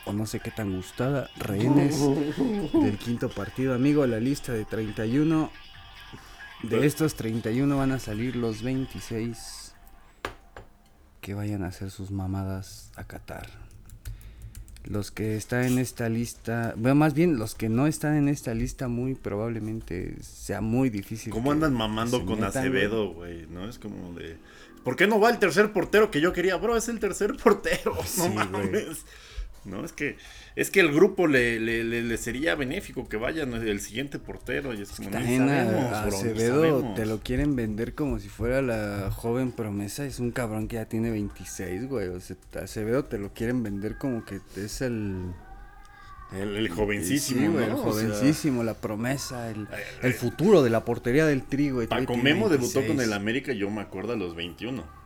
o 0.04 0.12
no 0.12 0.26
sé 0.26 0.40
qué 0.40 0.50
tan 0.50 0.76
gustada, 0.76 1.30
rehenes 1.38 1.98
del 2.74 2.98
quinto 2.98 3.30
partido. 3.30 3.74
Amigo, 3.74 4.06
la 4.06 4.20
lista 4.20 4.52
de 4.52 4.66
31. 4.66 5.50
De 6.64 6.86
estos 6.86 7.14
31 7.14 7.74
van 7.74 7.92
a 7.92 7.98
salir 7.98 8.36
los 8.36 8.62
26 8.62 9.74
que 11.22 11.34
vayan 11.34 11.64
a 11.64 11.68
hacer 11.68 11.90
sus 11.90 12.10
mamadas 12.10 12.92
a 12.96 13.04
Qatar. 13.04 13.71
Los 14.84 15.12
que 15.12 15.36
están 15.36 15.64
en 15.64 15.78
esta 15.78 16.08
lista, 16.08 16.74
bueno, 16.76 16.96
más 16.96 17.14
bien 17.14 17.38
los 17.38 17.54
que 17.54 17.68
no 17.68 17.86
están 17.86 18.16
en 18.16 18.28
esta 18.28 18.52
lista, 18.52 18.88
muy 18.88 19.14
probablemente 19.14 20.16
sea 20.20 20.60
muy 20.60 20.90
difícil. 20.90 21.32
¿Cómo 21.32 21.52
andan 21.52 21.72
mamando 21.72 22.24
con 22.26 22.40
metan. 22.40 22.48
Acevedo, 22.48 23.12
güey? 23.12 23.46
¿No? 23.48 23.68
Es 23.68 23.78
como 23.78 24.12
de. 24.14 24.36
¿Por 24.82 24.96
qué 24.96 25.06
no 25.06 25.20
va 25.20 25.30
el 25.30 25.38
tercer 25.38 25.72
portero 25.72 26.10
que 26.10 26.20
yo 26.20 26.32
quería? 26.32 26.56
Bro, 26.56 26.76
es 26.76 26.88
el 26.88 26.98
tercer 26.98 27.36
portero. 27.42 27.96
No 28.18 28.28
mames. 28.30 29.04
No, 29.64 29.84
es 29.84 29.92
que. 29.92 30.16
Es 30.56 30.70
que 30.70 30.80
el 30.80 30.92
grupo 30.92 31.26
le, 31.28 31.60
le, 31.60 31.84
le- 31.84 32.02
le 32.02 32.16
sería 32.16 32.54
benéfico 32.56 33.08
que 33.08 33.16
vayan 33.16 33.54
el 33.54 33.80
siguiente 33.80 34.18
portero. 34.18 34.74
Y 34.74 34.82
es 34.82 34.90
como, 34.90 35.08
ni 35.08 35.12
También 35.14 35.42
a- 35.48 35.64
sabemos, 35.64 35.92
a 35.92 36.06
bro, 36.06 36.10
ni 36.10 36.16
Acevedo 36.30 36.94
te 36.94 37.06
lo 37.06 37.20
quieren 37.20 37.54
vender 37.56 37.94
como 37.94 38.18
si 38.18 38.28
fuera 38.28 38.60
la 38.60 39.10
joven 39.12 39.52
promesa. 39.52 40.04
Es 40.04 40.18
un 40.18 40.32
cabrón 40.32 40.66
que 40.68 40.76
ya 40.76 40.86
tiene 40.86 41.10
26, 41.10 41.88
güey. 41.88 42.08
O 42.08 42.20
sea, 42.20 42.36
Acevedo 42.60 43.04
te 43.04 43.18
lo 43.18 43.32
quieren 43.32 43.62
vender 43.62 43.96
como 43.98 44.24
que 44.24 44.40
es 44.56 44.80
el... 44.80 45.32
El, 46.32 46.56
el 46.56 46.68
jovencísimo, 46.70 47.40
Sí, 47.42 47.46
güey, 47.46 47.66
¿no? 47.66 47.72
el 47.72 47.72
O 47.72 47.76
sea, 47.76 47.92
jovencísimo, 48.08 48.64
la 48.64 48.72
promesa, 48.72 49.50
el, 49.50 49.68
el 50.02 50.14
futuro 50.14 50.62
de 50.62 50.70
la 50.70 50.82
portería 50.82 51.26
del 51.26 51.42
trigo. 51.42 51.86
Paco 51.86 52.16
Memo 52.16 52.48
debutó 52.48 52.80
26. 52.80 52.86
con 52.88 53.00
el 53.04 53.12
América, 53.12 53.52
yo 53.52 53.68
me 53.70 53.82
acuerdo, 53.82 54.14
a 54.14 54.16
los 54.16 54.34
21. 54.34 55.01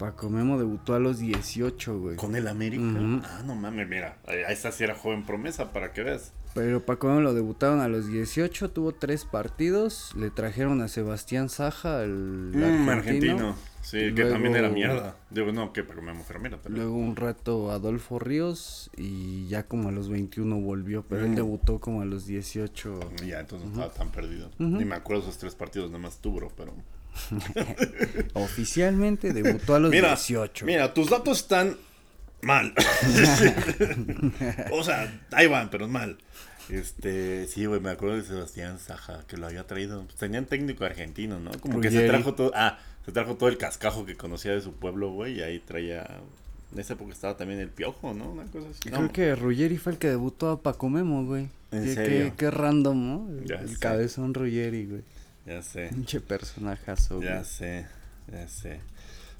Paco 0.00 0.30
Memo 0.30 0.58
debutó 0.58 0.94
a 0.94 0.98
los 0.98 1.18
18, 1.18 1.98
güey. 2.00 2.16
¿Con 2.16 2.34
el 2.34 2.48
América? 2.48 2.82
Ujú. 2.82 3.20
Ah, 3.22 3.42
no 3.44 3.54
mames, 3.54 3.86
mira. 3.86 4.16
Esta 4.48 4.72
sí 4.72 4.82
era 4.82 4.94
joven 4.94 5.24
promesa, 5.26 5.72
para 5.72 5.92
que 5.92 6.02
veas. 6.02 6.32
Pero 6.54 6.80
Paco 6.84 7.06
Memo 7.08 7.20
lo 7.20 7.34
debutaron 7.34 7.80
a 7.80 7.86
los 7.88 8.08
18, 8.08 8.70
tuvo 8.70 8.92
tres 8.92 9.24
partidos, 9.26 10.12
le 10.16 10.30
trajeron 10.30 10.80
a 10.80 10.88
Sebastián 10.88 11.48
Saja, 11.50 12.02
el 12.02 12.50
Mm, 12.54 12.88
argentino. 12.88 12.92
argentino. 12.92 13.56
Sí, 13.82 13.98
que 13.98 14.10
Luego- 14.10 14.30
también 14.32 14.56
era 14.56 14.68
mierda. 14.68 15.16
Digo, 15.30 15.52
no, 15.52 15.72
que 15.72 15.82
Paco 15.84 16.02
Memo 16.02 16.22
Fermera, 16.24 16.58
pero. 16.62 16.74
Luego 16.74 16.94
un 16.96 17.14
rato 17.16 17.70
Adolfo 17.70 18.18
Ríos 18.18 18.90
y 18.96 19.46
ya 19.48 19.64
como 19.66 19.88
a 19.90 19.92
los 19.92 20.08
21 20.08 20.60
volvió, 20.60 21.02
pero 21.02 21.24
él 21.24 21.32
Mm. 21.32 21.36
debutó 21.36 21.78
como 21.78 22.00
a 22.00 22.04
los 22.04 22.26
18. 22.26 22.98
Ya, 23.26 23.40
entonces 23.40 23.68
no 23.68 23.74
estaba 23.82 23.92
tan 23.92 24.10
perdido. 24.12 24.48
Ujú. 24.58 24.64
Ni 24.78 24.84
me 24.84 24.96
acuerdo 24.96 25.22
esos 25.22 25.38
tres 25.38 25.54
partidos, 25.54 25.90
nada 25.90 26.02
más 26.02 26.18
bro, 26.22 26.50
pero. 26.56 26.72
Oficialmente 28.34 29.32
debutó 29.32 29.74
a 29.74 29.78
los 29.80 29.90
Mira, 29.90 30.08
18. 30.08 30.66
mira, 30.66 30.92
tus 30.94 31.10
datos 31.10 31.38
están 31.40 31.76
mal. 32.42 32.72
o 34.72 34.82
sea, 34.82 35.20
ahí 35.32 35.46
van, 35.46 35.70
pero 35.70 35.88
mal. 35.88 36.18
Este, 36.68 37.46
sí, 37.48 37.66
güey, 37.66 37.80
me 37.80 37.90
acuerdo 37.90 38.16
de 38.16 38.22
Sebastián 38.22 38.78
Saja, 38.78 39.24
que 39.26 39.36
lo 39.36 39.46
había 39.46 39.66
traído. 39.66 40.04
Pues 40.04 40.16
tenían 40.16 40.46
técnico 40.46 40.84
argentino, 40.84 41.40
¿no? 41.40 41.50
Como 41.60 41.80
que 41.80 41.90
se 41.90 42.06
trajo 42.06 42.34
todo. 42.34 42.52
Ah, 42.54 42.78
se 43.04 43.12
trajo 43.12 43.34
todo 43.36 43.48
el 43.48 43.58
cascajo 43.58 44.06
que 44.06 44.16
conocía 44.16 44.52
de 44.52 44.60
su 44.60 44.72
pueblo, 44.74 45.10
güey, 45.10 45.38
y 45.38 45.42
ahí 45.42 45.58
traía. 45.58 46.06
En 46.72 46.78
esa 46.78 46.92
época 46.92 47.12
estaba 47.12 47.36
también 47.36 47.58
el 47.58 47.70
piojo, 47.70 48.14
¿no? 48.14 48.30
Una 48.30 48.44
cosa 48.44 48.68
así. 48.70 48.78
Creo 48.88 49.00
No, 49.02 49.12
que 49.12 49.34
Ruggeri 49.34 49.76
fue 49.78 49.92
el 49.92 49.98
que 49.98 50.06
debutó 50.08 50.50
a 50.50 50.62
Paco 50.62 50.88
Memo, 50.88 51.24
güey. 51.24 51.48
¿En 51.72 51.82
Qué- 51.84 51.94
serio? 51.94 52.24
Qué, 52.26 52.32
qué 52.36 52.50
random, 52.52 53.06
¿no? 53.08 53.44
Ya 53.44 53.56
el 53.56 53.70
sé. 53.70 53.78
cabezón 53.80 54.34
Ruggeri, 54.34 54.86
güey. 54.86 55.02
Ya 55.46 55.62
sé, 55.62 55.88
Pinche 55.88 56.20
personajazo, 56.20 57.20
ya 57.22 57.34
güey. 57.36 57.44
sé, 57.44 57.86
ya 58.30 58.46
sé. 58.48 58.80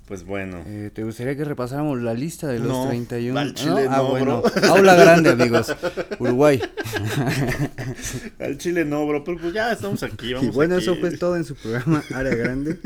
Pues 0.07 0.24
bueno. 0.24 0.64
Eh, 0.66 0.90
¿Te 0.92 1.05
gustaría 1.05 1.36
que 1.36 1.44
repasáramos 1.44 2.03
la 2.03 2.14
lista 2.14 2.48
de 2.48 2.59
los 2.59 2.66
No, 2.68 2.88
31? 2.88 3.38
al 3.38 3.55
chile 3.55 3.86
Ah, 3.88 3.98
no, 3.98 4.09
bueno. 4.09 4.42
bro. 4.42 4.53
Aula 4.70 4.96
grande, 4.96 5.30
amigos. 5.30 5.72
Uruguay. 6.18 6.61
Al 8.40 8.59
chile 8.59 8.84
no, 8.84 9.07
bro, 9.07 9.22
pero 9.22 9.38
pues 9.38 9.53
ya 9.55 9.70
estamos 9.72 10.03
aquí. 10.03 10.34
Y 10.34 10.48
bueno, 10.48 10.74
aquí. 10.76 10.82
eso 10.84 10.96
fue 10.96 11.16
todo 11.16 11.36
en 11.36 11.44
su 11.44 11.55
programa 11.55 12.03
Área 12.12 12.34
Grande. 12.34 12.78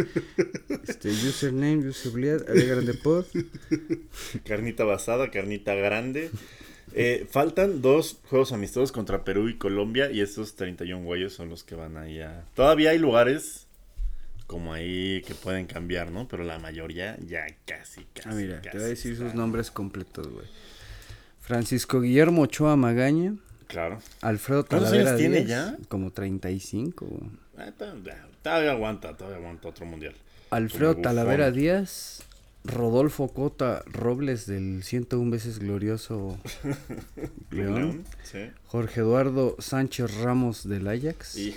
Este, 0.86 1.08
username, 1.08 1.88
usabilidad, 1.88 2.44
Área 2.48 2.64
Grande 2.74 2.92
Pod. 2.94 3.24
Carnita 4.44 4.84
basada, 4.84 5.30
carnita 5.30 5.74
grande. 5.74 6.30
Eh, 6.96 7.26
faltan 7.28 7.82
dos 7.82 8.18
juegos 8.30 8.52
amistosos 8.52 8.92
contra 8.92 9.24
Perú 9.24 9.48
y 9.48 9.56
Colombia 9.56 10.10
y 10.12 10.20
estos 10.20 10.54
31 10.54 11.04
güeyes 11.04 11.32
son 11.32 11.48
los 11.48 11.64
que 11.64 11.74
van 11.74 11.96
ahí 11.96 12.20
a... 12.20 12.44
Todavía 12.54 12.90
hay 12.90 12.98
lugares 12.98 13.66
como 14.46 14.72
ahí 14.72 15.22
que 15.26 15.34
pueden 15.34 15.66
cambiar, 15.66 16.12
¿no? 16.12 16.28
Pero 16.28 16.44
la 16.44 16.58
mayoría 16.60 17.16
ya 17.26 17.46
casi, 17.66 18.04
casi. 18.12 18.28
Ah, 18.28 18.32
mira, 18.34 18.60
te 18.60 18.70
voy 18.76 18.82
a 18.82 18.88
decir 18.88 19.16
sus 19.16 19.34
nombres 19.34 19.70
completos, 19.70 20.28
güey. 20.28 20.46
Francisco 21.40 22.00
Guillermo 22.00 22.42
Ochoa 22.42 22.76
Magaña. 22.76 23.34
Claro. 23.66 23.98
Alfredo 24.20 24.64
¿Cuántos 24.64 24.90
Talavera 24.90 25.10
años 25.10 25.20
tiene 25.20 25.44
Díaz, 25.44 25.72
ya? 25.72 25.88
Como 25.88 26.12
35, 26.12 27.06
güey. 27.06 27.30
Ya, 27.56 27.72
Todavía 28.42 28.72
aguanta, 28.72 29.16
todavía 29.16 29.38
aguanta 29.38 29.68
otro 29.68 29.86
mundial. 29.86 30.14
Alfredo 30.50 30.96
Talavera. 30.96 31.50
Díaz. 31.50 32.22
Rodolfo 32.64 33.28
Cota 33.28 33.82
Robles 33.86 34.46
del 34.46 34.82
101 34.82 35.30
veces 35.30 35.58
glorioso 35.58 36.38
León. 37.50 38.04
Sí. 38.22 38.50
Jorge 38.66 39.00
Eduardo 39.00 39.56
Sánchez 39.58 40.22
Ramos 40.22 40.66
del 40.68 40.88
Ajax. 40.88 41.36
Y 41.36 41.54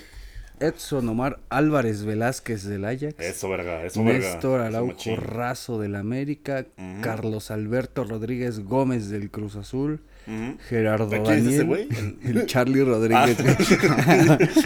Edson 0.59 1.07
Omar 1.07 1.39
Álvarez 1.49 2.03
Velázquez 2.03 2.63
del 2.65 2.83
Ajax. 2.85 3.15
eso, 3.19 3.47
verga, 3.49 3.85
eso, 3.85 4.03
verga. 4.03 4.19
Néstor 4.33 4.61
Araujo. 4.61 5.15
Razo 5.15 5.79
del 5.79 5.95
América. 5.95 6.65
Carlos 7.01 7.51
Alberto 7.51 8.03
Rodríguez 8.03 8.59
Gómez 8.59 9.09
del 9.09 9.31
Cruz 9.31 9.55
Azul. 9.55 10.01
Ujú. 10.27 10.57
Gerardo 10.67 11.09
¿Quién 11.09 11.23
es 11.25 11.29
ese 11.29 11.57
Daniel. 11.59 11.65
güey? 11.65 11.87
El 12.25 12.45
Charlie 12.47 12.83
Rodríguez. 12.83 13.37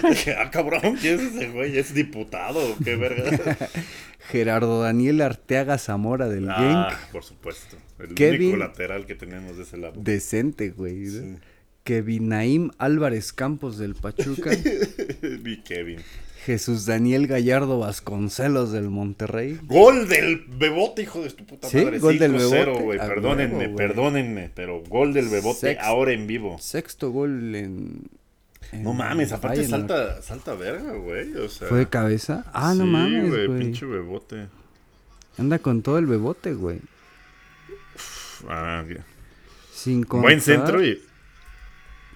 Dije, 0.10 0.34
ah, 0.40 0.50
cabrón, 0.50 0.98
¿quién 1.00 1.20
es 1.20 1.36
ese 1.36 1.50
güey? 1.50 1.78
¿Es 1.78 1.94
diputado 1.94 2.60
qué 2.84 2.96
verga? 2.96 3.58
Gerardo 4.32 4.82
Daniel 4.82 5.22
Arteaga 5.22 5.78
Zamora 5.78 6.28
del 6.30 6.50
ah, 6.50 6.90
Genk. 6.98 7.12
por 7.12 7.24
supuesto. 7.24 7.78
El 8.00 8.16
Kevin- 8.16 8.42
único 8.54 8.58
lateral 8.58 9.06
que 9.06 9.16
tenemos 9.16 9.58
de 9.58 9.64
ese 9.64 9.78
lado. 9.78 9.94
Decente, 10.02 10.70
güey. 10.72 11.08
Kevin 11.84 12.30
Naim 12.30 12.72
Álvarez 12.78 13.34
Campos 13.34 13.78
del 13.78 13.96
Pachuca. 13.96 14.52
Mi 15.44 15.58
Kevin. 15.62 16.00
Jesús 16.46 16.86
Daniel 16.88 17.28
Gallardo 17.28 17.78
Vasconcelos 17.80 18.72
del 18.72 18.90
Monterrey. 18.90 19.60
Gol 19.64 20.08
del 20.08 20.46
Bebote, 20.48 21.04
hijo 21.04 21.22
de 21.22 21.30
tu 21.30 21.46
puta 21.46 21.68
Sí, 21.70 21.78
madre. 21.78 22.00
gol 22.00 22.18
del 22.18 22.34
5-0, 22.34 22.50
Bebote. 22.66 22.98
Perdónenme, 22.98 23.70
perdónenme, 23.70 24.52
pero 24.56 24.82
gol 24.84 25.14
del 25.14 25.30
Bebote 25.30 25.78
ahora 25.80 26.14
en 26.14 26.26
vivo. 26.28 26.58
Sexto 26.60 27.12
gol 27.12 27.54
en. 27.56 28.02
en 28.72 28.84
No 28.84 28.94
mames, 28.94 29.32
aparte 29.32 29.68
salta, 29.68 30.22
salta 30.24 30.56
verga, 30.56 30.94
güey. 30.94 31.34
O 31.36 31.48
sea, 31.50 31.68
¿Fue 31.68 31.80
de 31.80 31.90
cabeza? 31.90 32.46
Ah, 32.54 32.74
no 32.76 32.86
sí, 32.86 32.90
mames, 32.90 33.30
güey. 33.30 33.60
pinche 33.60 33.86
Bebote. 33.86 34.48
Anda 35.38 35.60
con 35.60 35.82
todo 35.84 35.98
el 36.00 36.08
bebote, 36.08 36.54
güey. 36.54 36.80
Ah, 38.50 38.84
ya. 38.90 39.04
Sin 39.74 40.04
contar. 40.04 40.30
Buen 40.30 40.42
centro 40.42 40.84
y. 40.84 41.00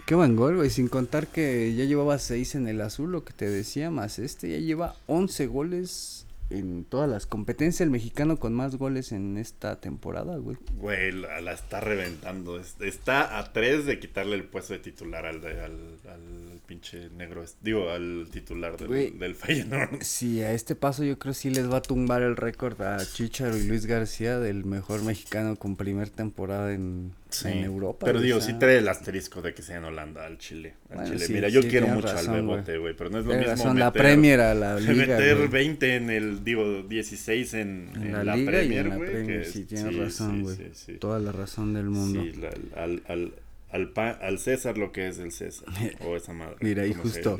Qué 0.05 0.13
buen 0.13 0.35
gol, 0.35 0.57
güey. 0.57 0.69
Sin 0.69 0.87
contar 0.87 1.27
que 1.27 1.73
ya 1.75 1.85
llevaba 1.85 2.19
seis 2.19 2.53
en 2.55 2.67
el 2.67 2.81
azul, 2.81 3.11
lo 3.11 3.23
que 3.23 3.33
te 3.33 3.49
decía, 3.49 3.89
más 3.89 4.19
este 4.19 4.49
ya 4.49 4.57
lleva 4.57 4.95
11 5.07 5.47
goles 5.47 6.27
en 6.51 6.83
todas 6.85 7.09
las 7.09 7.25
competencias. 7.25 7.81
El 7.81 7.89
mexicano 7.89 8.37
con 8.37 8.53
más 8.53 8.75
goles 8.75 9.11
en 9.11 9.37
esta 9.39 9.79
temporada, 9.81 10.37
güey. 10.37 10.57
Güey, 10.77 11.11
la, 11.11 11.51
está 11.51 11.79
reventando. 11.79 12.59
Es- 12.59 12.75
Está 12.81 13.39
a 13.39 13.51
tres 13.51 13.85
de 13.87 13.99
quitarle 13.99 14.35
el 14.35 14.43
puesto 14.43 14.73
de 14.73 14.79
titular 14.79 15.25
al, 15.25 15.37
al, 15.43 15.97
al 16.07 16.44
pinche 16.65 17.09
negro. 17.17 17.43
Digo, 17.61 17.89
al 17.89 18.27
titular 18.31 18.77
del, 18.77 19.17
del 19.19 19.35
Feyenoord. 19.35 20.01
Sí, 20.01 20.41
a 20.41 20.51
este 20.53 20.75
paso 20.75 21.03
yo 21.03 21.17
creo 21.19 21.33
sí 21.33 21.49
les 21.49 21.69
va 21.71 21.77
a 21.77 21.81
tumbar 21.81 22.21
el 22.21 22.35
récord 22.35 22.81
a 22.81 22.97
Chicharo 23.05 23.57
y 23.57 23.63
Luis 23.63 23.85
García 23.85 24.39
del 24.39 24.65
mejor 24.65 25.03
mexicano 25.03 25.55
con 25.55 25.75
primer 25.75 26.09
temporada 26.09 26.73
en, 26.73 27.11
Sí. 27.29 27.49
en 27.49 27.65
Europa. 27.65 28.05
Pero 28.05 28.21
digo, 28.21 28.39
sea, 28.39 28.53
sí 28.53 28.59
trae 28.59 28.77
el 28.77 28.87
asterisco 28.87 29.41
de 29.41 29.53
que 29.53 29.61
sea 29.61 29.77
en 29.77 29.83
Holanda, 29.83 30.25
al 30.25 30.37
Chile. 30.37 30.75
Al 30.89 30.95
Bueno, 30.97 31.11
Chile. 31.13 31.25
sí, 31.25 31.33
Mira, 31.33 31.49
yo 31.49 31.61
sí, 31.63 31.67
quiero 31.67 31.87
mucho 31.87 32.07
razón, 32.07 32.29
al. 32.33 32.41
Bebote, 32.41 32.77
güey. 32.77 32.95
Pero 32.95 33.09
no 33.09 33.19
es 33.19 33.25
lo 33.25 33.33
mismo. 33.33 33.51
razón, 33.51 33.79
la 33.79 33.91
Premier 33.91 34.39
a 34.39 34.53
la 34.55 34.75
liga, 34.79 34.93
meter 35.17 35.35
güey. 35.37 35.47
20 35.49 35.95
en 35.95 36.09
el, 36.11 36.43
digo, 36.45 36.83
16 36.83 37.53
en, 37.55 37.89
En 37.95 38.01
en 38.03 38.11
la, 38.13 38.23
la, 38.23 38.35
liga 38.37 38.51
Premier, 38.51 38.89
güey, 38.89 39.45
sí, 39.45 39.65
tienes 39.65 39.95
razón, 39.97 40.43
güey. 40.43 40.57
Toda 40.99 41.19
la 41.19 41.31
razón 41.33 41.73
del 41.73 41.89
mundo. 41.89 42.21
Sí, 42.23 42.33
la- 42.39 42.81
al, 42.81 43.03
al, 43.07 43.33
al, 43.69 44.39
César 44.39 44.77
lo 44.77 44.91
que 44.91 45.07
es 45.07 45.19
el 45.19 45.31
César. 45.31 45.67
O 46.01 46.15
esa 46.15 46.33
madre. 46.33 46.57
Mira, 46.61 46.83
ahí 46.83 46.93
se 46.93 46.99
justo. 46.99 47.39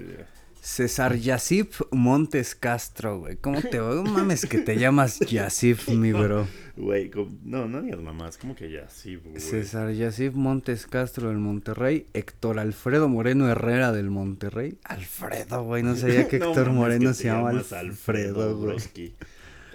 César 0.66 1.16
Yasif 1.16 1.82
Montes 1.92 2.56
Castro, 2.56 3.20
güey. 3.20 3.36
¿Cómo 3.36 3.62
te 3.62 3.80
va? 3.80 3.94
No 3.94 4.04
mames 4.04 4.48
que 4.48 4.58
te 4.58 4.78
llamas 4.80 5.20
Yasif, 5.30 5.90
mi 5.90 6.12
bro. 6.12 6.48
Güey, 6.76 7.12
no, 7.44 7.68
no 7.68 7.84
digas 7.84 8.02
mamás, 8.02 8.40
como 8.40 8.56
que 8.56 8.72
ya, 8.72 8.90
sí, 8.90 9.16
güey. 9.16 9.40
César 9.40 9.92
Yasif 9.92 10.34
Montes 10.34 10.88
Castro 10.88 11.30
del 11.30 11.38
Monterrey. 11.38 12.08
Héctor 12.14 12.58
Alfredo 12.58 13.08
Moreno 13.08 13.48
Herrera 13.48 13.92
del 13.92 14.10
Monterrey. 14.10 14.80
Alfredo, 14.86 15.64
güey. 15.64 15.84
No 15.84 15.96
sabía 15.96 16.28
que 16.28 16.38
Héctor 16.38 16.72
Moreno 16.72 17.12
que 17.12 17.14
se 17.14 17.26
llama 17.26 17.52
Alfredo, 17.52 18.58
güey. 18.58 18.78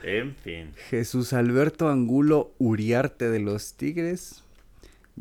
En 0.03 0.34
fin. 0.34 0.72
Jesús 0.88 1.32
Alberto 1.34 1.88
Angulo 1.88 2.53
Uriarte 2.59 3.30
de 3.30 3.38
los 3.38 3.74
Tigres. 3.74 4.42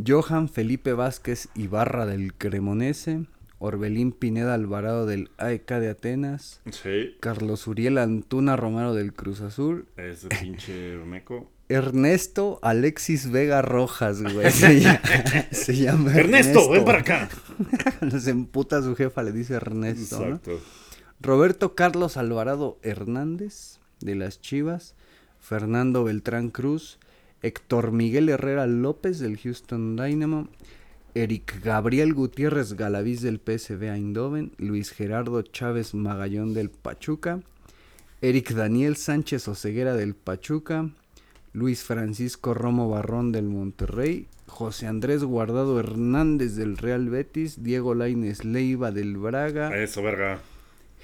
Johan 0.06 0.50
Felipe 0.50 0.94
Vázquez 0.94 1.50
Ibarra 1.56 2.06
del 2.06 2.34
Cremonese. 2.34 3.26
Orbelín 3.62 4.14
Pineda 4.14 4.54
Alvarado 4.54 5.06
del 5.06 5.30
AEK 5.38 5.70
de 5.80 5.90
Atenas. 5.90 6.62
Sí, 6.72 7.18
Carlos 7.20 7.68
Uriel 7.68 7.98
Antuna 7.98 8.56
Romero 8.56 8.94
del 8.94 9.14
Cruz 9.14 9.42
Azul. 9.42 9.86
ese 9.98 10.30
pinche 10.30 10.96
meco. 11.06 11.52
Ernesto 11.70 12.60
Alexis 12.64 13.30
Vega 13.30 13.62
Rojas, 13.62 14.22
güey. 14.22 14.50
Se 14.52 14.80
llama, 14.80 15.02
se 15.52 15.76
llama 15.76 16.16
Ernesto, 16.16 16.70
ven 16.70 16.86
para 16.86 17.00
acá. 17.00 17.30
Se 18.20 18.32
emputa 18.32 18.82
su 18.82 18.96
jefa 18.96 19.22
le 19.24 19.34
dice 19.34 19.56
Ernesto, 19.56 20.20
¿no? 20.20 20.26
Exacto. 20.26 20.60
Roberto 21.20 21.76
Carlos 21.76 22.16
Alvarado 22.16 22.80
Hernández 22.82 23.80
de 24.00 24.16
las 24.16 24.40
Chivas, 24.40 24.96
Fernando 25.40 26.06
Beltrán 26.06 26.50
Cruz, 26.50 26.98
Héctor 27.42 27.92
Miguel 27.92 28.30
Herrera 28.30 28.68
López 28.68 29.20
del 29.20 29.38
Houston 29.38 29.96
Dynamo, 29.96 30.48
Eric 31.16 31.62
Gabriel 31.64 32.14
Gutiérrez 32.14 32.74
Galaviz 32.74 33.22
del 33.22 33.40
PSV 33.40 33.84
Eindhoven, 33.84 34.52
Luis 34.58 34.92
Gerardo 34.92 35.42
Chávez 35.42 35.94
Magallón 35.94 36.54
del 36.54 36.70
Pachuca, 36.70 37.42
Eric 38.22 38.52
Daniel 38.52 38.96
Sánchez 38.96 39.48
Oceguera 39.48 39.96
del 39.96 40.16
Pachuca, 40.16 40.90
Luis 41.54 41.84
Francisco 41.84 42.54
Romo 42.54 42.90
Barrón 42.90 43.32
del 43.32 43.46
Monterrey, 43.46 44.28
José 44.48 44.88
Andrés 44.88 45.24
Guardado 45.24 45.80
Hernández 45.80 46.56
del 46.56 46.78
Real 46.78 47.10
Betis, 47.10 47.64
Diego 47.64 47.96
Laines 47.96 48.44
Leiva 48.44 48.92
del 48.92 49.18
Braga, 49.18 49.76
Eso, 49.76 50.04
verga. 50.04 50.40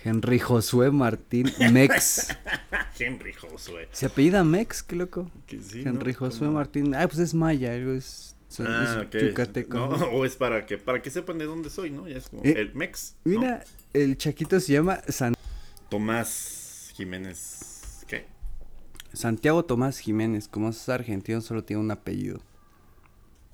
Henry 0.06 0.38
Josué 0.40 0.92
Martín 0.92 1.52
Mex. 1.72 2.28
Henry 3.00 3.34
Josué. 3.34 3.90
¿Se 3.92 4.06
apellida 4.06 4.44
Mex? 4.44 4.84
Qué 4.84 4.96
loco. 4.96 5.30
Que 5.48 5.60
sí, 5.62 5.82
Henry 5.86 6.14
¿no? 6.14 6.20
Josué 6.20 6.48
Martín. 6.50 6.94
Ah, 6.96 7.08
pues 7.08 7.18
es 7.20 7.34
maya, 7.34 7.74
algo 7.74 7.92
es 7.94 8.36
Son- 8.48 8.68
Ah, 8.70 9.06
es 9.12 9.24
yucateco. 9.24 9.78
No, 9.78 9.88
o 10.14 10.24
es 10.26 10.36
para 10.36 10.66
que, 10.66 10.78
para 10.78 11.02
que 11.02 11.10
sepan 11.10 11.40
de 11.40 11.46
dónde 11.46 11.70
soy, 11.72 11.90
¿no? 11.90 12.08
Ya 12.08 12.18
es 12.18 12.30
como 12.30 12.44
Eh, 12.46 12.54
el 12.56 12.74
Mex. 12.76 13.16
¿no? 13.26 13.40
Mira, 13.42 13.64
el 13.94 14.16
Chaquito 14.18 14.60
se 14.60 14.74
llama 14.74 15.02
San- 15.10 15.34
Tomás 15.90 16.92
Jiménez. 16.94 18.04
¿Qué? 18.08 18.28
Santiago 19.14 19.66
Tomás 19.66 19.98
Jiménez. 19.98 20.48
Como 20.48 20.70
es 20.70 20.88
argentino, 20.88 21.42
solo 21.42 21.64
tiene 21.64 21.82
un 21.82 21.90
apellido. 21.92 22.40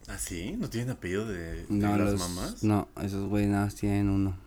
¿Ah, 0.08 0.18
sí? 0.18 0.56
¿No 0.58 0.70
tienen 0.70 0.90
apellido 0.90 1.26
de, 1.26 1.64
de 1.64 1.66
No, 1.70 1.98
las 1.98 2.12
los- 2.12 2.20
mamás? 2.20 2.64
No, 2.64 2.90
esos 3.02 3.30
güeyes 3.30 3.50
nada 3.50 3.66
más 3.66 3.76
tienen 3.76 4.10
uno. 4.10 4.38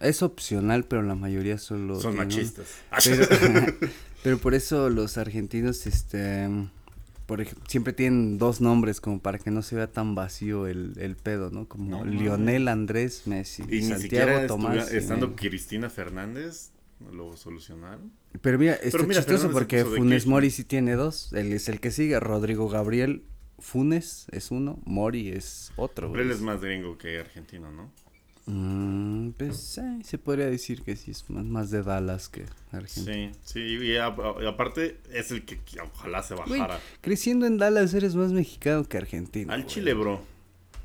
Es 0.00 0.22
opcional, 0.22 0.84
pero 0.84 1.02
la 1.02 1.14
mayoría 1.14 1.58
solo. 1.58 2.00
Son 2.00 2.12
tienen 2.16 2.28
machistas. 2.28 2.66
Pero, 3.04 3.26
pero 4.22 4.38
por 4.38 4.54
eso 4.54 4.88
los 4.90 5.16
argentinos, 5.18 5.86
este, 5.86 6.48
por 7.26 7.40
ej- 7.42 7.54
siempre 7.68 7.92
tienen 7.92 8.38
dos 8.38 8.60
nombres 8.60 9.00
como 9.00 9.20
para 9.20 9.38
que 9.38 9.50
no 9.50 9.62
se 9.62 9.76
vea 9.76 9.86
tan 9.92 10.14
vacío 10.14 10.66
el, 10.66 10.94
el 10.98 11.16
pedo, 11.16 11.50
¿no? 11.50 11.68
Como 11.68 11.90
No 11.98 12.04
Lionel 12.04 12.68
Andrés 12.68 13.26
Messi, 13.26 13.62
y 13.68 13.82
Santiago 13.82 14.46
Tomás. 14.46 14.90
estando. 14.92 15.36
Cristina 15.36 15.88
Fernández, 15.90 16.70
lo 17.12 17.36
solucionaron. 17.36 18.10
Pero 18.40 18.58
mira, 18.58 18.74
está 18.74 18.90
Pero 18.92 19.06
mira, 19.06 19.20
chistoso 19.20 19.50
porque 19.50 19.84
Funes. 19.84 20.26
Mori 20.26 20.50
sí 20.50 20.64
tiene 20.64 20.94
dos. 20.96 21.32
Él 21.32 21.52
es 21.52 21.68
el 21.68 21.80
que 21.80 21.90
sigue, 21.90 22.18
Rodrigo 22.20 22.68
Gabriel 22.68 23.24
Funes 23.58 24.26
es 24.32 24.50
uno, 24.50 24.80
Mori 24.86 25.28
es 25.30 25.72
otro. 25.76 26.10
Pero 26.10 26.22
él 26.24 26.30
es 26.30 26.40
más 26.40 26.60
gringo 26.62 26.96
que 26.98 27.18
argentino, 27.20 27.70
¿no? 27.70 27.90
Mm, 28.52 29.30
pues 29.38 29.78
eh, 29.78 29.98
se 30.02 30.18
podría 30.18 30.46
decir 30.46 30.82
que 30.82 30.96
sí 30.96 31.12
es 31.12 31.28
más, 31.30 31.44
más 31.44 31.70
de 31.70 31.82
Dallas 31.82 32.28
que 32.28 32.44
Argentina. 32.72 33.32
Sí, 33.44 33.60
sí, 33.78 33.86
y, 33.86 33.96
a- 33.96 34.14
y 34.42 34.46
aparte 34.46 34.98
es 35.12 35.30
el 35.30 35.44
que 35.44 35.58
que 35.60 35.80
ojalá 35.80 36.22
se 36.22 36.34
Güey, 36.34 36.60
bajara. 36.60 36.80
creciendo 37.00 37.46
en 37.46 37.58
Dallas 37.58 37.94
eres 37.94 38.14
más 38.16 38.32
mexicano 38.32 38.84
que 38.84 38.98
argentino. 38.98 39.52
Al 39.52 39.62
güey. 39.62 39.72
Chile, 39.72 39.94
bro. 39.94 40.20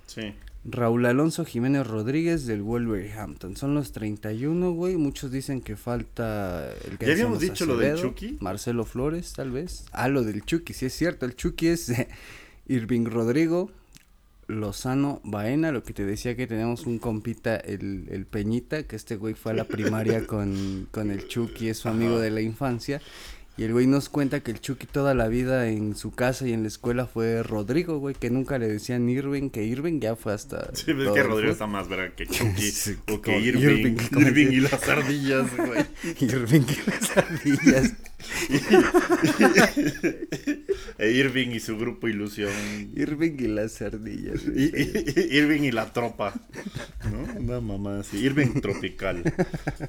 Sí. 0.06 0.34
Raúl 0.68 1.06
Alonso 1.06 1.46
Jiménez 1.46 1.86
Rodríguez 1.86 2.46
del 2.48 2.62
Wolverhampton. 2.64 3.56
Son 3.56 3.76
los 3.76 3.92
31, 3.92 4.72
güey. 4.72 4.96
Muchos 4.98 5.32
dicen 5.32 5.62
que 5.62 5.76
falta 5.76 6.72
el 6.90 6.98
que 6.98 7.06
¿Ya 7.06 7.12
habíamos 7.14 7.40
dicho 7.40 7.66
lo 7.68 7.78
del 7.78 7.98
Chucky? 8.00 8.38
Marcelo 8.40 8.84
Flores, 8.84 9.34
tal 9.34 9.52
vez. 9.52 9.86
Ah, 9.92 10.08
lo 10.08 10.24
del 10.24 10.44
Chucky, 10.44 10.74
sí 10.74 10.88
es 10.88 10.94
cierto. 10.94 11.26
El 11.28 11.36
Chucky 11.36 11.68
es 11.68 11.92
Irving 12.68 13.06
Rodrigo, 13.06 13.70
Lozano 14.48 15.22
Baena. 15.24 15.72
Lo 15.72 15.84
que 15.84 15.94
te 15.94 16.06
decía 16.06 16.36
que 16.36 16.48
tenemos 16.48 16.86
un 16.86 17.00
compita, 17.00 17.56
el, 17.56 18.08
el 18.10 18.26
Peñita, 18.26 18.84
que 18.84 18.96
este 18.96 19.16
güey 19.16 19.34
fue 19.34 19.52
a 19.52 19.56
la 19.56 19.66
primaria 19.66 20.26
con, 20.28 20.88
con 20.92 21.12
el 21.12 21.28
Chucky, 21.28 21.70
es 21.70 21.78
su 21.80 21.90
amigo 21.90 22.20
de 22.20 22.32
la 22.32 22.42
infancia. 22.42 23.02
Y 23.58 23.64
el 23.64 23.72
güey 23.72 23.88
nos 23.88 24.10
cuenta 24.10 24.42
que 24.42 24.52
el 24.52 24.60
Chucky 24.60 24.86
toda 24.86 25.14
la 25.14 25.30
vida 25.30 25.70
en 25.70 25.96
su 25.96 26.12
casa 26.12 26.46
y 26.46 26.52
en 26.52 26.64
la 26.64 26.68
escuela 26.68 27.06
fue 27.06 27.42
Rodrigo, 27.42 28.00
güey, 28.00 28.14
que 28.14 28.30
nunca 28.30 28.60
le 28.60 28.68
decían 28.68 29.08
Irving, 29.08 29.50
que 29.50 29.64
Irving 29.64 30.02
ya 30.02 30.18
fue 30.18 30.34
hasta... 30.34 30.76
Sí, 30.76 30.92
ves 30.92 31.06
todo 31.06 31.14
que 31.14 31.24
Rodrigo 31.24 31.54
está 31.54 31.66
más 31.66 31.88
verga 31.88 32.14
que 32.14 32.28
Chucky. 32.28 32.72
Sí, 32.72 32.98
o 33.10 33.22
que 33.22 33.40
Irving. 33.40 33.96
Irving, 34.12 34.48
y 34.52 34.60
las 34.60 34.90
ardillas, 34.90 35.56
güey. 35.56 35.86
Irving 36.20 36.64
y 36.68 36.90
las 36.90 37.18
ardillas. 37.18 37.94
e 40.98 41.12
Irving 41.12 41.50
y 41.50 41.60
su 41.60 41.78
grupo 41.78 42.08
Ilusión. 42.08 42.52
Irving 42.96 43.36
y 43.40 43.48
las 43.48 43.82
ardillas. 43.82 44.42
Y- 44.46 44.72
y- 44.76 45.38
Irving 45.38 45.62
y 45.64 45.72
la 45.72 45.92
tropa. 45.94 46.34
¿No? 47.12 47.40
Una 47.40 47.62
mamá 47.62 48.00
así. 48.00 48.18
Irving 48.18 48.62
Tropical. 48.62 49.24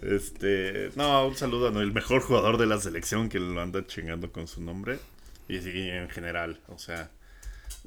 Este. 0.02 0.90
No, 0.96 1.26
un 1.28 1.36
saludo 1.36 1.68
a 1.68 1.70
no, 1.70 1.80
el 1.80 1.92
mejor 1.92 2.20
jugador 2.22 2.58
de 2.58 2.66
la 2.66 2.80
selección 2.80 3.28
que 3.28 3.38
lo 3.40 3.60
anda 3.60 3.86
chingando 3.86 4.32
con 4.32 4.46
su 4.48 4.60
nombre. 4.60 4.98
Y 5.48 5.56
en 5.56 6.08
general. 6.10 6.60
O 6.68 6.78
sea. 6.78 7.10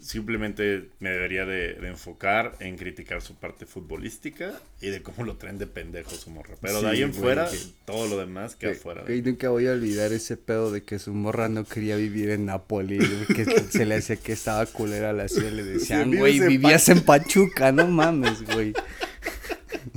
Simplemente 0.02 0.90
me 1.00 1.10
debería 1.10 1.46
de, 1.46 1.74
de 1.74 1.88
enfocar 1.88 2.56
en 2.60 2.78
criticar 2.78 3.22
su 3.22 3.36
parte 3.36 3.66
futbolística 3.66 4.54
y 4.82 4.90
de 4.90 5.02
cómo 5.02 5.24
lo 5.24 5.38
traen 5.38 5.58
de 5.58 5.68
pendejo 5.68 6.12
su 6.12 6.30
morra. 6.30 6.56
Pero 6.62 6.82
de 6.82 6.90
ahí 6.90 7.02
en 7.02 7.10
güey, 7.12 7.22
fuera, 7.22 7.50
que- 7.50 7.58
todo 7.86 8.08
lo 8.08 8.18
demás 8.18 8.56
que 8.56 8.68
Güey, 8.68 8.78
afuera. 8.78 9.04
güey, 9.04 9.22
nunca 9.22 9.50
voy 9.50 9.68
a 9.68 9.72
olvidar 9.74 10.12
ese 10.14 10.38
pedo 10.38 10.72
de 10.72 10.84
que 10.84 11.00
su 11.00 11.14
morra 11.14 11.50
no 11.50 11.66
quería 11.66 11.96
vivir 11.96 12.30
en 12.30 12.46
Nápoles, 12.46 13.00
güey, 13.00 13.26
que 13.28 13.46
se 13.72 13.86
le 13.86 13.96
hacía 13.96 14.16
que 14.16 14.32
estaba 14.34 14.66
culera 14.66 15.14
la 15.14 15.28
ciudad, 15.28 15.52
le 15.52 15.64
decían, 15.64 16.16
güey, 16.16 16.40
vivías 16.40 16.88
en 16.90 17.02
Pachuca, 17.02 17.72
no 17.72 17.88
mames, 17.88 18.44
güey. 18.44 18.74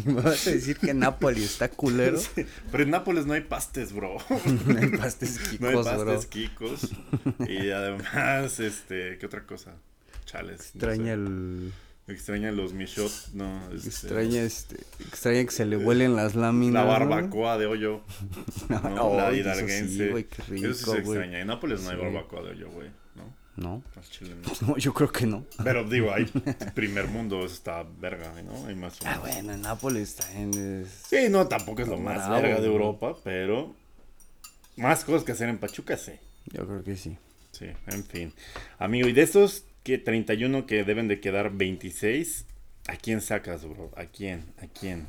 Y 0.05 0.09
me 0.11 0.21
vas 0.23 0.47
a 0.47 0.51
decir 0.53 0.77
que 0.77 0.95
Nápoles 0.95 1.43
está 1.45 1.69
culero. 1.69 2.19
Pero 2.71 2.83
en 2.85 2.91
Nápoles 2.91 3.27
no 3.27 3.35
hay 3.35 3.43
pastes, 3.43 3.93
bro. 3.93 4.17
No 4.67 4.79
hay 4.79 4.89
pastes 4.97 5.39
No 5.61 5.69
hay 5.69 5.75
quicos, 5.75 5.87
pastes 5.87 6.05
bro. 6.05 6.29
kikos. 6.29 6.91
Y 7.49 7.71
además, 7.71 8.59
este, 8.61 9.19
¿qué 9.19 9.27
otra 9.27 9.45
cosa? 9.45 9.75
Chales. 10.33 10.59
no 10.75 10.81
Extraña 10.81 11.05
sé. 11.05 11.13
el... 11.13 11.73
Extraña 12.09 12.51
los 12.51 12.73
Michot, 12.73 13.13
no. 13.35 13.63
este, 13.73 13.89
Extraña, 13.89 14.43
este, 14.43 14.77
extraña 15.07 15.45
que 15.45 15.51
se 15.53 15.65
le 15.65 15.77
vuelen 15.77 16.17
las 16.17 16.35
láminas. 16.35 16.75
La 16.75 16.83
¿no? 16.83 16.89
barbacoa 17.09 17.59
de 17.59 17.67
hoyo. 17.67 18.01
¿no? 18.69 19.07
Oh, 19.07 19.17
la 19.17 19.29
eso 19.31 19.37
hidalguense. 19.37 19.89
sí, 19.89 20.09
güey, 20.11 20.25
qué 20.25 20.43
Eso 20.57 20.75
sí 20.75 20.85
se 20.91 20.99
extraña. 20.99 21.39
En 21.41 21.47
Nápoles 21.47 21.81
no 21.83 21.91
hay 21.91 21.97
Sí. 21.97 22.03
barbacoa 22.03 22.43
de 22.43 22.51
hoyo, 22.51 22.71
güey. 22.71 22.91
¿No? 23.15 23.33
No, 23.57 23.83
no. 23.95 24.67
no, 24.67 24.77
yo 24.79 24.93
creo 24.93 25.13
que 25.13 25.27
no. 25.27 25.45
Pero 25.63 25.85
digo, 25.89 26.13
hay 26.13 26.25
primer 26.75 27.07
mundo, 27.07 27.45
eso 27.45 27.55
está 27.55 27.85
verga, 28.01 28.33
¿no? 28.43 28.67
Hay 28.67 28.75
más 28.75 29.01
o 29.01 29.05
Ah, 29.07 29.19
bueno, 29.21 29.53
en 29.53 29.63
Nápoles 29.63 30.17
también 30.17 30.83
es... 30.83 30.89
Sí, 31.09 31.29
no, 31.31 31.47
tampoco 31.47 31.83
es 31.83 31.89
lo 31.89 31.99
más 31.99 32.17
Bravo, 32.27 32.43
verga 32.43 32.61
de. 32.61 32.67
Europa, 32.67 33.15
pero 33.23 33.77
más 34.77 35.05
cosas 35.05 35.23
que 35.23 35.33
hacer 35.33 35.49
en 35.49 35.59
Pachuca, 35.59 35.97
sí. 35.97 36.13
Yo 36.47 36.67
creo 36.67 36.83
que 36.83 36.97
sí. 36.97 37.17
Sí, 37.53 37.67
en 37.87 38.05
fin. 38.05 38.35
Amigo, 38.79 39.07
y 39.07 39.13
de 39.13 39.23
estos 39.23 39.67
que 39.83 39.99
31 39.99 40.67
que 40.67 40.85
deben 40.85 41.09
de 41.09 41.21
quedar 41.21 41.53
26, 41.57 42.45
¿a 42.89 42.97
quién 42.97 43.21
sacas, 43.21 43.65
bro? 43.65 43.91
¿A 43.97 44.07
quién? 44.07 44.45
¿A 44.63 44.67
quién? 44.67 45.07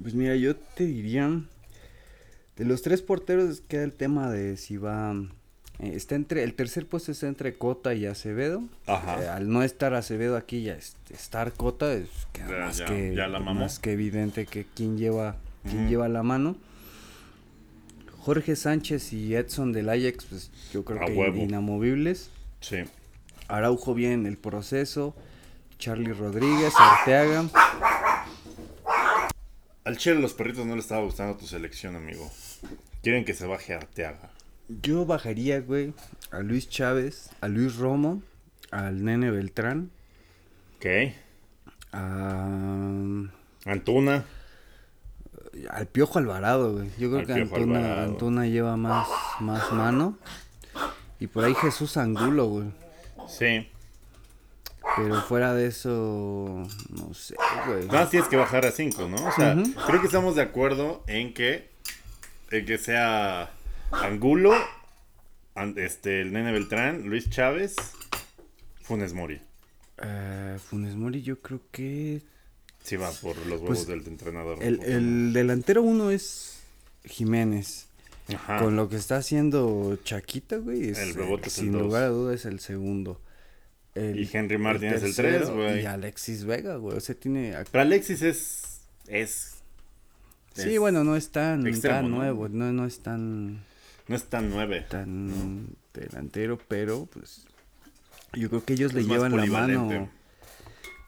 Pues 0.00 0.14
mira, 0.14 0.34
yo 0.36 0.56
te 0.56 0.86
diría. 0.86 1.42
De 2.56 2.64
los 2.64 2.82
tres 2.82 3.02
porteros 3.02 3.60
queda 3.60 3.84
el 3.84 3.92
tema 3.92 4.30
de 4.30 4.56
si 4.56 4.76
va. 4.76 5.14
eh, 5.80 5.92
está 5.94 6.14
entre. 6.16 6.42
El 6.42 6.54
tercer 6.54 6.86
puesto 6.86 7.12
está 7.12 7.28
entre 7.28 7.54
Cota 7.54 7.94
y 7.94 8.06
Acevedo. 8.06 8.62
Ajá. 8.86 9.22
Eh, 9.22 9.28
al 9.28 9.48
no 9.50 9.62
estar 9.62 9.94
Acevedo 9.94 10.36
aquí 10.36 10.62
ya 10.62 10.74
es- 10.74 10.96
estar 11.10 11.52
Cota 11.52 11.92
es 11.94 12.08
queda 12.32 12.48
Ya, 12.50 12.58
más, 12.64 12.76
ya, 12.78 12.84
que, 12.86 13.14
ya 13.14 13.28
la 13.28 13.38
más 13.38 13.78
que 13.78 13.92
evidente 13.92 14.46
que 14.46 14.64
quien 14.74 14.98
lleva, 14.98 15.36
quien 15.64 15.82
Ujú. 15.82 15.88
lleva 15.90 16.08
la 16.08 16.22
mano. 16.24 16.56
Jorge 18.18 18.56
Sánchez 18.56 19.12
y 19.12 19.34
Edson 19.34 19.72
del 19.72 19.88
Ajax, 19.88 20.26
pues 20.26 20.50
yo 20.72 20.84
creo 20.84 21.02
A 21.02 21.06
que 21.06 21.12
huevo. 21.12 21.36
inamovibles. 21.38 22.30
Sí. 22.60 22.78
Araujo 23.48 23.94
bien 23.94 24.12
en 24.12 24.26
el 24.26 24.36
proceso. 24.38 25.14
Charlie 25.78 26.12
Rodríguez, 26.12 26.72
Arteaga. 26.78 27.44
Al 29.84 29.96
Chile 29.96 30.16
los 30.20 30.34
perritos 30.34 30.66
no 30.66 30.74
le 30.74 30.80
estaba 30.80 31.02
gustando 31.02 31.36
tu 31.36 31.46
selección, 31.46 31.96
amigo. 31.96 32.30
Quieren 33.02 33.24
que 33.24 33.32
se 33.34 33.46
baje 33.46 33.74
Arteaga. 33.74 34.30
Yo 34.68 35.06
bajaría, 35.06 35.60
güey, 35.60 35.94
a 36.30 36.40
Luis 36.40 36.68
Chávez, 36.68 37.30
a 37.40 37.48
Luis 37.48 37.76
Romo, 37.76 38.22
al 38.70 39.02
Nene 39.02 39.30
Beltrán, 39.30 39.90
Ok. 40.76 40.86
a... 41.92 42.44
Antuna. 43.64 44.24
al 45.70 45.86
Piojo 45.86 46.18
Alvarado, 46.18 46.74
güey. 46.74 46.90
Yo 46.98 47.08
creo 47.08 47.20
Al 47.20 47.26
que. 47.26 47.32
Antuna 48.02 48.46
lleva 48.46 48.76
más, 48.76 49.08
más 49.40 49.72
mano. 49.72 50.18
Y 51.18 51.26
por 51.28 51.44
ahí 51.44 51.54
Jesús 51.54 51.96
Angulo, 51.96 52.46
güey. 52.46 52.66
Sí. 53.28 53.68
Pero 54.96 55.20
fuera 55.22 55.54
de 55.54 55.66
eso, 55.66 56.66
no 56.90 57.12
sé, 57.14 57.34
güey. 57.66 57.86
Más 57.86 58.10
tienes 58.10 58.28
que 58.28 58.36
bajar 58.36 58.64
a 58.64 58.72
5, 58.72 59.08
¿no? 59.08 59.16
O 59.26 59.32
sea, 59.32 59.54
creo 59.86 60.00
que 60.00 60.06
estamos 60.06 60.34
de 60.34 60.42
acuerdo 60.42 61.04
en 61.06 61.34
que, 61.34 61.68
en 62.50 62.64
que 62.64 62.78
sea 62.78 63.50
Angulo, 63.90 64.54
an- 65.54 65.74
este, 65.76 66.22
el 66.22 66.32
Nene 66.32 66.52
Beltrán, 66.52 67.02
Luis 67.08 67.28
Chávez, 67.28 67.76
Funes 68.82 69.12
Mori. 69.12 69.42
Eh, 69.98 70.56
Funes 70.64 70.94
Mori 70.96 71.22
yo 71.22 71.40
creo 71.40 71.60
que... 71.70 72.22
Sí 72.82 72.96
va 72.96 73.10
por 73.10 73.36
los 73.36 73.60
huevos 73.60 73.66
Pues, 73.66 73.86
del 73.86 74.06
entrenador. 74.06 74.62
El, 74.62 74.82
el 74.84 75.32
delantero 75.34 75.82
uno 75.82 76.10
es 76.10 76.60
Jiménez. 77.04 77.87
Ajá. 78.34 78.58
Con 78.58 78.76
lo 78.76 78.88
que 78.88 78.96
está 78.96 79.16
haciendo 79.16 79.98
Chaquita, 80.04 80.56
güey, 80.58 80.90
es, 80.90 80.98
El 80.98 81.18
el 81.18 81.44
sin 81.50 81.72
dos. 81.72 81.82
lugar 81.82 82.02
a 82.04 82.08
dudas 82.08 82.40
es 82.40 82.44
el 82.46 82.60
segundo. 82.60 83.20
El- 83.94 84.20
Y 84.20 84.28
Henry 84.32 84.58
Martin 84.58 84.88
es 84.90 85.02
el 85.02 85.14
tercero, 85.14 85.38
tres, 85.46 85.50
güey. 85.50 85.82
Y 85.82 85.86
Alexis 85.86 86.44
Vega, 86.44 86.76
güey, 86.76 86.96
o 86.96 87.00
sea, 87.00 87.14
tiene... 87.14 87.54
Pero 87.70 87.82
Alexis 87.82 88.22
es. 88.22 88.80
es 89.06 89.54
Sí, 90.54 90.74
es- 90.74 90.78
bueno, 90.80 91.04
no 91.04 91.16
es 91.16 91.30
tan, 91.30 91.66
extremo, 91.66 91.96
tan 91.96 92.10
¿no? 92.10 92.16
nuevo, 92.18 92.48
no, 92.48 92.72
no 92.72 92.84
es 92.84 92.98
tan, 93.00 93.54
No 94.08 94.16
es 94.16 94.24
tan 94.24 94.50
nueve. 94.50 94.84
tan 94.88 95.68
delantero, 95.94 96.58
pero 96.68 97.06
pues 97.06 97.44
yo 98.34 98.48
creo 98.50 98.64
que 98.64 98.74
ellos 98.74 98.92
le 98.92 99.00
Es 99.00 99.06
llevan 99.08 99.36
la 99.36 99.46
mano, 99.46 100.08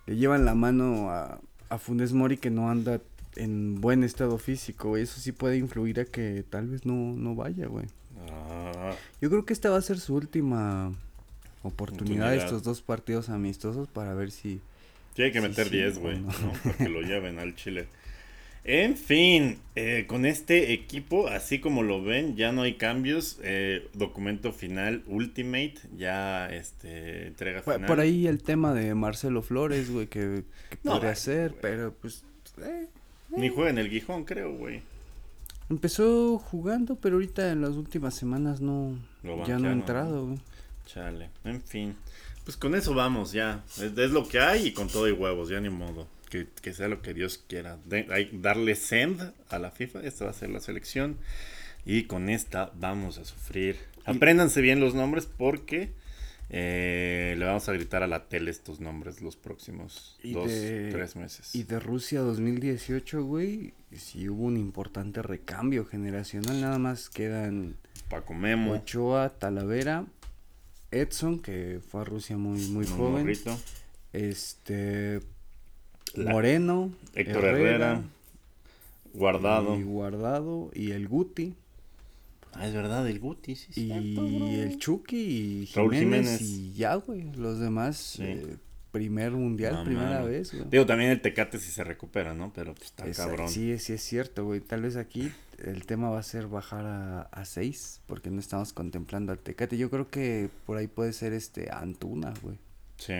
le 0.06 0.16
llevan 0.16 0.44
la 0.44 0.54
mano 0.54 1.10
a, 1.10 1.40
a 1.68 1.78
Funes 1.78 2.12
Mori 2.12 2.38
que 2.38 2.50
no 2.50 2.70
anda 2.70 3.00
en 3.37 3.81
buen 3.81 4.03
estado 4.05 4.39
físico, 4.39 4.91
güey, 4.91 5.03
eso 5.05 5.20
sí 5.20 5.33
puede 5.33 5.57
influir 5.57 6.01
a 6.01 6.05
que 6.05 6.45
tal 6.49 6.68
vez 6.68 6.85
no, 6.87 6.95
no 7.14 7.35
vaya, 7.35 7.66
güey. 7.66 7.87
Ah, 8.31 8.93
Yo 9.20 9.31
creo 9.31 9.45
que 9.45 9.53
esta 9.53 9.70
va 9.70 9.76
a 9.78 9.83
ser 9.83 9.99
su 10.01 10.14
última 10.14 10.89
oportunidad, 11.62 12.28
Oportunidad. 12.33 12.35
estos 12.35 12.62
dos 12.62 12.83
partidos 12.83 13.28
amistosos 13.28 13.89
para 13.89 14.14
ver 14.14 14.31
si... 14.31 14.61
Tiene 15.14 15.33
que 15.33 15.41
meter 15.41 15.68
sí, 15.68 15.76
10, 15.76 15.97
o 15.97 16.01
güey, 16.01 16.18
no. 16.20 16.26
¿no? 16.28 16.53
Para 16.64 16.76
que 16.76 16.89
lo 16.89 17.01
lleven 17.03 17.39
al 17.39 17.55
Chile. 17.55 17.87
En 18.62 18.95
fin, 18.97 19.59
eh, 19.74 20.05
con 20.07 20.26
este 20.26 20.72
equipo, 20.74 21.28
así 21.28 21.61
como 21.61 21.83
lo 21.83 22.03
ven, 22.03 22.37
ya 22.37 22.53
no 22.53 22.62
hay 22.62 22.74
cambios. 22.74 23.39
eh, 23.43 23.89
documento 23.95 24.53
final, 24.53 25.03
Ultimate, 25.07 25.74
ya 25.97 26.47
este, 26.51 27.26
entrega 27.28 27.62
final. 27.62 27.87
por 27.87 28.01
ahí 28.01 28.26
el 28.26 28.43
tema 28.43 28.74
de 28.74 28.95
Marcelo 28.95 29.41
Flores, 29.43 29.91
güey, 29.91 30.09
que, 30.09 30.45
que 30.68 30.78
No, 30.83 30.93
podría 30.93 31.11
ay, 31.11 31.16
ser, 31.16 31.49
güey. 31.51 31.61
pero 31.62 31.95
pues... 31.95 32.22
eh, 32.62 32.87
Ni 33.37 33.49
juega 33.49 33.70
en 33.70 33.78
el 33.78 33.89
Gijón, 33.91 34.24
creo, 34.24 34.53
güey. 34.55 34.83
Empezó 35.68 36.39
jugando, 36.39 36.97
pero 36.97 37.16
ahorita 37.16 37.53
en 37.53 37.61
las 37.62 37.70
últimas 37.70 38.14
semanas 38.14 38.61
no... 38.61 38.99
Lo 39.22 39.47
ya 39.47 39.59
no 39.59 39.68
ha 39.68 39.72
entrado, 39.72 40.26
güey. 40.26 40.39
Chale, 40.87 41.31
en 41.45 41.62
fin. 41.62 41.95
Pues 42.45 42.57
con 42.57 42.74
eso 42.74 42.93
vamos, 42.95 43.31
ya. 43.33 43.62
Es, 43.76 43.97
es 43.97 44.11
lo 44.11 44.26
que 44.26 44.41
hay 44.41 44.68
y 44.68 44.72
con 44.72 44.89
todo 44.89 45.09
y 45.09 45.12
huevos, 45.12 45.49
ya 45.49 45.61
ni 45.61 45.70
modo. 45.70 46.09
Que, 46.28 46.49
que 46.62 46.72
sea 46.72 46.89
lo 46.89 47.03
que 47.03 47.14
Dios 47.14 47.39
quiera. 47.49 47.78
De- 47.85 48.07
hay- 48.11 48.31
darle 48.33 48.74
send 48.74 49.33
a 49.49 49.59
la 49.61 49.70
FIFA, 49.70 50.01
esta 50.03 50.24
va 50.24 50.31
a 50.33 50.35
ser 50.35 50.51
la 50.51 50.61
selección. 50.61 51.16
Y 51.87 52.05
con 52.05 52.28
esta 52.28 52.72
vamos 52.74 53.18
a 53.18 53.24
sufrir. 53.24 53.76
Apréndanse 54.05 54.61
bien 54.61 54.81
los 54.81 54.95
nombres 54.95 55.26
porque 55.26 55.93
eh, 56.53 57.34
le 57.38 57.44
vamos 57.44 57.68
a 57.68 57.72
gritar 57.72 58.03
a 58.03 58.07
la 58.09 58.28
tele 58.28 58.51
estos 58.51 58.80
nombres 58.80 59.20
los 59.22 59.36
próximos 59.36 60.18
Y 60.22 60.32
dos, 60.32 60.48
de- 60.48 60.90
tres 60.90 61.14
meses. 61.16 61.55
Y 61.55 61.62
de 61.62 61.78
Rusia 61.78 62.20
2018, 62.20 63.22
güey, 63.24 63.72
sí 63.96 64.28
hubo 64.28 64.44
un 64.44 64.57
importante 64.57 65.22
recambio 65.22 65.84
generacional. 65.86 66.61
Nada 66.61 66.78
más 66.78 67.09
quedan 67.09 67.76
Paco 68.09 68.34
Memo, 68.34 68.72
Ochoa, 68.72 69.28
Talavera, 69.30 70.07
Edson, 70.90 71.38
que 71.40 71.80
fue 71.88 72.01
a 72.01 72.05
Rusia 72.05 72.36
muy, 72.36 72.61
muy 72.68 72.84
un 72.86 72.96
joven. 72.96 73.22
morrito, 73.22 73.57
Este. 74.12 75.20
La- 76.14 76.32
Moreno. 76.32 76.90
Héctor 77.14 77.44
Herrera, 77.44 78.03
Guardado. 79.14 79.76
Y 79.78 79.82
Guardado. 79.84 80.70
Y 80.74 80.90
el 80.90 81.07
Guti. 81.07 81.55
Ah, 82.53 82.66
es 82.66 82.74
verdad, 82.74 83.09
el 83.09 83.18
Guti, 83.20 83.57
sí, 83.57 83.72
sí. 83.72 83.86
Y 83.86 84.61
el 84.61 84.78
Chucky. 84.78 85.16
Y 85.16 85.70
Raúl 85.74 85.94
Jiménez, 85.94 86.38
Jiménez. 86.38 86.42
Y 86.42 86.72
ya, 86.74 86.94
güey. 86.96 87.32
Los 87.34 87.59
demás. 87.61 87.96
Sí. 87.96 88.22
eh, 88.24 88.57
primer 88.90 89.30
mundial, 89.32 89.74
No 89.74 89.84
primera 89.84 90.22
vez, 90.24 90.53
güey. 90.53 90.68
Digo, 90.68 90.84
también 90.84 91.11
el 91.11 91.20
Tecate 91.20 91.59
si 91.59 91.70
se 91.70 91.84
recupera, 91.84 92.34
¿no? 92.34 92.53
Pero 92.53 92.74
pues 92.74 92.86
está 92.86 93.11
cabrón. 93.12 93.48
Sí, 93.48 93.78
sí 93.78 93.92
es 93.92 94.03
cierto, 94.03 94.44
güey. 94.44 94.61
Tal 94.61 94.82
vez 94.82 94.96
aquí 94.96 95.30
el 95.64 95.86
tema 95.86 96.11
va 96.11 96.18
a 96.18 96.22
ser 96.24 96.48
bajar 96.48 96.86
a, 96.86 97.20
a 97.22 97.44
seis, 97.44 98.01
porque 98.07 98.30
no 98.30 98.40
estamos 98.40 98.72
contemplando 98.72 99.30
al 99.32 99.38
Tecate. 99.38 99.78
Yo 99.78 99.90
creo 99.90 100.11
que 100.11 100.48
por 100.66 100.76
ahí 100.76 100.88
puede 100.88 101.12
ser 101.12 101.32
este 101.32 101.70
Antuna, 101.70 102.34
güey. 102.42 102.59
Sí, 102.96 103.14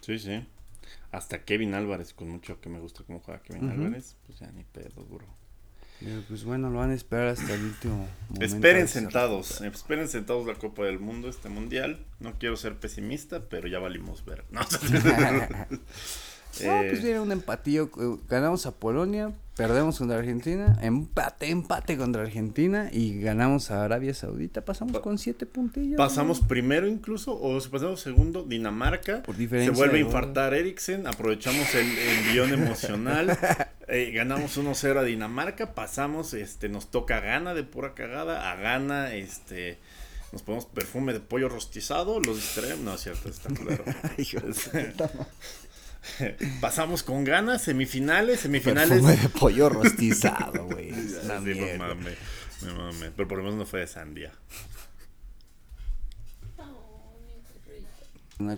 sí, 0.00 0.18
sí. 0.18 0.46
Hasta 1.10 1.44
Kevin 1.44 1.74
Álvarez, 1.74 2.14
con 2.14 2.28
mucho 2.28 2.60
que 2.60 2.68
me 2.68 2.78
gusta 2.78 3.02
cómo 3.04 3.18
juega 3.20 3.42
Kevin. 3.42 3.68
Álvarez, 3.68 4.16
pues 4.26 4.38
ya 4.38 4.50
ni 4.52 4.62
pedo, 4.62 5.02
duro. 5.04 5.26
Pero, 6.00 6.22
pues 6.28 6.44
bueno, 6.44 6.70
lo 6.70 6.78
van 6.78 6.90
a 6.90 6.94
esperar 6.94 7.28
hasta 7.28 7.54
el 7.54 7.64
último 7.64 8.08
momento. 8.28 8.44
Esperen 8.44 8.88
sentados, 8.88 9.60
esperen 9.62 10.08
sentados 10.08 10.46
la 10.46 10.54
Copa 10.54 10.84
del 10.84 10.98
Mundo, 10.98 11.28
este 11.28 11.48
mundial. 11.48 12.04
No 12.20 12.38
quiero 12.38 12.56
ser 12.56 12.76
pesimista, 12.76 13.48
pero 13.48 13.66
ya 13.66 13.78
valimos 13.78 14.24
ver. 14.24 14.44
No, 14.50 14.60
No, 16.64 16.82
Eh, 16.82 16.86
pues 16.90 17.02
viene 17.02 17.20
un 17.20 17.32
empatillo. 17.32 17.90
eh, 18.00 18.16
Ganamos 18.28 18.66
a 18.66 18.72
Polonia, 18.72 19.32
perdemos 19.56 19.98
contra 19.98 20.18
Argentina, 20.18 20.78
empate, 20.82 21.48
empate 21.50 21.96
contra 21.96 22.22
Argentina 22.22 22.88
y 22.92 23.20
ganamos 23.20 23.70
a 23.70 23.84
Arabia 23.84 24.14
Saudita. 24.14 24.64
Pasamos 24.64 24.92
Pa- 24.94 25.00
con 25.02 25.18
siete 25.18 25.46
puntillos. 25.46 25.96
pasamos 25.96 26.40
primero 26.40 26.86
incluso, 26.86 27.38
o 27.40 27.60
si 27.60 27.68
pasamos 27.68 28.00
segundo, 28.00 28.42
Dinamarca. 28.44 29.22
Por 29.22 29.36
Se 29.36 29.70
vuelve 29.70 29.98
a 29.98 30.00
infartar 30.02 30.54
Eriksen, 30.54 31.06
aprovechamos 31.06 31.74
el 31.74 31.86
envión 31.98 32.52
emocional, 32.52 33.30
eh, 33.88 34.10
ganamos 34.14 34.56
1-0 34.58 34.98
a 34.98 35.02
Dinamarca, 35.04 35.74
pasamos, 35.74 36.34
este, 36.34 36.68
nos 36.68 36.90
toca 36.90 37.20
Gana 37.20 37.54
de 37.54 37.62
pura 37.64 37.94
cagada, 37.94 38.50
a 38.52 38.56
Gana, 38.56 39.14
este, 39.14 39.78
nos 40.32 40.42
ponemos 40.42 40.66
perfume 40.66 41.12
de 41.14 41.20
pollo 41.20 41.48
rostizado, 41.48 42.20
los 42.20 42.36
distraemos, 42.36 42.80
no 42.84 42.94
es 42.94 43.00
cierto, 43.00 43.28
está 43.30 43.48
claro. 43.54 43.84
Pasamos 46.60 47.02
con 47.02 47.24
Gana, 47.24 47.58
semifinales, 47.58 48.40
semifinales. 48.40 48.88
Perfume 49.02 49.16
de 49.16 49.28
pollo 49.28 49.68
rostizado, 49.68 50.64
güey. 50.66 50.92
Sí, 50.96 51.28
me 51.54 51.76
mame, 51.78 52.14
me 52.62 52.72
mame, 52.72 53.10
pero 53.16 53.28
por 53.28 53.38
lo 53.38 53.44
menos 53.44 53.58
no 53.58 53.66
fue 53.66 53.80
de 53.80 53.86
sandía. 53.86 54.32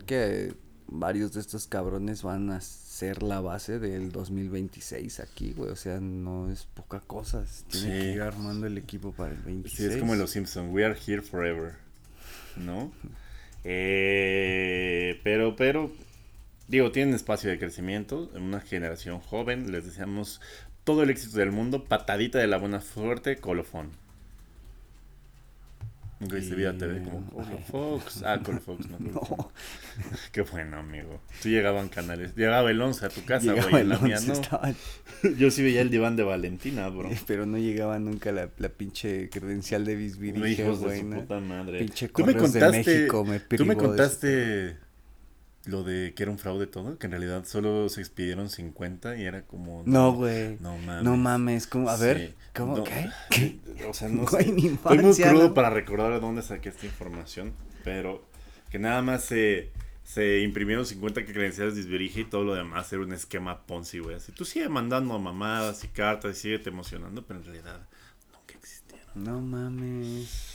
Que 0.07 0.55
varios 0.89 1.33
de 1.35 1.41
estos 1.41 1.67
cabrones 1.67 2.23
van 2.23 2.51
a 2.51 2.61
ser 2.61 3.23
la 3.23 3.41
base 3.41 3.79
del 3.79 4.11
2026 4.11 5.21
aquí, 5.21 5.53
güey. 5.53 5.71
O 5.71 5.77
sea, 5.77 6.01
no 6.01 6.51
es 6.51 6.65
poca 6.65 7.01
cosa. 7.01 7.45
Tiene 7.71 7.87
Sí. 7.87 7.91
que 8.07 8.13
ir 8.15 8.23
armando 8.23 8.67
el 8.67 8.77
equipo 8.79 9.13
para 9.13 9.33
el 9.35 9.41
26. 9.43 9.77
Sí, 9.89 9.95
es 9.95 10.01
como 10.01 10.15
en 10.15 10.19
Los 10.21 10.31
Simpsons, 10.31 10.73
we 10.73 10.85
are 10.85 10.97
here 11.07 11.23
forever, 11.23 11.75
¿no? 12.57 12.93
Eh, 13.71 15.21
pero, 15.25 15.57
pero, 15.57 15.91
digo, 16.69 16.93
tienen 16.93 17.15
espacio 17.15 17.51
de 17.51 17.59
crecimiento, 17.59 18.31
en 18.35 18.43
una 18.43 18.61
generación 18.61 19.21
joven, 19.21 19.73
les 19.73 19.85
deseamos 19.87 20.41
todo 20.85 21.03
el 21.03 21.11
éxito 21.11 21.39
del 21.39 21.51
mundo, 21.53 21.85
patadita 21.85 22.39
de 22.39 22.47
la 22.47 22.57
buena 22.59 22.81
suerte, 22.81 23.37
colofón. 23.37 23.91
Nunca 26.21 26.35
viste 26.35 26.57
Vida 26.57 26.77
TV 26.77 27.01
como 27.05 27.25
Colofox. 27.31 28.25
Ah, 28.25 28.41
Colofox, 28.43 28.89
no. 28.89 28.99
No, 29.13 29.53
Qué 30.33 30.41
bueno, 30.43 30.79
amigo. 30.79 31.21
Tú 31.41 31.49
llegaban 31.49 31.89
canales. 31.89 32.35
Llegaba 32.35 32.71
el 32.73 32.81
11 32.81 33.07
a 33.07 33.09
tu 33.09 33.25
casa, 33.25 33.53
güey. 33.55 33.85
La 33.85 33.99
mía 34.01 34.17
11, 34.17 34.27
no. 34.27 34.33
estaba- 34.35 34.73
Yo 35.39 35.51
sí 35.53 35.63
veía 35.63 35.81
el 35.81 35.91
diván 35.91 36.17
de 36.17 36.25
Valentina, 36.25 36.89
bro. 36.89 37.09
pero 37.29 37.47
no 37.47 37.57
llegaba 37.57 38.01
nunca 38.01 38.33
la, 38.33 38.49
la 38.59 38.69
pinche 38.69 39.31
credencial 39.31 39.85
de 39.85 39.95
Bisbirige, 39.95 40.63
Hijos 40.63 40.81
de 40.81 40.87
güey. 40.87 41.01
su 41.03 41.11
puta 41.11 41.39
madre. 41.39 41.79
Pinche 41.79 42.09
Tú 42.09 42.25
me 42.27 42.33
Correos 42.33 42.53
de 42.53 42.61
contaste, 42.61 42.95
México 42.95 43.25
me 43.25 43.39
tú 43.41 43.65
me 43.65 43.77
contaste 43.77 44.77
lo 45.69 45.85
de 45.85 46.15
que 46.15 46.23
era 46.23 46.33
un 46.33 46.39
fraude 46.39 46.67
todo, 46.67 46.99
que 46.99 47.07
en 47.07 47.13
realidad 47.13 47.45
solo 47.45 47.89
se 47.91 48.01
expidieron 48.01 48.49
50 48.49 49.17
y 49.19 49.25
era 49.25 49.43
como 49.43 49.83
No, 49.87 50.13
güey. 50.15 50.57
No 50.61 50.77
mames. 50.79 51.03
No 51.05 51.17
mames, 51.17 51.67
¿cómo? 51.67 51.89
A 51.91 51.97
ver, 51.97 52.29
Sí. 52.29 52.35
¿cómo? 52.57 52.79
No, 52.79 52.85
¿Qué? 53.31 53.59
O 53.89 53.93
sea, 53.93 54.09
no 54.09 54.25
Güey, 54.31 54.45
sé. 54.47 54.53
mi 54.53 54.67
Estoy 54.69 54.99
muy 54.99 55.15
crudo 55.15 55.49
¿no? 55.49 55.55
para 55.55 55.71
recordar 55.71 56.13
de 56.13 56.21
dónde 56.21 56.43
saqué 56.43 56.71
esta 56.71 56.87
información, 56.87 57.53
pero 57.85 58.25
que 58.71 58.79
nada 58.79 59.03
más 59.03 59.25
se 59.25 59.71
se 60.05 60.41
imprimieron 60.41 60.87
50 60.87 61.27
credenciales 61.27 61.75
de 61.75 61.83
Isberige 61.83 62.21
y 62.23 62.25
todo 62.25 62.43
lo 62.43 62.55
demás 62.55 62.91
era 62.95 63.03
un 63.03 63.13
esquema 63.13 63.67
Ponzi, 63.67 63.99
güey. 63.99 64.17
Así 64.17 64.33
tú 64.33 64.47
sigue 64.47 64.71
mandando 64.71 65.19
mamadas 65.19 65.85
y 65.85 65.89
cartas 65.89 66.39
y 66.39 66.41
sigue 66.41 66.59
te 66.61 66.71
emocionando, 66.71 67.27
pero 67.27 67.41
en 67.41 67.45
realidad 67.45 67.87
nunca 68.33 68.55
existieron. 68.55 69.07
No 69.23 69.41
mames. 69.43 70.48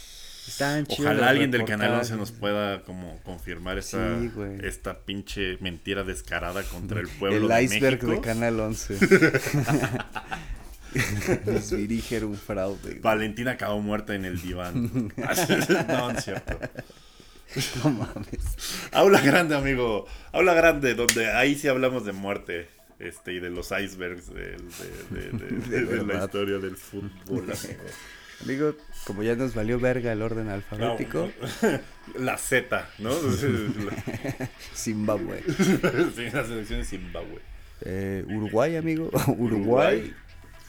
Estaban 0.48 0.86
chidos 0.86 1.00
Ojalá 1.12 1.30
alguien 1.30 1.52
del 1.52 1.66
canal 1.66 1.94
11 1.94 2.12
reportajes. 2.14 2.18
nos 2.20 2.32
pueda 2.40 2.82
como 2.84 3.18
confirmar 3.24 3.78
esta, 3.78 4.20
Sí, 4.20 4.30
esta 4.64 5.00
pinche 5.00 5.58
mentira 5.62 6.04
descarada 6.04 6.64
contra 6.64 7.00
el 7.00 7.08
pueblo 7.20 7.38
El 7.38 7.48
de 7.48 7.64
iceberg 7.64 8.04
México. 8.04 8.12
de 8.12 8.22
Canal 8.22 8.60
11. 8.60 8.98
Bisbirige 11.46 12.18
era 12.18 12.26
un 12.28 12.36
fraude. 12.38 12.78
güey. 12.82 13.00
Valentina 13.00 13.52
acabó 13.52 13.80
muerta 13.82 14.14
en 14.16 14.26
el 14.26 14.42
diván. 14.42 14.84
no, 15.18 15.88
no 15.88 16.12
es 16.12 16.24
cierto. 16.24 16.60
No 17.84 17.90
mames. 17.92 18.40
Aula 18.92 19.22
grande, 19.22 19.56
amigo. 19.56 20.06
Aula 20.32 20.54
grande, 20.54 20.94
donde 20.96 21.32
ahí 21.32 21.56
sí 21.56 21.68
hablamos 21.68 22.06
de 22.06 22.12
muerte. 22.12 22.68
Este, 23.00 23.34
y 23.34 23.40
de 23.40 23.50
los 23.50 23.72
icebergs 23.72 24.34
de, 24.34 24.56
de- 25.12 25.32
de- 25.32 25.86
de- 25.86 26.06
la 26.06 26.24
historia 26.24 26.58
del 26.60 26.78
fútbol. 26.78 27.44
amigo. 27.44 27.84
Digo, 28.46 28.76
como 29.06 29.24
ya 29.24 29.36
nos 29.36 29.56
valió 29.56 29.80
verga 29.80 30.12
el 30.12 30.22
orden 30.22 30.50
alfabético, 30.50 31.32
La 32.20 32.38
Z, 32.38 32.90
¿no? 33.00 33.12
Zimbabue. 34.76 35.44
sí, 36.16 36.30
la 36.32 36.46
selección 36.46 36.80
de 36.80 36.86
Zimbabue. 36.86 37.40
Eh, 37.82 38.24
Uruguay, 38.28 38.76
amigo. 38.76 39.10
Uruguay. 39.38 40.14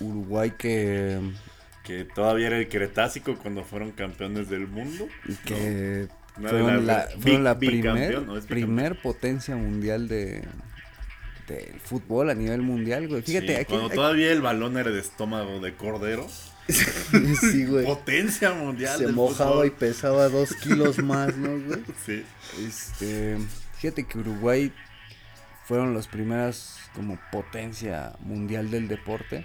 Uruguay 0.01 0.53
que, 0.59 1.19
Que 1.85 2.05
todavía 2.05 2.49
era 2.49 2.59
el 2.59 2.69
Cretácico 2.69 3.37
cuando 3.37 3.65
fueron 3.65 3.93
campeones 3.93 4.49
del 4.51 4.67
mundo. 4.67 5.07
y 5.27 5.35
que 5.37 6.09
No, 6.39 6.49
fueron 6.49 6.87
la- 6.87 7.07
la, 7.07 7.07
bi- 7.15 7.21
fueron 7.23 7.45
la 7.45 7.55
bicampeón, 7.55 7.95
primer, 7.97 8.23
¿no? 8.23 8.37
Es 8.37 8.47
primer 8.47 9.01
potencia 9.03 9.57
mundial 9.57 10.09
de 10.09 10.43
del 11.47 11.79
fútbol 11.79 12.31
a 12.31 12.35
nivel 12.35 12.63
mundial, 12.63 13.07
güey. 13.07 13.21
Fíjate, 13.21 13.49
Sí, 13.49 13.53
aquí, 13.55 13.65
cuando 13.67 13.89
aquí- 13.89 13.97
todavía 13.97 14.33
el 14.33 14.41
balón 14.41 14.79
era 14.79 14.91
de 14.91 14.99
estómago 15.01 15.61
de 15.61 15.75
cordero. 15.75 16.27
sí, 17.41 17.67
güey. 17.67 17.85
Potencia 17.85 18.53
mundial. 18.53 18.99
Se 18.99 19.05
del 19.07 19.15
mojaba 19.15 19.51
fútbol. 19.53 19.67
y 19.67 19.71
pesaba 19.71 20.29
dos 20.29 20.55
kilos 20.57 20.99
más, 20.99 21.37
¿no, 21.37 21.49
güey? 21.61 21.81
Sí. 22.07 22.25
Este, 22.67 23.37
fíjate 23.79 24.05
que 24.05 24.19
Uruguay 24.19 24.73
fueron 25.67 25.95
las 25.95 26.07
primeras 26.09 26.79
como 26.95 27.19
potencia 27.33 28.13
mundial 28.21 28.71
del 28.71 28.89
deporte. 28.89 29.45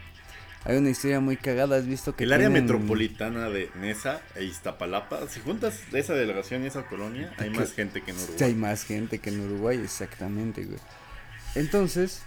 Hay 0.65 0.76
una 0.76 0.89
historia 0.89 1.22
muy 1.22 1.38
cagada, 1.38 1.78
¿has 1.78 1.88
visto 1.88 2.15
que 2.17 2.26
El 2.26 2.34
área 2.34 2.49
metropolitana 2.49 3.49
de 3.49 3.70
Nesa 3.76 4.22
e 4.36 4.43
Iztapalapa, 4.43 5.28
si 5.30 5.39
juntas 5.39 5.80
esa 5.93 6.13
delegación 6.13 6.63
y 6.63 6.67
esa 6.67 6.86
colonia, 6.86 7.34
hay 7.38 7.49
más 7.49 7.72
gente 7.72 8.01
que 8.01 8.11
en 8.11 8.17
Sí, 8.17 8.24
hay 8.26 8.51
Uruguay. 8.51 8.55
más 8.55 8.84
gente 8.84 9.20
que 9.20 9.30
en 9.30 9.39
Uruguay, 9.39 9.80
exactamente, 9.82 10.65
güey. 10.65 10.80
Entonces, 11.55 12.22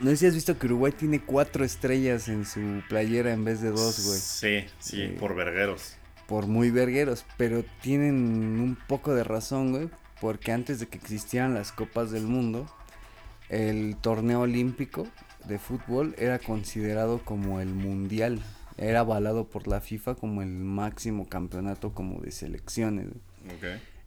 no 0.00 0.10
sé 0.10 0.16
si 0.16 0.26
has 0.26 0.34
visto 0.34 0.58
que 0.58 0.66
Uruguay 0.66 0.92
tiene 0.92 1.20
cuatro 1.20 1.64
estrellas 1.64 2.28
en 2.28 2.44
su 2.44 2.82
playera 2.88 3.32
en 3.32 3.44
vez 3.44 3.60
de 3.60 3.70
dos, 3.70 4.04
güey. 4.06 4.18
Sí, 4.18 4.68
sí, 4.78 5.08
Sí. 5.08 5.16
por 5.18 5.34
vergueros. 5.34 5.96
Por 6.26 6.46
muy 6.46 6.70
vergueros, 6.70 7.24
pero 7.36 7.64
tienen 7.82 8.14
un 8.60 8.76
poco 8.88 9.14
de 9.14 9.24
razón, 9.24 9.70
güey. 9.72 9.88
Porque 10.20 10.50
antes 10.52 10.80
de 10.80 10.86
que 10.86 10.98
existieran 10.98 11.54
las 11.54 11.72
Copas 11.72 12.10
del 12.10 12.24
Mundo, 12.24 12.66
el 13.48 13.96
torneo 14.00 14.40
olímpico 14.40 15.06
de 15.46 15.58
fútbol 15.58 16.14
era 16.18 16.38
considerado 16.38 17.20
como 17.24 17.60
el 17.60 17.68
mundial. 17.68 18.42
Era 18.78 19.00
avalado 19.00 19.46
por 19.48 19.68
la 19.68 19.80
FIFA 19.80 20.16
como 20.16 20.42
el 20.42 20.48
máximo 20.48 21.28
campeonato 21.28 21.92
como 21.94 22.20
de 22.20 22.32
selecciones. 22.32 23.06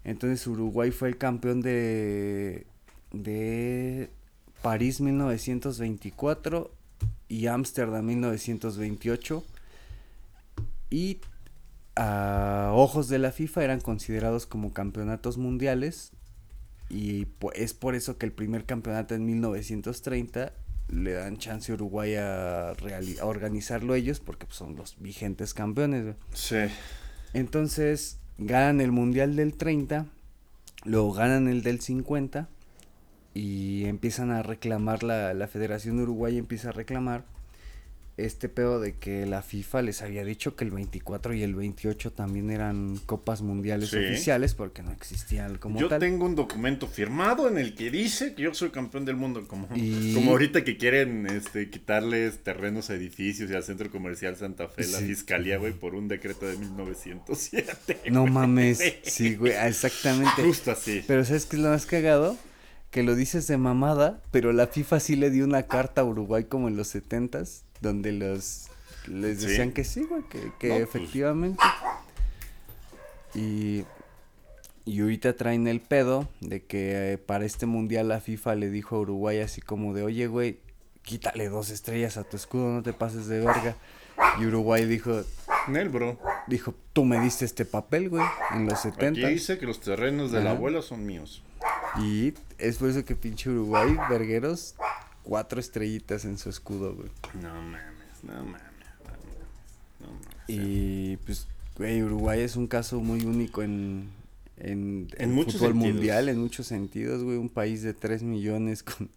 Entonces 0.03 0.45
Uruguay 0.47 0.91
fue 0.91 1.07
el 1.09 1.17
campeón 1.17 1.61
de, 1.61 2.65
de 3.11 4.09
París 4.62 5.01
1924 5.01 6.72
y 7.28 7.47
Ámsterdam 7.47 8.05
1928. 8.05 9.43
Y 10.89 11.20
a 11.95 12.72
ojos 12.74 13.07
de 13.10 13.20
la 13.20 13.32
FIFA 13.32 13.64
eran 13.64 13.80
considerados 13.82 14.45
como 14.45 14.74
campeonatos 14.74 15.38
mundiales. 15.38 16.12
Y 16.89 17.26
po- 17.26 17.53
es 17.53 17.74
por 17.74 17.95
eso 17.95 18.18
que 18.18 18.26
el 18.26 18.32
primer 18.32 18.66
campeonato 18.66 19.14
en 19.16 19.26
1930 19.26 20.51
le 20.91 21.14
dan 21.14 21.38
chance 21.38 21.72
a 21.72 21.76
Uruguay 21.76 22.16
a, 22.16 22.74
organizarlo 23.22 23.93
ellos 23.93 24.20
porque 24.20 24.47
pues, 24.47 24.57
son 24.57 24.76
los 24.76 24.95
vigentes 24.99 25.53
campeones. 25.53 26.16
Sí. 26.34 26.57
Entonces 27.34 28.18
ganan 28.39 28.82
el 28.82 28.91
Mundial 28.91 29.36
del 29.36 29.53
30, 29.53 30.07
luego 30.86 31.14
ganan 31.14 31.47
el 31.47 31.62
del 31.62 31.80
50 31.80 32.47
y 33.39 33.85
empiezan 33.85 34.31
a 34.31 34.43
reclamar, 34.43 35.03
la, 35.03 35.33
la 35.33 35.47
Federación 35.47 35.99
Uruguaya 35.99 36.37
empieza 36.37 36.69
a 36.69 36.71
reclamar 36.73 37.23
este 38.17 38.49
pedo 38.49 38.81
de 38.81 38.95
que 38.97 39.25
la 39.25 39.41
FIFA 39.41 39.81
les 39.81 40.01
había 40.01 40.25
dicho 40.25 40.57
que 40.57 40.65
el 40.65 40.71
24 40.71 41.33
y 41.35 41.41
el 41.43 41.55
28 41.55 42.11
también 42.11 42.49
eran 42.51 42.97
copas 43.05 43.41
mundiales 43.41 43.91
Sí. 43.91 43.95
oficiales 43.97 44.53
porque 44.55 44.83
no 44.83 44.91
existían 44.91 45.57
como 45.57 45.79
Yo 45.79 45.87
tal. 45.87 46.01
tengo 46.01 46.25
un 46.25 46.35
documento 46.35 46.85
firmado 46.85 47.47
en 47.47 47.57
el 47.57 47.75
que 47.75 47.89
dice 47.89 48.33
que 48.33 48.41
yo 48.41 48.53
soy 48.53 48.71
campeón 48.71 49.05
del 49.05 49.15
mundo, 49.15 49.47
como, 49.47 49.69
Y- 49.73 50.13
como 50.13 50.31
ahorita 50.31 50.65
que 50.65 50.75
quieren 50.75 51.27
este, 51.27 51.69
quitarles 51.69 52.39
terrenos 52.43 52.89
a 52.89 52.95
edificios 52.95 53.49
y 53.51 53.53
al 53.53 53.63
centro 53.63 53.89
comercial 53.89 54.35
Santa 54.35 54.67
Fe, 54.67 54.85
la 54.87 54.99
Sí. 54.99 55.05
fiscalía, 55.05 55.57
güey, 55.57 55.71
por 55.71 55.95
un 55.95 56.09
decreto 56.09 56.45
de 56.45 56.57
1907. 56.57 58.01
No 58.11 58.21
güey. 58.23 58.33
mames, 58.33 58.83
sí, 59.03 59.35
güey, 59.35 59.53
exactamente. 59.53 60.43
Justo 60.43 60.71
así. 60.71 61.03
Pero 61.07 61.23
¿sabes 61.23 61.45
qué 61.45 61.55
es 61.55 61.61
lo 61.61 61.69
más 61.69 61.85
cagado? 61.85 62.37
Que 62.91 63.03
lo 63.03 63.15
dices 63.15 63.45
de 63.47 63.57
mamada, 63.57 64.21
pero 64.31 64.51
la 64.51 64.67
FIFA 64.67 64.99
sí 64.99 65.15
le 65.15 65.29
dio 65.29 65.45
una 65.45 65.63
carta 65.63 66.01
a 66.01 66.05
Uruguay 66.05 66.45
como 66.45 66.67
en 66.67 66.75
los 66.75 66.87
setentas, 66.87 67.63
donde 67.81 68.11
los 68.11 68.67
les 69.07 69.39
Sí. 69.39 69.47
decían 69.47 69.71
que 69.71 69.83
sí, 69.83 70.03
güey, 70.03 70.23
que, 70.29 70.51
que 70.59 70.67
No, 70.69 70.73
pues. 70.75 70.83
efectivamente. 70.83 71.63
Y, 73.35 73.83
y 74.85 75.01
ahorita 75.01 75.33
traen 75.35 75.67
el 75.67 75.81
pedo 75.81 76.27
de 76.41 76.63
que 76.63 77.13
eh, 77.13 77.17
para 77.17 77.45
este 77.45 77.65
mundial 77.65 78.07
la 78.07 78.19
FIFA 78.21 78.55
le 78.55 78.69
dijo 78.69 78.95
a 78.95 78.99
Uruguay 78.99 79.39
así 79.39 79.61
como 79.61 79.93
de, 79.93 80.03
oye, 80.03 80.27
güey, 80.27 80.59
quítale 81.03 81.47
dos 81.49 81.69
estrellas 81.69 82.17
a 82.17 82.23
tu 82.23 82.37
escudo, 82.37 82.69
no 82.71 82.81
te 82.83 82.93
pases 82.93 83.27
de 83.27 83.39
verga. 83.39 83.75
Y 84.39 84.45
Uruguay 84.47 84.85
dijo, 84.85 85.21
Nel, 85.67 85.89
bro. 85.89 86.19
dijo, 86.47 86.73
tú 86.93 87.05
me 87.05 87.19
diste 87.19 87.45
este 87.45 87.65
papel, 87.65 88.09
güey, 88.09 88.23
en 88.53 88.65
los 88.65 88.85
Aquí 88.85 88.89
setentas. 88.95 89.29
dice 89.29 89.57
que 89.59 89.65
los 89.65 89.79
terrenos 89.79 90.31
de 90.31 90.43
la 90.43 90.51
abuela 90.51 90.81
son 90.81 91.05
míos. 91.05 91.43
Y 91.97 92.33
es 92.57 92.77
por 92.77 92.89
eso 92.89 93.03
que 93.05 93.15
pinche 93.15 93.49
Uruguay, 93.49 93.95
vergueros, 94.09 94.75
cuatro 95.23 95.59
estrellitas 95.59 96.25
en 96.25 96.37
su 96.37 96.49
escudo, 96.49 96.95
güey. 96.95 97.09
No 97.41 97.49
mames, 97.53 97.81
no 98.23 98.33
mames, 98.33 98.45
no 98.45 98.47
mames. 98.47 98.61
No 99.99 100.07
mames. 100.07 100.35
Y 100.47 101.17
pues, 101.25 101.47
güey, 101.77 102.03
Uruguay 102.03 102.41
es 102.41 102.55
un 102.55 102.67
caso 102.67 102.99
muy 103.01 103.21
único 103.25 103.63
en, 103.63 104.09
en, 104.57 105.07
En 105.17 105.33
muchos 105.33 105.55
fútbol 105.55 105.71
sentidos. 105.73 105.93
mundial, 105.95 106.29
en 106.29 106.39
muchos 106.39 106.67
sentidos, 106.67 107.23
güey. 107.23 107.37
Un 107.37 107.49
país 107.49 107.81
de 107.81 107.93
3 107.93 108.23
millones 108.23 108.83
con... 108.83 109.09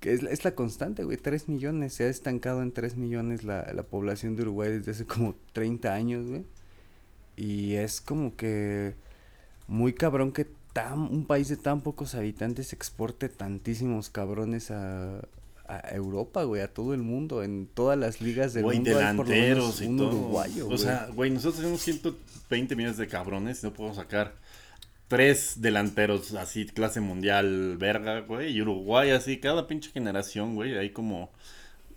Que 0.00 0.12
es, 0.14 0.22
la- 0.22 0.30
es 0.30 0.44
la 0.44 0.54
constante, 0.54 1.04
güey, 1.04 1.18
3 1.18 1.48
millones. 1.48 1.94
Se 1.94 2.04
ha 2.04 2.08
estancado 2.08 2.62
en 2.62 2.72
3 2.72 2.96
millones 2.96 3.44
la, 3.44 3.70
la 3.74 3.82
población 3.84 4.34
de 4.34 4.42
Uruguay 4.42 4.70
desde 4.72 4.90
hace 4.92 5.04
como 5.06 5.36
30 5.52 5.92
años, 5.92 6.26
güey. 6.26 6.44
Y 7.36 7.74
es 7.74 8.00
como 8.00 8.34
que 8.36 8.94
muy 9.68 9.92
cabrón 9.92 10.32
que 10.32 10.46
tan, 10.74 11.00
un 11.00 11.26
país 11.26 11.48
de 11.48 11.56
tan 11.56 11.80
pocos 11.80 12.14
habitantes 12.14 12.74
exporte 12.74 13.30
tantísimos 13.30 14.10
cabrones 14.10 14.70
a, 14.70 15.20
a 15.66 15.94
Europa, 15.94 16.44
güey, 16.44 16.60
a 16.62 16.68
todo 16.74 16.92
el 16.94 17.02
mundo, 17.02 17.42
en 17.42 17.66
todas 17.72 17.98
las 17.98 18.20
ligas 18.20 18.52
del 18.54 18.64
Güey, 18.64 18.80
mundo. 18.80 18.98
hay 18.98 19.08
por 19.16 19.28
lo 19.30 19.36
menos 19.38 19.72
delanteros 19.72 19.80
y 19.82 19.88
todo. 19.96 20.08
uruguayo, 20.08 20.70
o 20.70 20.76
güey. 20.76 20.78
sea, 20.78 21.08
güey, 21.14 21.30
nosotros 21.30 21.56
tenemos 21.56 21.80
120 21.82 22.76
millones 22.76 22.98
de 22.98 23.08
cabrones 23.08 23.62
y 23.62 23.66
no 23.66 23.72
podemos 23.72 23.96
sacar 23.96 24.34
tres 25.08 25.60
delanteros 25.62 26.34
así, 26.34 26.66
clase 26.66 27.00
mundial, 27.00 27.76
verga, 27.78 28.20
güey. 28.20 28.52
Y 28.52 28.62
Uruguay 28.62 29.10
así, 29.10 29.38
cada 29.40 29.66
pinche 29.68 29.90
generación, 29.90 30.54
güey. 30.56 30.76
Hay 30.76 30.90
como, 30.90 31.30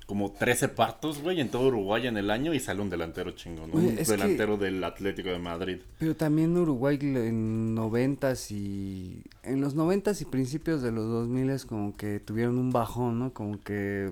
como 0.08 0.32
13 0.32 0.70
partos, 0.70 1.22
güey, 1.22 1.40
en 1.42 1.50
todo 1.50 1.68
Uruguay 1.68 2.08
en 2.08 2.18
el 2.18 2.32
año 2.32 2.54
y 2.54 2.60
sale 2.60 2.82
un 2.82 2.90
delantero 2.90 3.32
chingón. 3.32 3.70
¿no? 3.72 3.78
Un 3.78 3.98
es 4.00 4.08
que- 4.08 4.14
delantero 4.18 4.58
del 4.58 4.84
Atlético 4.84 5.30
de 5.30 5.38
Madrid. 5.38 5.78
Pero 6.00 6.16
también 6.16 6.58
Uruguay 6.58 6.98
en 7.02 7.76
noventas 7.76 8.50
y 8.50 9.22
en 9.44 9.62
los 9.62 9.76
noventas 9.76 10.22
y 10.22 10.26
principios 10.26 10.82
de 10.82 10.92
los 10.92 11.06
dos 11.08 11.28
miles 11.28 11.66
como 11.66 11.96
que 11.96 12.20
tuvieron 12.22 12.58
un 12.58 12.72
bajón, 12.72 13.20
¿no? 13.20 13.34
Como 13.34 13.62
que 13.62 14.12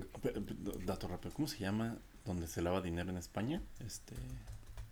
Dato 0.84 1.08
rápido, 1.08 1.32
¿cómo 1.34 1.48
se 1.48 1.58
llama 1.58 1.96
donde 2.24 2.46
se 2.46 2.60
lava 2.60 2.80
dinero 2.82 3.10
en 3.10 3.16
España? 3.16 3.62
Este. 3.84 4.14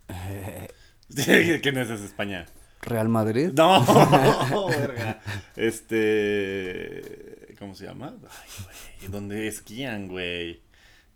¿Qué 1.62 1.72
no 1.72 1.80
es 1.82 1.90
España? 1.90 2.46
Real 2.82 3.08
Madrid. 3.08 3.50
No, 3.54 3.84
verga. 4.68 5.20
Este. 5.54 7.54
¿Cómo 7.58 7.74
se 7.74 7.84
llama? 7.86 8.14
Ay, 8.22 8.50
güey. 8.64 9.10
Donde 9.12 9.46
esquían, 9.48 10.08
güey. 10.08 10.60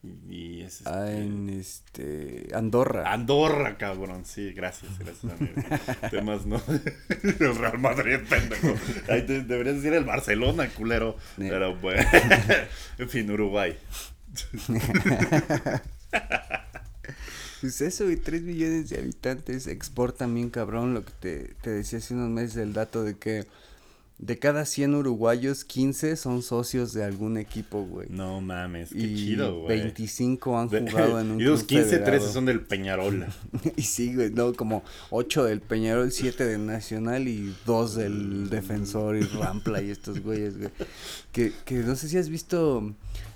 Y 0.02 0.62
es. 0.62 0.78
este, 0.78 0.88
Ah, 0.90 1.10
en 1.10 1.48
este 1.50 2.48
Andorra. 2.54 3.12
Andorra, 3.12 3.76
cabrón. 3.76 4.24
Sí, 4.24 4.52
gracias, 4.52 4.96
gracias, 4.98 5.32
amigo. 5.32 5.54
Temas, 6.10 6.46
¿no? 6.46 6.62
El 7.40 7.56
Real 7.56 7.78
Madrid, 7.78 8.18
pendejo. 8.28 8.74
Ahí 9.08 9.26
te- 9.26 9.42
deberías 9.42 9.76
decir 9.76 9.92
el 9.94 10.04
Barcelona, 10.04 10.68
culero. 10.70 11.16
Ne- 11.36 11.48
Pero 11.50 11.76
bueno. 11.76 12.02
En 12.98 13.08
fin, 13.08 13.30
Uruguay. 13.30 13.76
Pues 17.60 17.80
eso, 17.80 18.04
güey, 18.04 18.16
3 18.16 18.42
millones 18.42 18.88
de 18.88 18.98
habitantes 19.00 19.66
exportan 19.66 20.32
bien 20.32 20.48
cabrón, 20.48 20.94
lo 20.94 21.04
que 21.04 21.10
te, 21.18 21.38
te 21.60 21.70
decía 21.70 21.98
hace 21.98 22.14
unos 22.14 22.30
meses 22.30 22.56
el 22.58 22.72
dato 22.72 23.02
de 23.02 23.16
que 23.18 23.46
de 24.18 24.38
cada 24.38 24.64
100 24.64 24.96
uruguayos, 24.96 25.64
15 25.64 26.16
son 26.16 26.42
socios 26.42 26.92
de 26.92 27.04
algún 27.04 27.36
equipo, 27.38 27.84
güey. 27.84 28.08
No 28.10 28.40
mames, 28.40 28.90
qué 28.90 28.98
y 28.98 29.14
chido, 29.16 29.60
güey. 29.60 29.78
25 29.80 30.58
han 30.58 30.68
jugado 30.88 31.20
en 31.20 31.30
un 31.30 31.40
Y 31.40 31.44
los 31.44 31.60
club 31.64 31.68
15, 31.82 31.84
13 31.98 32.04
federado. 32.04 32.32
son 32.32 32.44
del 32.46 32.60
Peñarol. 32.62 33.26
Y 33.76 33.82
sí, 33.82 34.14
güey, 34.14 34.30
no, 34.30 34.52
como 34.54 34.82
8 35.10 35.44
del 35.44 35.60
Peñarol, 35.60 36.10
7 36.10 36.44
del 36.44 36.66
Nacional 36.66 37.28
y 37.28 37.54
2 37.64 37.94
del 37.94 38.50
Defensor 38.50 39.16
y 39.16 39.20
Rampla 39.22 39.82
y 39.82 39.90
estos 39.90 40.20
güeyes, 40.20 40.58
güey. 40.58 40.70
Que, 41.32 41.52
que 41.64 41.76
no 41.76 41.94
sé 41.94 42.08
si 42.08 42.18
has 42.18 42.28
visto 42.28 42.92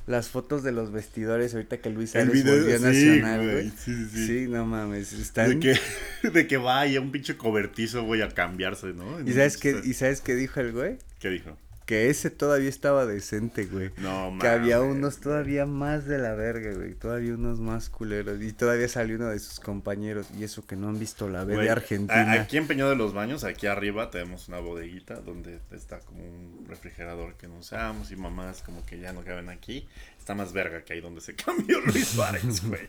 las 0.07 0.29
fotos 0.29 0.63
de 0.63 0.73
los 0.73 0.91
vestidores 0.91 1.55
ahorita 1.55 1.79
que 1.79 1.91
Luis 1.91 2.11
Suárez 2.11 2.33
video, 2.33 2.57
volvió 2.57 2.77
sí, 2.79 2.85
Nacional, 2.85 3.51
güey, 3.51 3.71
sí, 3.71 3.75
sí, 3.77 4.07
sí. 4.13 4.27
Sí, 4.27 4.47
no 4.49 4.67
mames, 4.67 5.35
De 5.35 5.59
que, 5.59 5.79
de 6.29 6.47
que 6.47 6.57
vaya 6.57 7.01
un 7.01 7.13
pinche 7.13 7.37
cobertizo, 7.37 8.05
güey, 8.05 8.23
a 8.23 8.29
cambiarse, 8.29 8.89
¿no? 8.93 9.21
¿Y 9.21 9.33
sabes 9.33 9.57
qué, 9.57 9.81
¿Y 9.85 9.95
sabes 9.95 10.21
qué 10.21 10.35
dijo 10.35 10.61
el 10.61 10.73
güey? 10.73 10.99
¿Qué 11.21 11.31
dijo? 11.31 11.57
Que 11.87 12.09
ese 12.11 12.31
todavía 12.31 12.69
estaba 12.69 13.07
decente, 13.07 13.67
güey. 13.67 13.91
No, 13.97 14.37
Que 14.41 14.47
había 14.49 14.79
mames. 14.79 14.97
unos 14.97 15.19
todavía 15.19 15.67
más 15.67 16.07
de 16.07 16.19
la 16.19 16.35
verga, 16.35 16.73
güey. 16.75 16.95
Todavía 16.95 17.35
unos 17.35 17.59
más 17.61 17.89
culeros. 17.91 18.41
Y 18.41 18.53
todavía 18.53 18.89
salió 18.89 19.17
uno 19.17 19.27
de 19.29 19.39
sus 19.41 19.59
compañeros. 19.59 20.27
Y 20.39 20.45
eso 20.45 20.65
que 20.65 20.77
no 20.77 20.89
han 20.89 20.99
visto 20.99 21.29
la 21.29 21.45
B 21.45 21.55
Güey, 21.55 21.67
de 21.67 21.73
Argentina. 21.73 22.33
Aquí 22.33 22.57
en 22.57 22.67
Peñado 22.69 22.91
de 22.91 22.97
los 22.97 23.13
Baños, 23.13 23.43
aquí 23.45 23.67
arriba, 23.67 24.11
tenemos 24.11 24.49
una 24.49 24.61
bodeguita 24.61 25.17
donde 25.17 25.59
está 25.73 25.99
como 26.01 26.23
un 26.23 26.67
refrigerador 26.69 27.35
que 27.35 27.49
no 27.49 27.59
usamos 27.59 28.11
y 28.13 28.17
mamás 28.17 28.63
como 28.63 28.87
que 28.87 29.01
ya 29.01 29.13
no 29.13 29.25
caben 29.25 29.49
aquí. 29.49 29.89
Está 30.19 30.37
más 30.37 30.53
verga 30.53 30.85
que 30.85 30.93
ahí 30.93 31.01
donde 31.01 31.21
se 31.21 31.35
cambió 31.35 31.81
Luis 31.81 32.07
Suárez, 32.09 32.65
güey. 32.65 32.83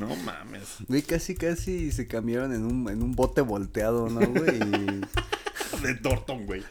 No 0.00 0.16
mames. 0.16 0.78
Güey, 0.88 1.02
casi, 1.02 1.36
casi 1.36 1.92
se 1.92 2.08
cambiaron 2.08 2.52
en 2.52 2.64
un, 2.64 2.88
en 2.90 3.00
un 3.00 3.12
bote 3.12 3.42
volteado, 3.42 4.08
¿no, 4.10 4.20
güey? 4.26 4.58
De 5.82 5.94
Dortmund, 5.94 6.46
güey. 6.46 6.62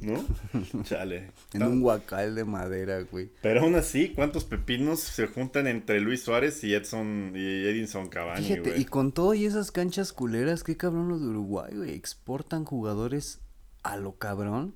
¿No? 0.00 0.24
Chale. 0.84 1.30
En 1.52 1.62
un 1.62 1.80
guacal 1.80 2.34
de 2.34 2.44
madera, 2.44 3.00
güey. 3.02 3.30
Pero 3.42 3.60
aún 3.62 3.74
así, 3.74 4.10
¿cuántos 4.14 4.44
pepinos 4.44 5.00
se 5.00 5.26
juntan 5.26 5.66
entre 5.66 6.00
Luis 6.00 6.22
Suárez 6.22 6.62
y 6.64 6.74
Edson 6.74 7.32
y 7.34 7.38
Edinson 7.66 8.08
Cavani, 8.08 8.44
Fíjate, 8.46 8.70
güey? 8.70 8.80
y 8.82 8.84
con 8.84 9.12
todo 9.12 9.34
y 9.34 9.44
esas 9.46 9.70
canchas 9.72 10.12
culeras, 10.12 10.64
qué 10.64 10.76
cabrón 10.76 11.08
los 11.08 11.20
de 11.20 11.28
Uruguay, 11.28 11.74
güey. 11.76 11.92
Exportan 11.94 12.64
jugadores 12.64 13.40
a 13.82 13.96
lo 13.96 14.16
cabrón. 14.16 14.74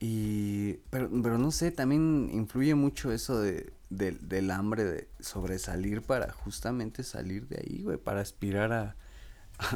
Y. 0.00 0.74
Pero, 0.90 1.08
pero 1.22 1.38
no 1.38 1.50
sé, 1.52 1.70
también 1.70 2.28
influye 2.32 2.74
mucho 2.74 3.12
eso 3.12 3.40
de, 3.40 3.72
del- 3.90 4.28
del 4.28 4.50
hambre 4.50 4.84
de 4.84 5.08
sobresalir 5.20 6.02
para 6.02 6.32
justamente 6.32 7.04
salir 7.04 7.46
de 7.46 7.58
ahí, 7.64 7.82
güey. 7.82 7.98
Para 7.98 8.20
aspirar 8.20 8.72
a, 8.72 8.96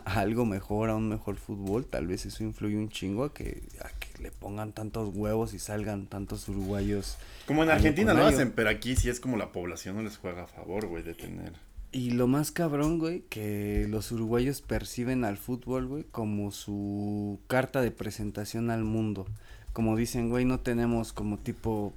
a 0.04 0.12
algo 0.20 0.44
mejor, 0.44 0.90
a 0.90 0.96
un 0.96 1.08
mejor 1.08 1.36
fútbol. 1.36 1.86
Tal 1.86 2.06
vez 2.06 2.26
eso 2.26 2.44
influye 2.44 2.76
un 2.76 2.88
chingo 2.88 3.24
a 3.24 3.34
que, 3.34 3.62
a 3.80 3.88
que 3.98 4.22
le 4.22 4.30
pongan 4.30 4.72
tantos 4.72 5.14
huevos 5.14 5.54
y 5.54 5.58
salgan 5.58 6.06
tantos 6.06 6.48
uruguayos. 6.48 7.16
Como 7.46 7.62
en 7.62 7.70
Argentina 7.70 8.14
lo 8.14 8.26
hacen, 8.26 8.52
pero 8.52 8.70
aquí 8.70 8.96
sí 8.96 9.08
es 9.08 9.20
como 9.20 9.36
la 9.36 9.52
población 9.52 9.96
no 9.96 10.02
les 10.02 10.16
juega 10.16 10.44
a 10.44 10.46
favor, 10.46 10.86
güey, 10.86 11.02
de 11.02 11.14
tener. 11.14 11.52
Y 11.92 12.10
lo 12.10 12.26
más 12.26 12.50
cabrón, 12.50 12.98
güey, 12.98 13.22
que 13.30 13.86
los 13.88 14.12
uruguayos 14.12 14.60
perciben 14.60 15.24
al 15.24 15.38
fútbol, 15.38 15.86
güey, 15.86 16.04
como 16.04 16.50
su 16.50 17.40
carta 17.46 17.80
de 17.80 17.90
presentación 17.90 18.70
al 18.70 18.84
mundo. 18.84 19.26
Como 19.72 19.96
dicen, 19.96 20.28
güey, 20.28 20.44
no 20.44 20.60
tenemos 20.60 21.12
como 21.12 21.38
tipo... 21.38 21.94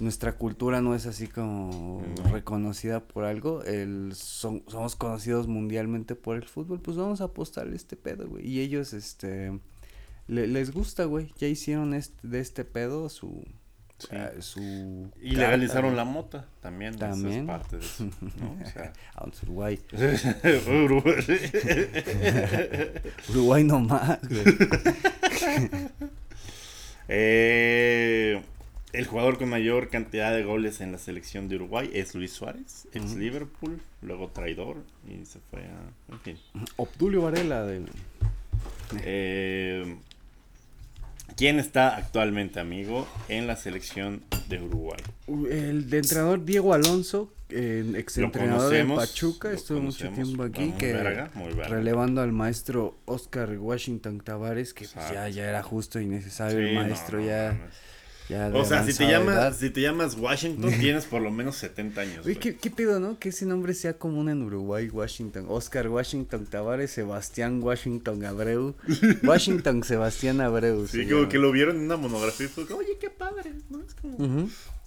Nuestra 0.00 0.32
cultura 0.32 0.80
no 0.80 0.94
es 0.94 1.06
así 1.06 1.28
como 1.28 2.02
No. 2.24 2.32
reconocida 2.32 3.00
por 3.00 3.24
algo. 3.24 3.62
El, 3.64 4.12
son- 4.14 4.62
somos 4.68 4.96
conocidos 4.96 5.46
mundialmente 5.46 6.14
por 6.14 6.36
el 6.36 6.44
fútbol. 6.44 6.80
Pues 6.80 6.96
vamos 6.96 7.20
a 7.20 7.24
apostarle 7.24 7.76
este 7.76 7.96
pedo, 7.96 8.28
güey. 8.28 8.46
Y 8.46 8.60
ellos, 8.60 8.92
este... 8.92 9.58
le- 10.26 10.46
les 10.48 10.72
gusta, 10.72 11.04
güey. 11.04 11.32
Ya 11.38 11.46
hicieron 11.48 11.94
este, 11.94 12.16
de 12.26 12.40
este 12.40 12.64
pedo 12.64 13.08
su... 13.08 13.44
Sí. 13.96 14.08
eh, 14.10 14.32
su 14.40 14.60
Y 15.22 15.30
carta, 15.34 15.40
legalizaron 15.44 15.84
güey. 15.92 15.96
la 15.96 16.04
mota 16.04 16.48
también. 16.60 16.96
También. 16.96 17.42
es 17.42 17.46
parte 17.46 17.76
de 17.78 17.84
eso, 17.84 18.04
¿no? 18.20 18.30
O 19.22 19.32
sea, 19.32 19.42
Uruguay. 19.44 19.80
Uruguay. 20.84 21.14
Uruguay 23.30 23.64
no 23.64 23.78
más, 23.78 24.18
güey. 24.28 24.42
Eh, 27.08 28.42
el 28.94 29.06
jugador 29.06 29.38
con 29.38 29.48
mayor 29.48 29.88
cantidad 29.88 30.32
de 30.34 30.42
goles 30.44 30.80
en 30.80 30.92
la 30.92 30.98
selección 30.98 31.48
de 31.48 31.56
Uruguay 31.56 31.90
es 31.92 32.14
Luis 32.14 32.32
Suárez, 32.32 32.86
ex. 32.92 33.14
Liverpool, 33.16 33.80
luego 34.02 34.28
traidor 34.28 34.76
y 35.08 35.24
se 35.26 35.38
fue 35.50 35.60
a... 35.62 36.12
En 36.12 36.20
fin. 36.20 36.38
Obdulio 36.76 37.22
Varela 37.22 37.64
del... 37.64 37.86
Eh, 39.02 39.96
¿Quién 41.36 41.58
está 41.58 41.96
actualmente, 41.96 42.60
amigo, 42.60 43.08
en 43.28 43.46
la 43.46 43.56
selección 43.56 44.22
de 44.48 44.62
Uruguay? 44.62 45.00
U- 45.26 45.46
El 45.46 45.90
de 45.90 45.98
entrenador 45.98 46.44
Diego 46.44 46.74
Alonso, 46.74 47.32
eh, 47.48 47.84
ex 47.96 48.18
Lo 48.18 48.26
entrenador 48.26 48.72
de 48.72 48.84
Pachuca, 48.84 49.50
estuvo 49.50 49.80
mucho 49.80 50.08
tiempo 50.10 50.44
aquí, 50.44 50.66
muy 50.66 50.78
que 50.78 50.92
verga, 50.92 51.30
muy 51.34 51.48
verga. 51.54 51.68
relevando 51.68 52.20
al 52.20 52.30
maestro 52.30 52.96
Oscar 53.06 53.58
Washington 53.58 54.20
Tavares, 54.20 54.74
que 54.74 54.86
pues, 54.86 55.10
ya, 55.12 55.28
ya 55.28 55.48
era 55.48 55.62
justo 55.62 55.98
y 55.98 56.06
necesario, 56.06 56.58
Sí, 56.58 56.64
el 56.66 56.74
maestro 56.76 57.18
no 57.18 57.26
ya. 57.26 57.58
Ya 58.28 58.50
O 58.54 58.64
sea, 58.64 58.84
si 58.84 58.94
te, 58.96 59.06
llamas, 59.06 59.56
si 59.56 59.70
te 59.70 59.80
llamas 59.82 60.16
Washington, 60.18 60.70
tienes 60.80 61.04
por 61.04 61.20
lo 61.22 61.30
menos 61.30 61.56
70 61.56 62.00
años. 62.00 62.26
Oye. 62.26 62.36
¿qué, 62.36 62.56
qué 62.56 62.70
pedo, 62.70 63.00
¿no? 63.00 63.18
Que 63.18 63.28
ese 63.30 63.44
nombre 63.46 63.74
sea 63.74 63.98
común 63.98 64.28
en 64.28 64.42
Uruguay, 64.42 64.88
Washington. 64.88 65.46
Oscar 65.48 65.88
Washington 65.88 66.46
Tavares, 66.46 66.90
Sebastián 66.90 67.62
Washington 67.62 68.24
Abreu. 68.24 68.74
Washington 69.22 69.82
Sebastián 69.84 70.40
Abreu. 70.40 70.86
Sí, 70.86 71.04
como 71.04 71.16
llama. 71.20 71.28
que 71.28 71.38
lo 71.38 71.52
vieron 71.52 71.76
en 71.76 71.82
una 71.82 71.96
monografía 71.96 72.46
y 72.46 72.48
fue 72.48 72.66
como, 72.66 72.80
oye, 72.80 72.96
qué 73.00 73.10
padre, 73.10 73.52
¿no? 73.70 73.80
Es 73.82 73.94
como, 73.94 74.16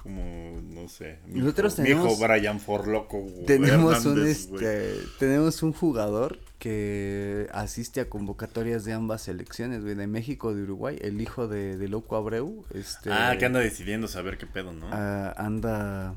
como 0.01 0.61
no 0.61 0.87
sé. 0.89 1.19
Mi 1.27 1.39
Nosotros 1.41 1.73
hijo, 1.73 1.81
mi 1.83 1.89
hijo 1.89 2.01
tenemos- 2.07 2.19
Brian 2.19 2.59
Forloco. 2.59 3.25
Tenemos 3.45 4.05
un 4.05 4.11
Hernández, 4.17 4.49
este, 4.51 4.93
tenemos 5.19 5.61
un 5.63 5.73
jugador 5.73 6.39
que 6.59 7.47
asiste 7.53 8.01
a 8.01 8.09
convocatorias 8.09 8.83
de 8.85 8.93
ambas 8.93 9.21
selecciones, 9.23 9.83
güey, 9.83 9.95
de 9.95 10.07
México, 10.07 10.53
de 10.55 10.63
Uruguay, 10.63 10.97
el 11.01 11.21
hijo 11.21 11.47
de, 11.47 11.77
de 11.77 11.87
Loco 11.87 12.15
Abreu, 12.15 12.65
este 12.73 13.11
Ah, 13.11 13.35
que 13.37 13.45
anda 13.45 13.59
decidiendo 13.59 14.07
saber 14.07 14.37
qué 14.37 14.47
pedo, 14.47 14.73
¿no? 14.73 14.89
ah, 14.91 15.33
anda 15.37 16.15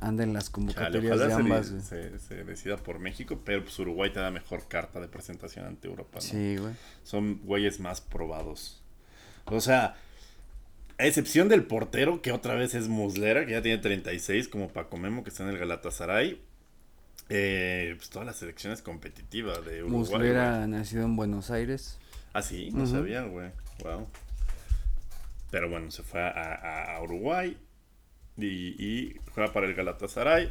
anda 0.00 0.24
en 0.24 0.32
las 0.32 0.50
convocatorias 0.50 1.18
de 1.18 1.32
ambas. 1.32 1.66
se, 1.66 2.18
se 2.18 2.44
decida 2.44 2.76
por 2.76 2.98
México, 2.98 3.40
pero 3.44 3.62
pues 3.62 3.78
Uruguay 3.78 4.10
te 4.12 4.20
da 4.20 4.30
mejor 4.30 4.66
carta 4.68 5.00
de 5.00 5.08
presentación 5.08 5.66
ante 5.66 5.88
Europa, 5.88 6.14
¿no? 6.16 6.20
Sí, 6.20 6.56
güey. 6.56 6.74
Son 7.04 7.40
güeyes 7.44 7.78
más 7.80 8.00
probados. 8.00 8.82
O 9.46 9.60
sea, 9.60 9.94
a 10.98 11.06
excepción 11.06 11.48
del 11.48 11.64
portero, 11.64 12.22
que 12.22 12.32
otra 12.32 12.54
vez 12.54 12.74
es 12.74 12.88
Muslera, 12.88 13.46
que 13.46 13.52
ya 13.52 13.62
tiene 13.62 13.78
36, 13.78 14.48
como 14.48 14.68
Paco 14.68 14.96
Memo, 14.96 15.22
que 15.22 15.30
está 15.30 15.42
en 15.44 15.50
el 15.50 15.58
Galatasaray. 15.58 16.40
Eh, 17.30 17.94
pues 17.96 18.10
todas 18.10 18.26
las 18.26 18.36
selecciones 18.36 18.82
competitivas 18.82 19.64
de 19.64 19.82
Uruguay. 19.82 19.98
Muslera 19.98 20.66
nacido 20.66 21.04
en 21.04 21.16
Buenos 21.16 21.50
Aires. 21.50 21.98
Ah, 22.32 22.42
sí, 22.42 22.70
no 22.72 22.86
sabía, 22.86 23.22
güey. 23.22 23.50
Wow. 23.82 24.06
Pero 25.50 25.70
bueno, 25.70 25.90
se 25.90 26.02
fue 26.02 26.20
a, 26.20 26.28
a- 26.30 26.96
a 26.96 27.02
Uruguay 27.02 27.56
y, 28.36 28.46
y 28.46 29.16
juega 29.34 29.52
para 29.52 29.66
el 29.66 29.74
Galatasaray. 29.74 30.50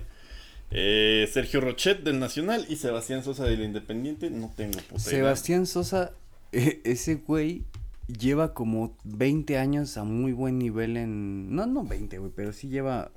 Eh, 0.71 1.29
Sergio 1.31 1.61
Rochet 1.61 2.03
del 2.03 2.19
Nacional 2.19 2.65
y 2.69 2.77
Sebastián 2.77 3.23
Sosa 3.23 3.43
del 3.45 3.61
Independiente. 3.61 4.29
No 4.29 4.51
tengo 4.55 4.79
puta 4.79 4.93
idea. 4.93 4.99
Sebastián 5.19 5.65
Sosa, 5.67 6.11
eh, 6.51 6.81
ese 6.85 7.15
güey 7.15 7.65
lleva 8.07 8.53
como 8.53 8.97
20 9.03 9.57
años 9.57 9.97
a 9.97 10.03
muy 10.03 10.31
buen 10.31 10.57
nivel 10.57 10.97
en... 10.97 11.53
No, 11.55 11.65
no 11.67 11.83
20, 11.83 12.17
güey, 12.17 12.31
pero 12.35 12.51
sí 12.53 12.67
lleva 12.69 13.11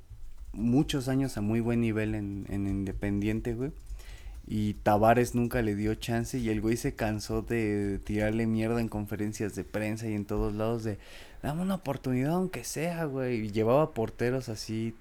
muchos 0.57 1.07
años 1.07 1.37
a 1.37 1.41
muy 1.41 1.59
buen 1.61 1.81
nivel 1.81 2.15
en, 2.15 2.45
en 2.49 2.67
Independiente, 2.67 3.53
güey. 3.53 3.71
Y 4.49 4.75
Tavares 4.75 5.35
nunca 5.35 5.61
le 5.61 5.75
dio 5.75 5.95
chance 5.95 6.37
y 6.39 6.49
el 6.49 6.61
güey 6.61 6.77
se 6.77 6.95
cansó 6.95 7.41
de 7.41 7.99
tirarle 8.03 8.47
mierda 8.47 8.79
en 8.79 8.87
conferencias 8.89 9.55
de 9.55 9.63
prensa 9.65 10.07
y 10.07 10.13
en 10.15 10.25
todos 10.25 10.53
lados 10.55 10.83
de... 10.83 10.99
Dame 11.43 11.61
una 11.61 11.75
oportunidad 11.75 12.33
aunque 12.33 12.63
sea, 12.63 13.05
güey. 13.05 13.45
Y 13.47 13.51
llevaba 13.51 13.93
porteros 13.93 14.49
así 14.49 14.95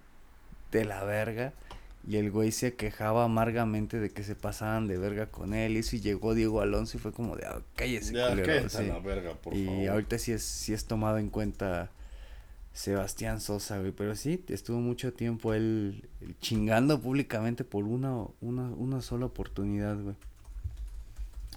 de 0.73 0.85
la 0.85 1.05
verga. 1.05 1.55
Y 2.09 2.17
el 2.17 2.31
güey 2.31 2.53
se 2.53 2.75
quejaba 2.75 3.25
amargamente 3.25 3.99
de 4.01 4.11
que 4.11 4.23
se 4.25 4.37
pasaban 4.37 4.89
de 4.89 4.99
verga 4.99 5.27
con 5.27 5.55
él. 5.55 5.73
Y 5.77 5.79
eso 5.79 5.97
y 5.97 6.01
llegó 6.01 6.35
Diego 6.35 6.61
Alonso 6.61 6.97
y 6.97 7.01
fue 7.01 7.13
como 7.13 7.37
de, 7.37 7.47
ah, 7.47 7.63
cállese, 7.77 8.15
Ya, 8.15 8.29
culero", 8.29 8.47
cállate 8.47 8.79
a 8.79 8.83
sí. 8.83 8.87
la 8.87 8.99
verga, 9.01 9.35
por 9.35 9.55
y 9.55 9.65
favor. 9.65 9.89
ahorita 9.89 10.19
sí 10.19 10.33
es, 10.33 10.43
sí 10.45 10.73
es 10.73 10.87
tomado 10.87 11.19
en 11.19 11.31
cuenta 11.31 11.91
Sebastián 12.77 13.41
Sosa, 13.41 13.79
güey. 13.79 13.93
Pero 13.93 14.15
sí, 14.15 14.45
estuvo 14.49 14.79
mucho 14.81 15.15
tiempo 15.15 15.55
él, 15.55 16.07
chingando 16.41 17.01
públicamente 17.01 17.65
por 17.65 17.85
una, 17.85 18.27
una, 18.43 18.65
una 18.65 19.01
sola 19.01 19.25
oportunidad, 19.27 19.97
güey. 19.99 20.15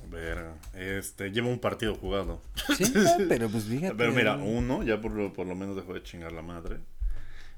Verga. 0.10 0.56
Este, 0.74 1.30
lleva 1.32 1.50
un 1.50 1.60
partido 1.60 1.94
jugado. 1.94 2.42
Sí, 2.78 2.86
pero 3.28 3.50
pues 3.50 3.66
fíjate. 3.66 3.96
Pero 3.96 4.14
mira, 4.14 4.38
uno 4.38 4.82
ya 4.82 5.02
por 5.02 5.12
lo, 5.12 5.34
por 5.34 5.46
lo 5.46 5.56
menos 5.56 5.76
dejó 5.76 5.94
de 5.94 6.02
chingar 6.04 6.32
la 6.32 6.42
madre. 6.42 6.78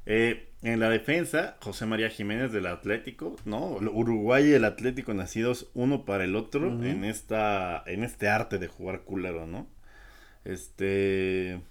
Eh, 0.08 0.50
en 0.64 0.80
la 0.80 0.90
defensa, 0.90 1.58
José 1.62 1.86
María 1.86 2.10
Jiménez 2.10 2.52
del 2.52 2.66
Atlético, 2.66 3.36
¿no? 3.46 3.78
Uruguay 3.78 4.48
y 4.48 4.54
el 4.54 4.66
Atlético 4.66 5.14
nacidos 5.14 5.70
uno 5.76 6.04
para 6.04 6.24
el 6.24 6.36
otro 6.36 6.68
en 6.84 7.06
esta 7.06 7.84
en 7.86 8.04
este 8.04 8.28
arte 8.28 8.58
de 8.58 8.68
jugar 8.68 9.02
culero, 9.02 9.46
¿no? 9.46 9.68
Este 10.46 11.62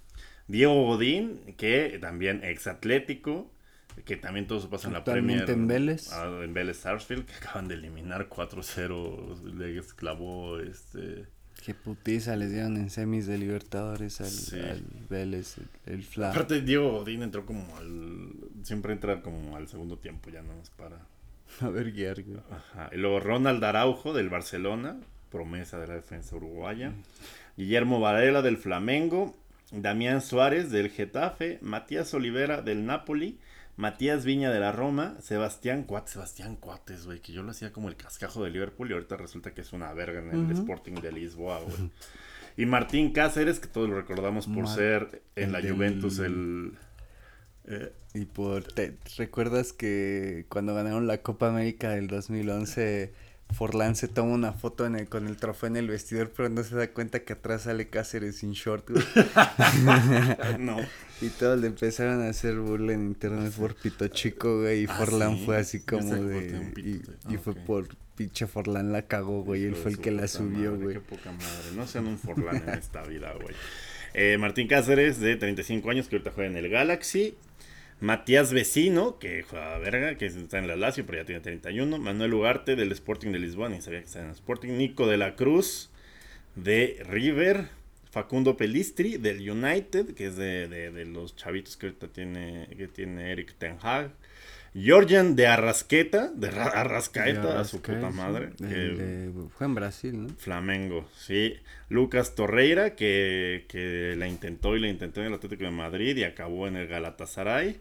Diego 0.50 0.84
Godín, 0.86 1.38
que 1.56 1.98
también 2.00 2.42
ex 2.44 2.66
Atlético, 2.66 3.50
que 4.04 4.16
también 4.16 4.46
todo 4.46 4.60
se 4.60 4.68
pasa 4.68 4.88
en 4.88 4.94
la 4.94 5.04
Premier. 5.04 5.48
en 5.48 5.66
Vélez. 5.66 6.12
ah, 6.12 6.40
en 6.42 6.52
Vélez 6.54 6.78
Sarsfield, 6.78 7.24
que 7.26 7.34
acaban 7.34 7.68
de 7.68 7.74
eliminar 7.74 8.28
4-0, 8.28 9.54
le 9.56 9.78
esclavó 9.78 10.58
este 10.58 11.26
Qué 11.64 11.74
putiza 11.74 12.36
les 12.36 12.50
dieron 12.52 12.76
en 12.78 12.88
semis 12.88 13.26
de 13.26 13.36
Libertadores 13.36 14.20
al, 14.22 14.28
Sí. 14.28 14.58
al 14.58 14.82
Vélez, 15.10 15.58
el, 15.84 16.04
el. 16.16 16.24
Aparte, 16.24 16.62
Diego 16.62 16.90
Godín 16.90 17.22
entró 17.22 17.44
como 17.44 17.76
al. 17.76 18.32
Siempre 18.62 18.94
entra 18.94 19.20
como 19.20 19.56
al 19.56 19.68
segundo 19.68 19.98
tiempo, 19.98 20.30
ya 20.30 20.40
no 20.42 20.54
más 20.56 20.70
para. 20.70 20.96
A 21.60 21.68
ver, 21.68 21.92
guiar, 21.92 22.22
güey. 22.22 22.38
Ajá. 22.50 22.88
Y 22.92 22.96
luego 22.96 23.20
Ronald 23.20 23.62
Araujo 23.62 24.14
del 24.14 24.30
Barcelona, 24.30 24.98
promesa 25.30 25.78
de 25.78 25.88
la 25.88 25.94
defensa 25.94 26.34
uruguaya. 26.36 26.94
Guillermo 27.58 28.00
Varela 28.00 28.40
del 28.40 28.56
Flamengo. 28.56 29.36
Damián 29.72 30.20
Suárez 30.20 30.70
del 30.70 30.90
Getafe. 30.90 31.58
Matías 31.62 32.12
Olivera 32.14 32.62
del 32.62 32.86
Napoli. 32.86 33.38
Matías 33.76 34.24
Viña 34.24 34.50
de 34.50 34.60
la 34.60 34.72
Roma. 34.72 35.16
Sebastián 35.20 35.84
Cuates. 35.84 36.12
Sebastián 36.12 36.56
Cuates, 36.56 37.06
güey, 37.06 37.20
que 37.20 37.32
yo 37.32 37.42
lo 37.42 37.50
hacía 37.52 37.72
como 37.72 37.88
el 37.88 37.96
cascajo 37.96 38.44
de 38.44 38.50
Liverpool 38.50 38.90
y 38.90 38.94
ahorita 38.94 39.16
resulta 39.16 39.52
que 39.54 39.60
es 39.62 39.72
una 39.72 39.92
verga 39.94 40.20
en 40.20 40.50
el. 40.50 40.50
Sporting 40.52 40.94
de 40.94 41.12
Lisboa, 41.12 41.60
güey. 41.60 41.90
Y 42.56 42.66
Martín 42.66 43.12
Cáceres, 43.12 43.60
que 43.60 43.68
todos 43.68 43.88
lo 43.88 43.96
recordamos 43.96 44.46
por 44.46 44.64
Mar- 44.64 44.74
ser 44.74 45.22
en 45.36 45.52
la 45.52 45.60
del- 45.60 45.72
Juventus 45.72 46.18
el... 46.18 46.72
eh, 47.66 47.92
Y 48.12 48.24
por, 48.26 48.64
¿te 48.64 48.98
recuerdas 49.16 49.72
que 49.72 50.44
cuando 50.48 50.74
ganaron 50.74 51.06
la 51.06 51.18
Copa 51.22 51.48
América 51.48 51.90
del 51.90 52.08
2011 52.08 53.12
Forlán 53.52 53.96
se 53.96 54.08
toma 54.08 54.32
una 54.34 54.52
foto 54.52 54.86
en 54.86 54.94
el- 54.96 55.08
con 55.08 55.26
el 55.26 55.36
trofeo 55.36 55.66
en 55.68 55.76
el 55.76 55.88
vestidor, 55.88 56.30
pero 56.36 56.48
no 56.48 56.62
se 56.64 56.74
da 56.76 56.88
cuenta 56.92 57.20
que 57.20 57.32
atrás 57.34 57.62
sale 57.62 57.88
Cáceres 57.88 58.36
sin 58.36 58.52
short, 58.52 58.88
güey. 58.90 59.04
no. 60.58 60.76
y 61.20 61.28
todos 61.28 61.60
le 61.60 61.66
empezaron 61.66 62.22
a 62.22 62.28
hacer 62.28 62.56
burla 62.56 62.92
en 62.92 63.06
internet 63.06 63.52
por 63.52 63.74
pito 63.74 64.08
chico, 64.08 64.60
güey. 64.60 64.82
Y 64.82 64.86
Ah, 64.88 64.94
Forlán 64.96 65.36
¿sí? 65.38 65.44
fue 65.44 65.56
así 65.58 65.80
como 65.80 66.14
de. 66.14 66.54
un 66.58 66.74
Y, 66.76 67.02
Ah, 67.34 67.38
fue 67.42 67.54
por 67.54 67.88
pinche 68.16 68.46
Forlán 68.46 68.92
la 68.92 69.02
cagó, 69.02 69.42
güey. 69.42 69.64
Él 69.64 69.74
fue 69.74 69.92
el 69.92 69.98
que 69.98 70.10
la 70.10 70.28
subió, 70.28 70.72
madre, 70.72 70.84
güey. 70.84 70.94
Qué 70.96 71.00
poca 71.00 71.32
madre. 71.32 71.72
No 71.76 71.86
sean 71.86 72.06
un 72.06 72.18
Forlán 72.18 72.56
en 72.68 72.70
esta 72.78 73.02
vida, 73.02 73.32
güey. 73.40 73.54
Eh, 74.14 74.36
Martín 74.38 74.66
Cáceres, 74.66 75.20
de 75.20 75.36
35 75.36 75.88
años, 75.90 76.08
que 76.08 76.16
ahorita 76.16 76.32
juega 76.34 76.50
en 76.50 76.56
el 76.56 76.68
Galaxy. 76.68 77.36
Matías 78.00 78.52
Vecino, 78.52 79.18
que 79.18 79.42
juega 79.42 79.78
verga, 79.78 80.16
que 80.16 80.26
está 80.26 80.58
en 80.58 80.66
la 80.68 80.76
Lazio, 80.76 81.04
pero 81.06 81.18
ya 81.18 81.24
tiene 81.26 81.40
31. 81.40 81.98
Manuel 81.98 82.32
Ugarte, 82.34 82.74
del 82.76 82.92
Sporting 82.92 83.30
de 83.32 83.38
Lisboa, 83.38 83.68
ni 83.68 83.80
sabía 83.82 84.00
que 84.00 84.06
estaba 84.06 84.24
en 84.24 84.30
el 84.30 84.36
Sporting. 84.36 84.72
Nico 84.78 85.06
de 85.06 85.16
la 85.18 85.36
Cruz, 85.36 85.90
de 86.56 87.02
River. 87.08 87.68
Facundo 88.10 88.56
Pelistri, 88.56 89.18
del 89.18 89.48
United, 89.48 90.14
que 90.14 90.26
es 90.26 90.36
de, 90.36 90.66
de- 90.66 90.90
de 90.90 91.04
los 91.04 91.36
chavitos 91.36 91.76
que 91.76 91.86
ahorita 91.86 92.08
tiene, 92.08 92.66
que 92.76 92.88
tiene 92.88 93.30
Eric 93.30 93.54
Ten 93.56 93.76
Hag. 93.80 94.10
Georgian 94.74 95.34
de 95.34 95.46
Arrasqueta, 95.48 96.30
de 96.32 96.50
Ra- 96.50 96.64
Arrascaeta, 96.68 97.58
a 97.60 97.64
su 97.64 97.82
puta 97.82 98.10
madre. 98.10 98.50
el 98.60 98.68
que- 98.68 98.74
de- 98.74 99.32
fue 99.56 99.66
en 99.66 99.74
Brasil, 99.74 100.22
¿no? 100.22 100.28
Flamengo, 100.38 101.08
sí. 101.16 101.54
Lucas 101.88 102.34
Torreira, 102.36 102.94
que, 102.94 103.64
que 103.68 104.14
la 104.16 104.28
intentó 104.28 104.76
y 104.76 104.80
la 104.80 104.88
intentó 104.88 105.20
en 105.20 105.26
el 105.28 105.34
Atlético 105.34 105.64
de 105.64 105.70
Madrid 105.72 106.16
y 106.16 106.24
acabó 106.24 106.68
en 106.68 106.76
el 106.76 106.86
Galatasaray. 106.86 107.78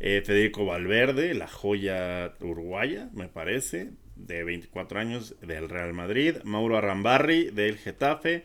Eh, 0.00 0.22
Federico 0.24 0.64
Valverde, 0.64 1.34
la 1.34 1.48
joya 1.48 2.32
uruguaya, 2.40 3.08
me 3.14 3.28
parece, 3.28 3.90
de 4.16 4.44
24 4.44 4.98
años, 4.98 5.34
del 5.42 5.68
Real 5.68 5.92
Madrid. 5.92 6.36
Mauro 6.44 6.78
Arrambarri, 6.78 7.50
del 7.50 7.76
Getafe. 7.76 8.44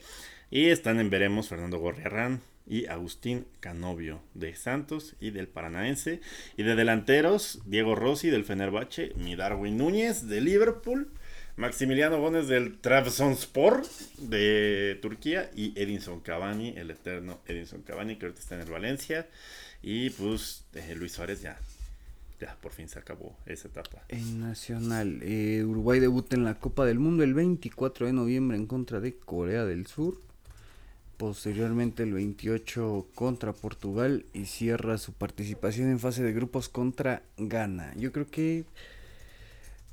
Y 0.49 0.65
están 0.67 0.99
en 0.99 1.09
veremos 1.09 1.47
Fernando 1.47 1.77
Gorriarán 1.79 2.41
y 2.71 2.85
Agustín 2.85 3.45
Canovio, 3.59 4.21
de 4.33 4.55
Santos 4.55 5.17
y 5.19 5.31
del 5.31 5.49
Paranaense. 5.49 6.21
Y 6.55 6.63
de 6.63 6.75
delanteros, 6.75 7.59
Diego 7.65 7.95
Rossi, 7.95 8.29
del 8.29 8.45
Fenerbahce. 8.45 9.11
Mi 9.17 9.35
Darwin 9.35 9.77
Núñez, 9.77 10.29
de 10.29 10.39
Liverpool. 10.39 11.11
Maximiliano 11.57 12.21
Gómez 12.21 12.47
del 12.47 12.79
Trabzonspor 12.79 13.83
de 14.19 14.97
Turquía 15.01 15.51
y 15.53 15.77
Edinson 15.79 16.21
Cavani, 16.21 16.69
el 16.77 16.91
eterno 16.91 17.41
Edinson 17.45 17.81
Cavani 17.81 18.15
que 18.15 18.25
ahorita 18.25 18.41
está 18.41 18.55
en 18.55 18.61
el 18.61 18.71
Valencia 18.71 19.27
y 19.83 20.11
pues 20.11 20.63
eh, 20.73 20.95
Luis 20.95 21.11
Suárez 21.11 21.41
ya, 21.41 21.59
ya 22.39 22.55
por 22.61 22.71
fin 22.71 22.87
se 22.87 22.99
acabó 22.99 23.35
esa 23.45 23.67
etapa. 23.67 24.01
En 24.07 24.39
Nacional, 24.39 25.19
eh, 25.23 25.63
Uruguay 25.65 25.99
debuta 25.99 26.37
en 26.37 26.45
la 26.45 26.55
Copa 26.55 26.85
del 26.85 26.99
Mundo 26.99 27.21
el 27.23 27.33
24 27.33 28.07
de 28.07 28.13
noviembre 28.13 28.55
en 28.55 28.65
contra 28.65 29.01
de 29.01 29.17
Corea 29.17 29.65
del 29.65 29.87
Sur. 29.87 30.30
Posteriormente 31.21 32.01
el 32.01 32.13
28 32.13 33.05
contra 33.13 33.53
Portugal 33.53 34.25
y 34.33 34.45
cierra 34.45 34.97
su 34.97 35.13
participación 35.13 35.91
en 35.91 35.99
fase 35.99 36.23
de 36.23 36.33
grupos 36.33 36.67
contra 36.67 37.21
Ghana. 37.37 37.93
Yo 37.95 38.11
creo 38.11 38.25
que 38.25 38.65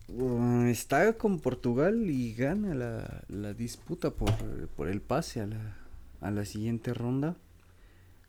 uh, 0.09 0.63
está 0.69 1.13
con 1.19 1.39
Portugal 1.41 2.09
y 2.09 2.33
gana 2.33 2.75
la, 2.75 3.25
la 3.29 3.53
disputa 3.53 4.09
por, 4.09 4.33
por 4.69 4.89
el 4.89 5.03
pase 5.03 5.43
a 5.43 5.47
la, 5.47 5.77
a 6.23 6.31
la 6.31 6.47
siguiente 6.47 6.95
ronda. 6.95 7.37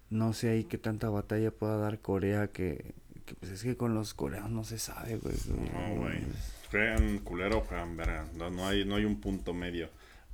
No 0.09 0.33
sé 0.33 0.49
ahí 0.49 0.65
qué 0.65 0.77
tanta 0.77 1.09
batalla 1.09 1.51
pueda 1.51 1.77
dar 1.77 1.99
Corea 1.99 2.49
que, 2.49 2.83
que, 3.25 3.33
pues 3.35 3.53
es 3.53 3.63
que 3.63 3.77
con 3.77 3.93
los 3.93 4.13
coreanos 4.13 4.51
no 4.51 4.63
se 4.65 4.77
sabe, 4.77 5.15
güey. 5.15 5.35
No, 5.47 6.01
güey. 6.01 6.19
Juegan 6.69 7.19
culero, 7.19 7.61
juegan 7.61 7.95
verga. 7.95 8.27
No, 8.35 8.49
no 8.49 8.67
hay, 8.67 8.83
no 8.83 8.95
hay 8.95 9.05
un 9.05 9.21
punto 9.21 9.53
medio. 9.53 9.87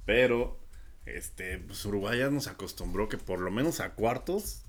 Pero, 0.04 0.65
este, 1.06 1.58
pues 1.60 1.84
Uruguay 1.86 2.20
ya 2.20 2.30
nos 2.30 2.48
acostumbró 2.48 3.08
que 3.10 3.18
por 3.18 3.40
lo 3.40 3.52
menos 3.52 3.80
a 3.80 3.92
cuartos 3.92 4.62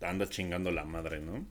anda 0.00 0.28
chingando 0.28 0.70
la 0.70 0.84
madre, 0.84 1.20
¿no? 1.20 1.44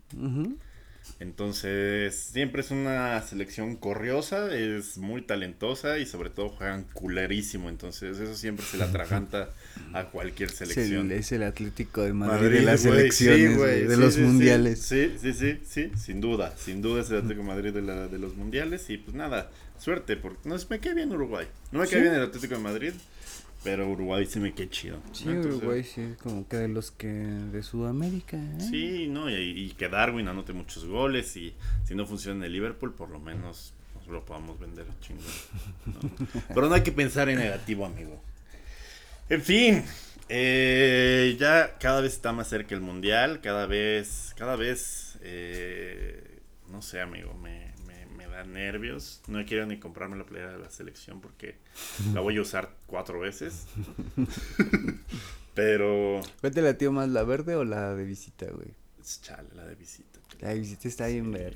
Entonces, 1.19 2.15
siempre 2.15 2.61
es 2.61 2.71
una 2.71 3.21
selección 3.23 3.75
corriosa, 3.75 4.53
es 4.55 4.97
muy 4.97 5.21
talentosa 5.21 5.97
y 5.97 6.05
sobre 6.05 6.29
todo 6.29 6.49
juegan 6.49 6.83
culerísimo. 6.93 7.67
Entonces, 7.69 8.19
eso 8.19 8.35
siempre 8.35 8.65
se 8.65 8.77
le 8.77 8.83
atraganta 8.83 9.49
a 9.93 10.05
cualquier 10.05 10.49
selección. 10.49 11.11
es 11.11 11.31
el 11.31 11.43
Atlético 11.43 12.03
de 12.03 12.13
Madrid, 12.13 12.41
Madrid, 12.43 12.57
de 12.59 12.61
las 12.65 12.85
güey, 12.85 12.99
elecciones, 12.99 13.53
sí, 13.53 13.87
de 13.87 13.95
sí, 13.95 14.01
los 14.01 14.13
sí, 14.13 14.21
mundiales. 14.21 14.81
Sí, 14.81 15.15
sí, 15.19 15.33
sí, 15.33 15.59
sí, 15.65 15.91
sin 15.97 16.21
duda, 16.21 16.55
sin 16.57 16.81
duda 16.81 17.01
es 17.01 17.09
el 17.09 17.17
Atlético 17.17 17.41
de 17.41 17.47
Madrid 17.47 17.73
de, 17.73 17.81
la- 17.81 18.07
de 18.07 18.19
los 18.19 18.35
mundiales 18.35 18.89
y 18.89 18.97
pues 18.97 19.15
nada, 19.15 19.49
suerte, 19.77 20.15
porque 20.15 20.47
no 20.47 20.55
es- 20.55 20.69
me 20.69 20.79
cae 20.79 20.93
bien 20.93 21.11
Uruguay, 21.11 21.47
no 21.71 21.79
me 21.79 21.87
cae 21.87 22.01
bien 22.01 22.13
el 22.13 22.21
Atlético 22.23 22.55
de 22.55 22.61
Madrid, 22.61 22.93
pero 23.63 23.89
Uruguay 23.89 24.25
sí 24.25 24.39
me 24.39 24.53
cae 24.53 24.69
chido. 24.69 24.99
Sí, 25.11 25.29
Uruguay 25.29 25.83
sí, 25.83 26.01
es 26.01 26.17
como 26.17 26.47
que 26.47 26.57
de 26.57 26.67
los 26.69 26.91
que 26.91 27.07
de 27.07 27.61
Sudamérica. 27.63 28.37
¿eh? 28.37 28.57
Sí, 28.69 29.07
no, 29.09 29.29
y, 29.29 29.35
y 29.35 29.71
que 29.71 29.89
Darwin 29.89 30.27
anote 30.27 30.53
muchos 30.53 30.85
goles 30.85 31.35
y 31.35 31.53
si 31.85 31.95
no 31.95 32.05
funciona 32.05 32.37
en 32.39 32.43
el 32.45 32.53
Liverpool, 32.53 32.93
por 32.93 33.09
lo 33.09 33.19
menos 33.19 33.73
nos 33.95 34.07
lo 34.07 34.25
podamos 34.25 34.59
vender 34.59 34.85
chingón. 35.01 35.25
¿no? 35.85 35.99
Pero 36.47 36.69
no 36.69 36.75
hay 36.75 36.83
que 36.83 36.91
pensar 36.91 37.29
en 37.29 37.39
negativo, 37.39 37.85
amigo. 37.85 38.21
En 39.29 39.41
fin, 39.41 39.83
eh, 40.29 41.35
ya 41.39 41.77
cada 41.79 42.01
vez 42.01 42.13
está 42.13 42.31
más 42.31 42.47
cerca 42.47 42.75
el 42.75 42.81
mundial, 42.81 43.41
cada 43.41 43.65
vez, 43.65 44.33
cada 44.37 44.55
vez, 44.55 45.17
eh, 45.21 46.39
no 46.71 46.81
sé, 46.81 47.01
amigo, 47.01 47.33
me 47.33 47.68
da 48.39 48.45
nervios. 48.45 49.21
No 49.27 49.43
quiero 49.45 49.65
ni 49.65 49.79
comprarme 49.79 50.17
la 50.17 50.25
playera 50.25 50.53
de 50.53 50.59
la 50.59 50.69
selección 50.69 51.21
porque 51.21 51.57
la 52.13 52.21
voy 52.21 52.37
a 52.37 52.41
usar 52.41 52.69
cuatro 52.87 53.19
veces. 53.19 53.65
Pero, 55.53 56.21
¿Cuál 56.39 56.53
te 56.53 56.61
latió 56.61 56.91
más, 56.91 57.09
la 57.09 57.23
verde 57.23 57.55
o 57.55 57.65
la 57.65 57.93
de 57.93 58.05
visita, 58.05 58.45
güey? 58.45 58.73
chale, 59.21 59.49
la 59.55 59.65
de 59.65 59.75
visita. 59.75 60.08
La 60.41 60.53
visita 60.53 60.87
está 60.87 61.07
bien 61.07 61.35
está 61.35 61.51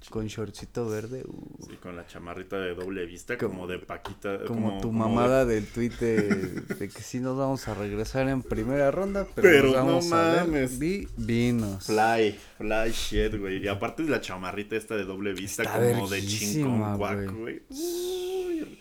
chido. 0.00 0.10
Con 0.10 0.26
shortcito 0.26 0.88
verde, 0.88 1.22
uh, 1.28 1.66
Sí, 1.68 1.76
con 1.76 1.94
la 1.94 2.06
chamarrita 2.08 2.58
de 2.58 2.74
doble 2.74 3.06
vista, 3.06 3.38
Como- 3.38 3.52
como, 3.54 3.66
de 3.68 3.78
Paquita. 3.78 4.44
como, 4.46 4.80
tu 4.80 4.88
como 4.88 5.08
mamada 5.08 5.44
de- 5.44 5.54
del 5.54 5.66
tuit 5.68 5.92
de, 6.00 6.34
de 6.76 6.88
que 6.88 7.02
sí 7.02 7.20
nos 7.20 7.36
vamos 7.38 7.68
a 7.68 7.74
regresar 7.74 8.28
en 8.28 8.42
primera 8.42 8.90
ronda, 8.90 9.26
pero, 9.34 9.48
Pero 9.48 9.62
nos 9.66 9.74
no 9.76 9.86
vamos 9.86 10.12
a 10.12 10.44
mames. 10.44 10.78
vi- 10.78 11.06
vinos. 11.16 11.84
Fly, 11.86 12.36
fly 12.58 12.90
shit, 12.92 13.36
güey. 13.38 13.62
Y 13.64 13.68
aparte 13.68 14.02
de 14.02 14.10
la 14.10 14.20
chamarrita 14.20 14.74
esta 14.74 14.96
de 14.96 15.04
doble 15.04 15.32
vista, 15.32 15.62
Está 15.62 15.92
como 15.92 16.08
de 16.08 16.26
chincón 16.26 16.98
cuac, 16.98 17.30
güey. 17.32 17.62
Uy, 17.70 18.78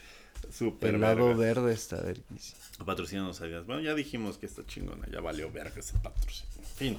Súper 0.52 0.96
El 0.96 1.02
lado 1.02 1.28
verga. 1.36 1.40
verde 1.62 1.74
está 1.74 2.02
verguísimo. 2.02 2.58
Patrocínanos 2.86 3.42
adiós. 3.42 3.66
Bueno, 3.68 3.82
ya 3.82 3.94
dijimos 3.94 4.38
que 4.38 4.46
está 4.46 4.66
chingona, 4.66 5.06
ya 5.12 5.20
valió 5.20 5.52
verga 5.52 5.74
ese 5.80 5.98
patrocinio. 6.00 6.52
En 6.58 6.66
fin. 6.78 6.98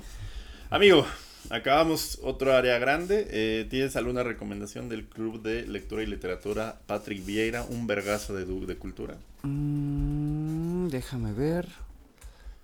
Amigo, 0.69 1.07
acabamos 1.51 2.19
otro 2.23 2.55
área 2.55 2.79
grande. 2.79 3.27
Eh, 3.31 3.67
¿Tienes 3.71 3.97
alguna 3.97 4.23
recomendación 4.23 4.89
del 4.89 5.07
Club 5.07 5.43
de 5.43 5.67
Lectura 5.67 6.03
y 6.03 6.07
Literatura 6.07 6.81
Patrick 6.87 7.25
Vieira? 7.25 7.63
Un 7.65 7.87
vergazo 7.87 8.35
de, 8.35 8.45
du- 8.45 8.67
de 8.67 8.77
cultura. 8.77 9.17
Mm, 9.43 10.89
déjame 10.89 11.33
ver. 11.33 11.69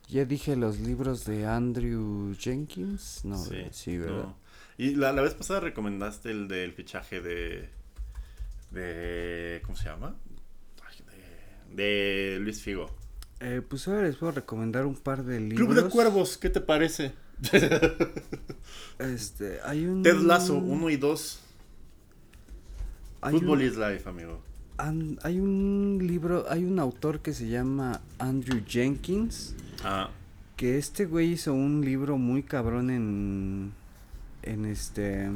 Ya 0.09 0.24
dije 0.24 0.57
los 0.57 0.78
libros 0.78 1.24
de 1.24 1.47
Andrew 1.47 2.35
Jenkins. 2.39 3.24
No, 3.24 3.39
sí, 3.43 3.62
sí 3.70 3.97
¿verdad? 3.99 4.16
no. 4.24 4.37
Y 4.78 4.95
la, 4.95 5.12
la 5.12 5.22
vez 5.22 5.35
pasada 5.35 5.61
recomendaste 5.61 6.30
el 6.30 6.49
del 6.49 6.72
fichaje 6.72 7.20
de. 7.20 7.68
de 8.70 9.61
¿Cómo 9.64 9.76
se 9.76 9.85
llama? 9.85 10.14
Ay, 10.87 10.97
de, 11.74 11.83
de 12.35 12.39
Luis 12.41 12.62
Figo. 12.62 12.91
Eh, 13.41 13.61
pues 13.66 13.89
ahora 13.89 14.03
les 14.03 14.16
puedo 14.16 14.33
recomendar 14.33 14.87
un 14.87 14.95
par 14.97 15.24
de 15.24 15.41
libros. 15.41 15.66
Club 15.68 15.83
de 15.85 15.91
Cuervos, 15.91 16.37
¿qué 16.39 16.49
te 16.51 16.61
parece? 16.61 17.12
Este, 18.99 19.59
hay 19.64 19.84
un. 19.86 20.03
Ted 20.03 20.18
Lasso 20.20 20.55
1 20.55 20.90
y 20.90 20.97
2. 20.97 21.40
hay 23.22 23.34
un- 23.36 23.61
is 23.62 23.76
life, 23.76 24.09
amigo. 24.09 24.40
hay 24.78 25.38
un 25.40 25.99
libro, 26.03 26.45
hay 26.49 26.64
un 26.64 26.78
autor 26.78 27.20
que 27.20 27.32
se 27.32 27.49
llama 27.49 28.01
Andrew 28.18 28.62
Jenkins. 28.66 29.55
Ah, 29.84 30.11
Que 30.57 30.78
este 30.78 31.07
güey 31.07 31.32
hizo 31.32 31.53
un 31.55 31.84
libro 31.84 32.18
muy 32.18 32.43
cabrón 32.43 32.90
en. 32.90 33.72
En 34.43 34.64
este. 34.66 35.28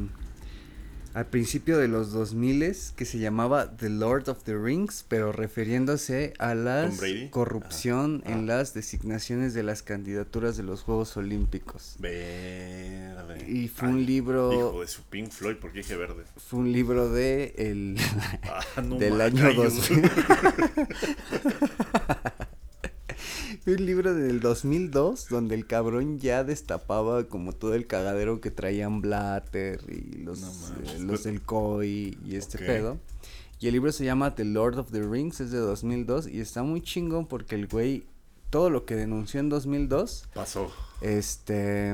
Al 1.17 1.25
principio 1.25 1.79
de 1.79 1.89
los 1.89 2.12
2000 2.12 2.77
que 2.95 3.07
se 3.07 3.19
llamaba 3.19 3.75
The 3.75 3.89
Lord 3.89 4.29
of 4.29 4.43
the 4.43 4.55
Rings, 4.55 5.03
pero 5.09 5.33
refiriéndose 5.33 6.35
a 6.39 6.55
la 6.55 6.91
corrupción 7.31 8.23
en 8.27 8.47
las 8.47 8.75
designaciones 8.75 9.55
de 9.55 9.62
las 9.62 9.83
candidaturas 9.83 10.59
de 10.59 10.62
los 10.64 10.83
Juegos 10.83 11.17
Olímpicos. 11.17 11.97
verde. 11.99 13.51
Y 13.51 13.69
fue 13.69 13.89
un 13.89 14.05
libro- 14.05 14.53
Hijo 14.53 14.81
de 14.83 14.89
su 14.89 15.05
Pink 15.05 15.31
Floyd, 15.31 15.57
¿por 15.57 15.73
qué 15.73 15.79
dije 15.79 15.97
verde? 15.97 16.25
Fue 16.37 16.59
un 16.59 16.71
libro 16.71 17.09
de 17.09 17.55
el 17.57 17.97
Ah, 18.43 18.83
no 18.83 18.97
del 18.99 19.19
año 19.19 19.43
cayó. 19.43 19.62
2000. 19.64 20.11
Fue 23.67 23.75
un 23.75 23.85
libro 23.85 24.14
del 24.14 24.39
2002 24.39 25.27
donde 25.29 25.57
el 25.57 25.67
cabrón 25.67 26.21
ya 26.21 26.45
destapaba 26.45 27.25
como 27.25 27.53
todo 27.53 27.75
el 27.75 27.89
cagadero 27.89 28.41
que 28.41 28.53
traían 28.53 29.01
Blatter 29.01 29.81
y 29.89 30.19
los, 30.19 30.41
No 30.41 30.49
eh, 30.85 30.99
los 31.01 31.25
del 31.25 31.43
COI 31.43 32.17
y 32.25 32.37
este 32.37 32.59
pedo. 32.59 33.01
Y 33.59 33.67
el 33.67 33.73
libro 33.73 33.91
se 33.91 34.05
llama 34.05 34.37
The 34.37 34.45
Lord 34.45 34.79
of 34.79 34.93
the 34.93 35.03
Rings, 35.03 35.41
es 35.41 35.51
de 35.51 35.59
2002 35.59 36.29
y 36.29 36.39
está 36.39 36.62
muy 36.62 36.81
chingón 36.81 37.27
porque 37.27 37.57
el 37.57 37.67
güey, 37.67 38.07
todo 38.51 38.71
lo 38.71 38.85
que 38.85 38.95
denunció 38.95 39.41
en 39.41 39.49
2002, 39.49 40.29
Pasó. 40.33 40.71
este, 41.01 41.93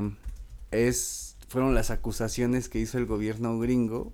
es, 0.72 1.36
fueron 1.48 1.74
las 1.74 1.90
acusaciones 1.90 2.68
que 2.68 2.80
hizo 2.80 2.98
el 2.98 3.06
gobierno 3.06 3.58
gringo 3.58 4.12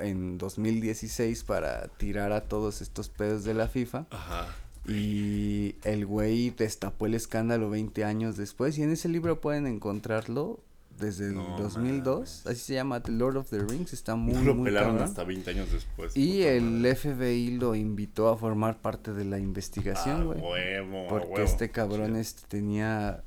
en 0.00 0.38
2016 0.38 1.44
para 1.44 1.88
tirar 1.98 2.32
a 2.32 2.44
todos 2.44 2.80
estos 2.80 3.10
pedos 3.10 3.44
de 3.44 3.52
la 3.52 3.68
FIFA. 3.68 4.06
Ajá. 4.08 4.48
Y 4.86 5.76
el 5.82 6.04
güey 6.06 6.50
destapó 6.50 7.06
el 7.06 7.14
escándalo 7.14 7.70
20 7.70 8.04
años 8.04 8.36
después. 8.36 8.76
Y 8.78 8.82
en 8.82 8.90
ese 8.90 9.08
libro 9.08 9.40
pueden 9.40 9.66
encontrarlo 9.66 10.60
desde 10.98 11.28
el 11.28 11.34
No 11.34 11.56
2002. 11.58 12.46
Así 12.46 12.60
se 12.60 12.74
llama 12.74 13.00
The 13.02 13.12
Lord 13.12 13.36
of 13.38 13.50
the 13.50 13.58
Rings. 13.60 13.92
Está 13.92 14.14
muy, 14.16 14.34
No 14.34 14.42
lo 14.42 14.54
muy 14.54 14.66
pelaron 14.66 14.90
cabrón. 14.92 15.08
hasta 15.08 15.24
20 15.24 15.50
años 15.50 15.72
después. 15.72 16.16
Y 16.16 16.42
el 16.42 16.64
madre. 16.64 16.94
FBI 16.96 17.52
lo 17.58 17.74
invitó 17.74 18.28
a 18.28 18.36
formar 18.36 18.78
parte 18.80 19.12
de 19.12 19.24
la 19.24 19.38
investigación, 19.38 20.20
Ah, 20.20 20.24
güey. 20.24 20.40
huevo, 20.40 21.06
a 21.06 21.08
porque 21.08 21.28
huevo. 21.28 21.44
este 21.44 21.70
cabrón 21.70 22.14
Sí. 22.14 22.20
este 22.20 22.42
tenía... 22.48 23.22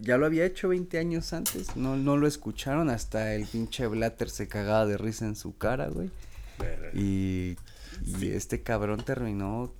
Ya 0.00 0.16
lo 0.16 0.24
había 0.24 0.46
hecho 0.46 0.68
20 0.70 0.98
años 0.98 1.32
antes. 1.34 1.76
No, 1.76 1.96
no 1.98 2.16
lo 2.16 2.26
escucharon. 2.26 2.88
Hasta 2.88 3.34
el 3.34 3.46
pinche 3.46 3.86
Blatter 3.86 4.30
se 4.30 4.48
cagaba 4.48 4.86
de 4.86 4.96
risa 4.96 5.26
en 5.26 5.36
su 5.36 5.56
cara, 5.58 5.88
güey. 5.88 6.10
Y, 6.94 7.56
y 8.06 8.14
Sí. 8.18 8.28
este 8.32 8.62
cabrón 8.62 9.04
terminó 9.04 9.70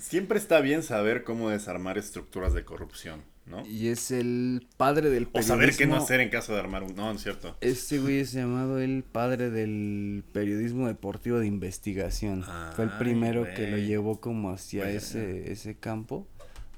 Siempre 0.00 0.38
está 0.38 0.60
bien 0.60 0.82
saber 0.82 1.24
cómo 1.24 1.50
desarmar 1.50 1.98
estructuras 1.98 2.54
de 2.54 2.64
corrupción, 2.64 3.22
¿no? 3.46 3.66
Y 3.66 3.88
es 3.88 4.10
el 4.10 4.66
padre 4.76 5.10
del 5.10 5.24
O 5.24 5.32
periodismo. 5.32 5.54
saber 5.54 5.76
qué 5.76 5.86
no 5.86 5.96
hacer 5.96 6.20
en 6.20 6.30
caso 6.30 6.52
de 6.54 6.60
armar 6.60 6.82
un... 6.82 6.94
No, 6.94 7.06
no 7.06 7.12
es 7.12 7.22
cierto. 7.22 7.56
Este 7.60 7.98
güey 7.98 8.20
es 8.20 8.32
llamado 8.32 8.78
el 8.78 9.04
padre 9.04 9.50
del 9.50 10.24
periodismo 10.32 10.86
deportivo 10.86 11.38
de 11.38 11.46
investigación. 11.46 12.44
Fue 12.74 12.84
el 12.84 12.90
primero 12.92 13.44
que 13.54 13.70
lo 13.70 13.76
llevó 13.76 14.20
como 14.20 14.50
hacia 14.50 14.90
ese, 14.90 15.52
ese 15.52 15.76
campo. 15.76 16.26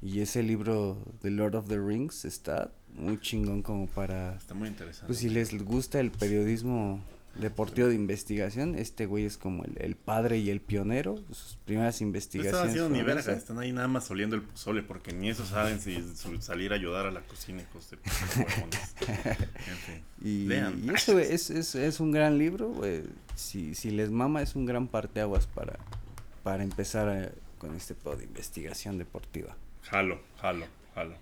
Y 0.03 0.21
ese 0.21 0.43
libro 0.43 0.99
de 1.23 1.31
Lord 1.31 1.55
of 1.55 1.69
the 1.69 1.79
Rings 1.79 2.25
está 2.27 2.71
muy 2.93 3.19
chingón 3.21 3.63
como 3.63 3.87
para... 3.87 4.37
Está 4.37 4.53
muy 4.55 4.69
interesante. 4.69 5.07
Pues 5.07 5.19
si 5.21 5.31
les 5.31 5.57
gusta 5.65 5.99
el 5.99 6.11
periodismo 6.11 7.03
deportivo 7.37 7.89
de 7.89 7.95
investigación, 7.95 8.75
este 8.77 9.07
güey 9.07 9.25
es 9.25 9.37
como 9.37 9.65
el, 9.65 9.75
el 9.81 9.97
padre 9.97 10.39
y 10.39 10.51
el 10.51 10.61
pionero. 10.61 11.17
Sus 11.31 11.59
primeras 11.65 12.01
No 12.01 12.07
investigaciones. 12.07 12.55
están 12.57 12.71
haciendo 12.71 12.91
ni 12.97 13.03
verga, 13.03 13.33
están 13.33 13.59
ahí 13.59 13.73
nada 13.73 13.89
más 13.89 14.11
oliendo 14.11 14.37
el 14.37 14.43
pozole 14.43 14.83
porque 14.83 15.13
ni 15.13 15.31
eso 15.31 15.45
saben 15.45 15.81
si 15.81 16.03
salir 16.41 16.73
a 16.73 16.77
ayudar 16.77 17.07
a 17.07 17.11
la 17.11 17.21
cocina, 17.23 17.63
hijos 17.63 17.91
de. 17.91 17.99
Y, 20.23 20.47
Lean. 20.47 20.83
y 20.85 20.91
eso 20.95 21.19
es, 21.19 21.51
es, 21.51 21.75
es 21.75 22.01
un 22.01 22.11
gran 22.13 22.39
libro, 22.39 22.69
güey. 22.69 23.03
Si, 23.35 23.75
si 23.75 23.91
les 23.91 24.11
mama, 24.11 24.41
es 24.43 24.55
un 24.55 24.65
gran 24.65 24.89
parteaguas 24.89 25.47
para, 25.47 25.79
para 26.43 26.63
empezar 26.63 27.09
a- 27.09 27.31
con 27.59 27.75
este 27.77 27.95
pedo 27.95 28.17
de 28.17 28.25
investigación 28.25 28.97
deportiva. 28.99 29.57
Jalo, 29.83 30.21
jalo, 30.41 30.67
jalo. 30.95 31.17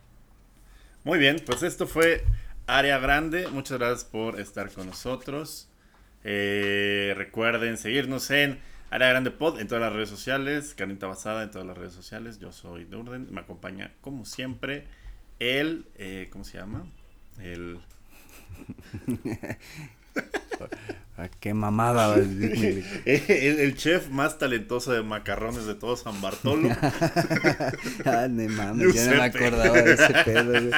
Muy 1.04 1.18
bien, 1.18 1.42
pues 1.44 1.62
esto 1.64 1.86
fue 1.86 2.24
Área 2.66 2.98
Grande. 2.98 3.48
Muchas 3.48 3.78
gracias 3.78 4.04
por 4.04 4.40
estar 4.40 4.70
con 4.70 4.86
nosotros. 4.86 5.68
Eh, 6.24 7.14
recuerden 7.16 7.76
seguirnos 7.76 8.30
en 8.30 8.60
Área 8.90 9.08
Grande 9.08 9.30
Pod 9.30 9.60
en 9.60 9.68
todas 9.68 9.82
las 9.82 9.92
redes 9.92 10.08
sociales. 10.08 10.74
Carnita 10.74 11.06
Basada 11.06 11.42
en 11.42 11.50
todas 11.50 11.66
las 11.66 11.76
redes 11.76 11.92
sociales. 11.92 12.38
Yo 12.38 12.52
soy 12.52 12.84
Durden. 12.84 13.32
Me 13.32 13.40
acompaña, 13.40 13.92
como 14.00 14.24
siempre, 14.24 14.86
el. 15.38 15.86
eh, 15.96 16.28
¿Cómo 16.30 16.44
se 16.44 16.58
llama? 16.58 16.86
El. 17.40 17.80
Ah, 21.18 21.28
qué 21.40 21.52
mamada. 21.52 22.14
El, 22.16 22.84
el 23.06 23.76
chef 23.76 24.08
más 24.08 24.38
talentoso 24.38 24.92
de 24.92 25.02
macarrones 25.02 25.66
de 25.66 25.74
todo 25.74 25.94
San 25.96 26.20
Bartolo. 26.22 26.70
ah, 28.06 28.26
no 28.30 28.48
mames, 28.48 28.94
ya 28.94 29.06
no 29.10 29.16
me 29.16 29.22
acordaba 29.22 29.82
de 29.82 29.92
ese 29.92 30.14
pedo, 30.24 30.44
güey. 30.50 30.70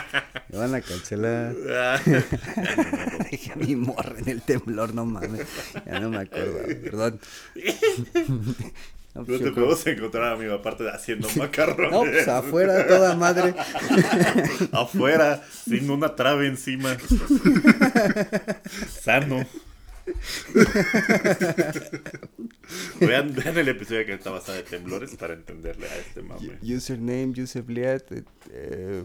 Me 0.49 0.59
van 0.59 0.75
a 0.75 0.81
cancelar. 0.81 1.55
Dejé 3.31 3.53
a 3.53 3.57
mi 3.57 3.77
morra 3.77 4.17
en 4.19 4.29
el 4.29 4.43
temblor, 4.43 4.93
no 4.93 5.07
mames. 5.07 5.47
Ya 5.87 6.01
no 6.01 6.11
me 6.11 6.19
acordaba, 6.19 6.67
perdón. 6.83 7.21
No, 9.15 9.21
No 9.21 9.25
pues, 9.27 9.39
te 9.39 9.45
creo- 9.45 9.55
podemos 9.55 9.87
encontrar, 9.87 10.33
amigo, 10.33 10.55
aparte 10.55 10.83
de 10.83 10.91
haciendo 10.91 11.29
macarrones. 11.37 11.93
no, 11.93 12.01
pues 12.03 12.27
afuera, 12.27 12.85
toda 12.89 13.15
madre. 13.15 13.55
Afuera, 14.73 15.41
sin 15.65 15.89
una 15.91 16.17
trave 16.17 16.49
encima. 16.49 16.97
Sano. 19.01 19.47
vean, 23.01 23.35
vean 23.35 23.59
el 23.59 23.69
episodio 23.69 24.05
que 24.07 24.15
está 24.15 24.31
basado 24.31 24.59
de 24.59 24.65
temblores 24.65 25.15
para 25.17 25.35
entenderle 25.35 25.87
a 25.89 25.97
este 25.97 26.23
mame. 26.23 26.59
Username, 26.63 27.33
Yusef 27.33 27.69
Liat, 27.69 28.11
eh, 28.13 28.25
eh, 28.51 29.05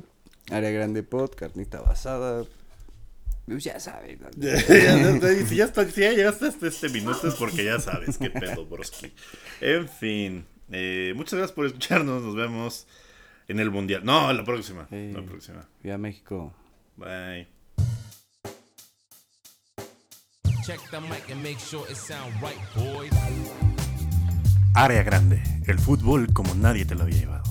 área 0.51 0.71
grande 0.71 1.03
pod, 1.03 1.31
carnita 1.35 1.81
basada. 1.81 2.45
Pues 3.45 3.63
ya 3.63 3.79
sabes. 3.79 4.19
¿no? 4.19 4.29
Ya, 4.37 4.55
ya, 4.55 5.19
ya, 5.19 5.45
si, 5.45 5.55
ya 5.55 5.65
está- 5.65 5.89
si 5.89 6.01
ya 6.01 6.11
llegaste 6.11 6.47
hasta 6.47 6.67
este 6.67 6.89
minuto 6.89 7.27
es 7.27 7.35
porque 7.35 7.63
ya 7.65 7.79
sabes 7.79 8.17
qué 8.17 8.29
pedo, 8.29 8.65
broski. 8.65 9.11
En 9.61 9.87
fin, 9.89 10.45
eh, 10.71 11.13
muchas 11.15 11.33
gracias 11.33 11.51
por 11.55 11.65
escucharnos. 11.65 12.23
Nos 12.23 12.35
vemos 12.35 12.87
en 13.47 13.59
el 13.59 13.71
mundial. 13.71 14.03
No, 14.05 14.31
la 14.33 14.43
próxima. 14.43 14.87
Sí. 14.89 15.11
La 15.13 15.23
próxima. 15.23 15.67
Viva 15.83 15.97
México. 15.97 16.53
Bye. 16.95 17.47
Check 20.65 20.79
the 20.91 20.99
mic 21.01 21.29
and 21.31 21.41
make 21.41 21.59
sure 21.59 21.85
it 21.89 21.95
sound 21.97 22.33
right, 22.41 22.59
boys. 22.75 23.11
Área 24.73 25.03
grande. 25.03 25.41
El 25.65 25.79
fútbol 25.79 26.31
como 26.33 26.53
nadie 26.55 26.85
te 26.85 26.95
lo 26.95 27.03
había 27.03 27.17
llevado. 27.17 27.43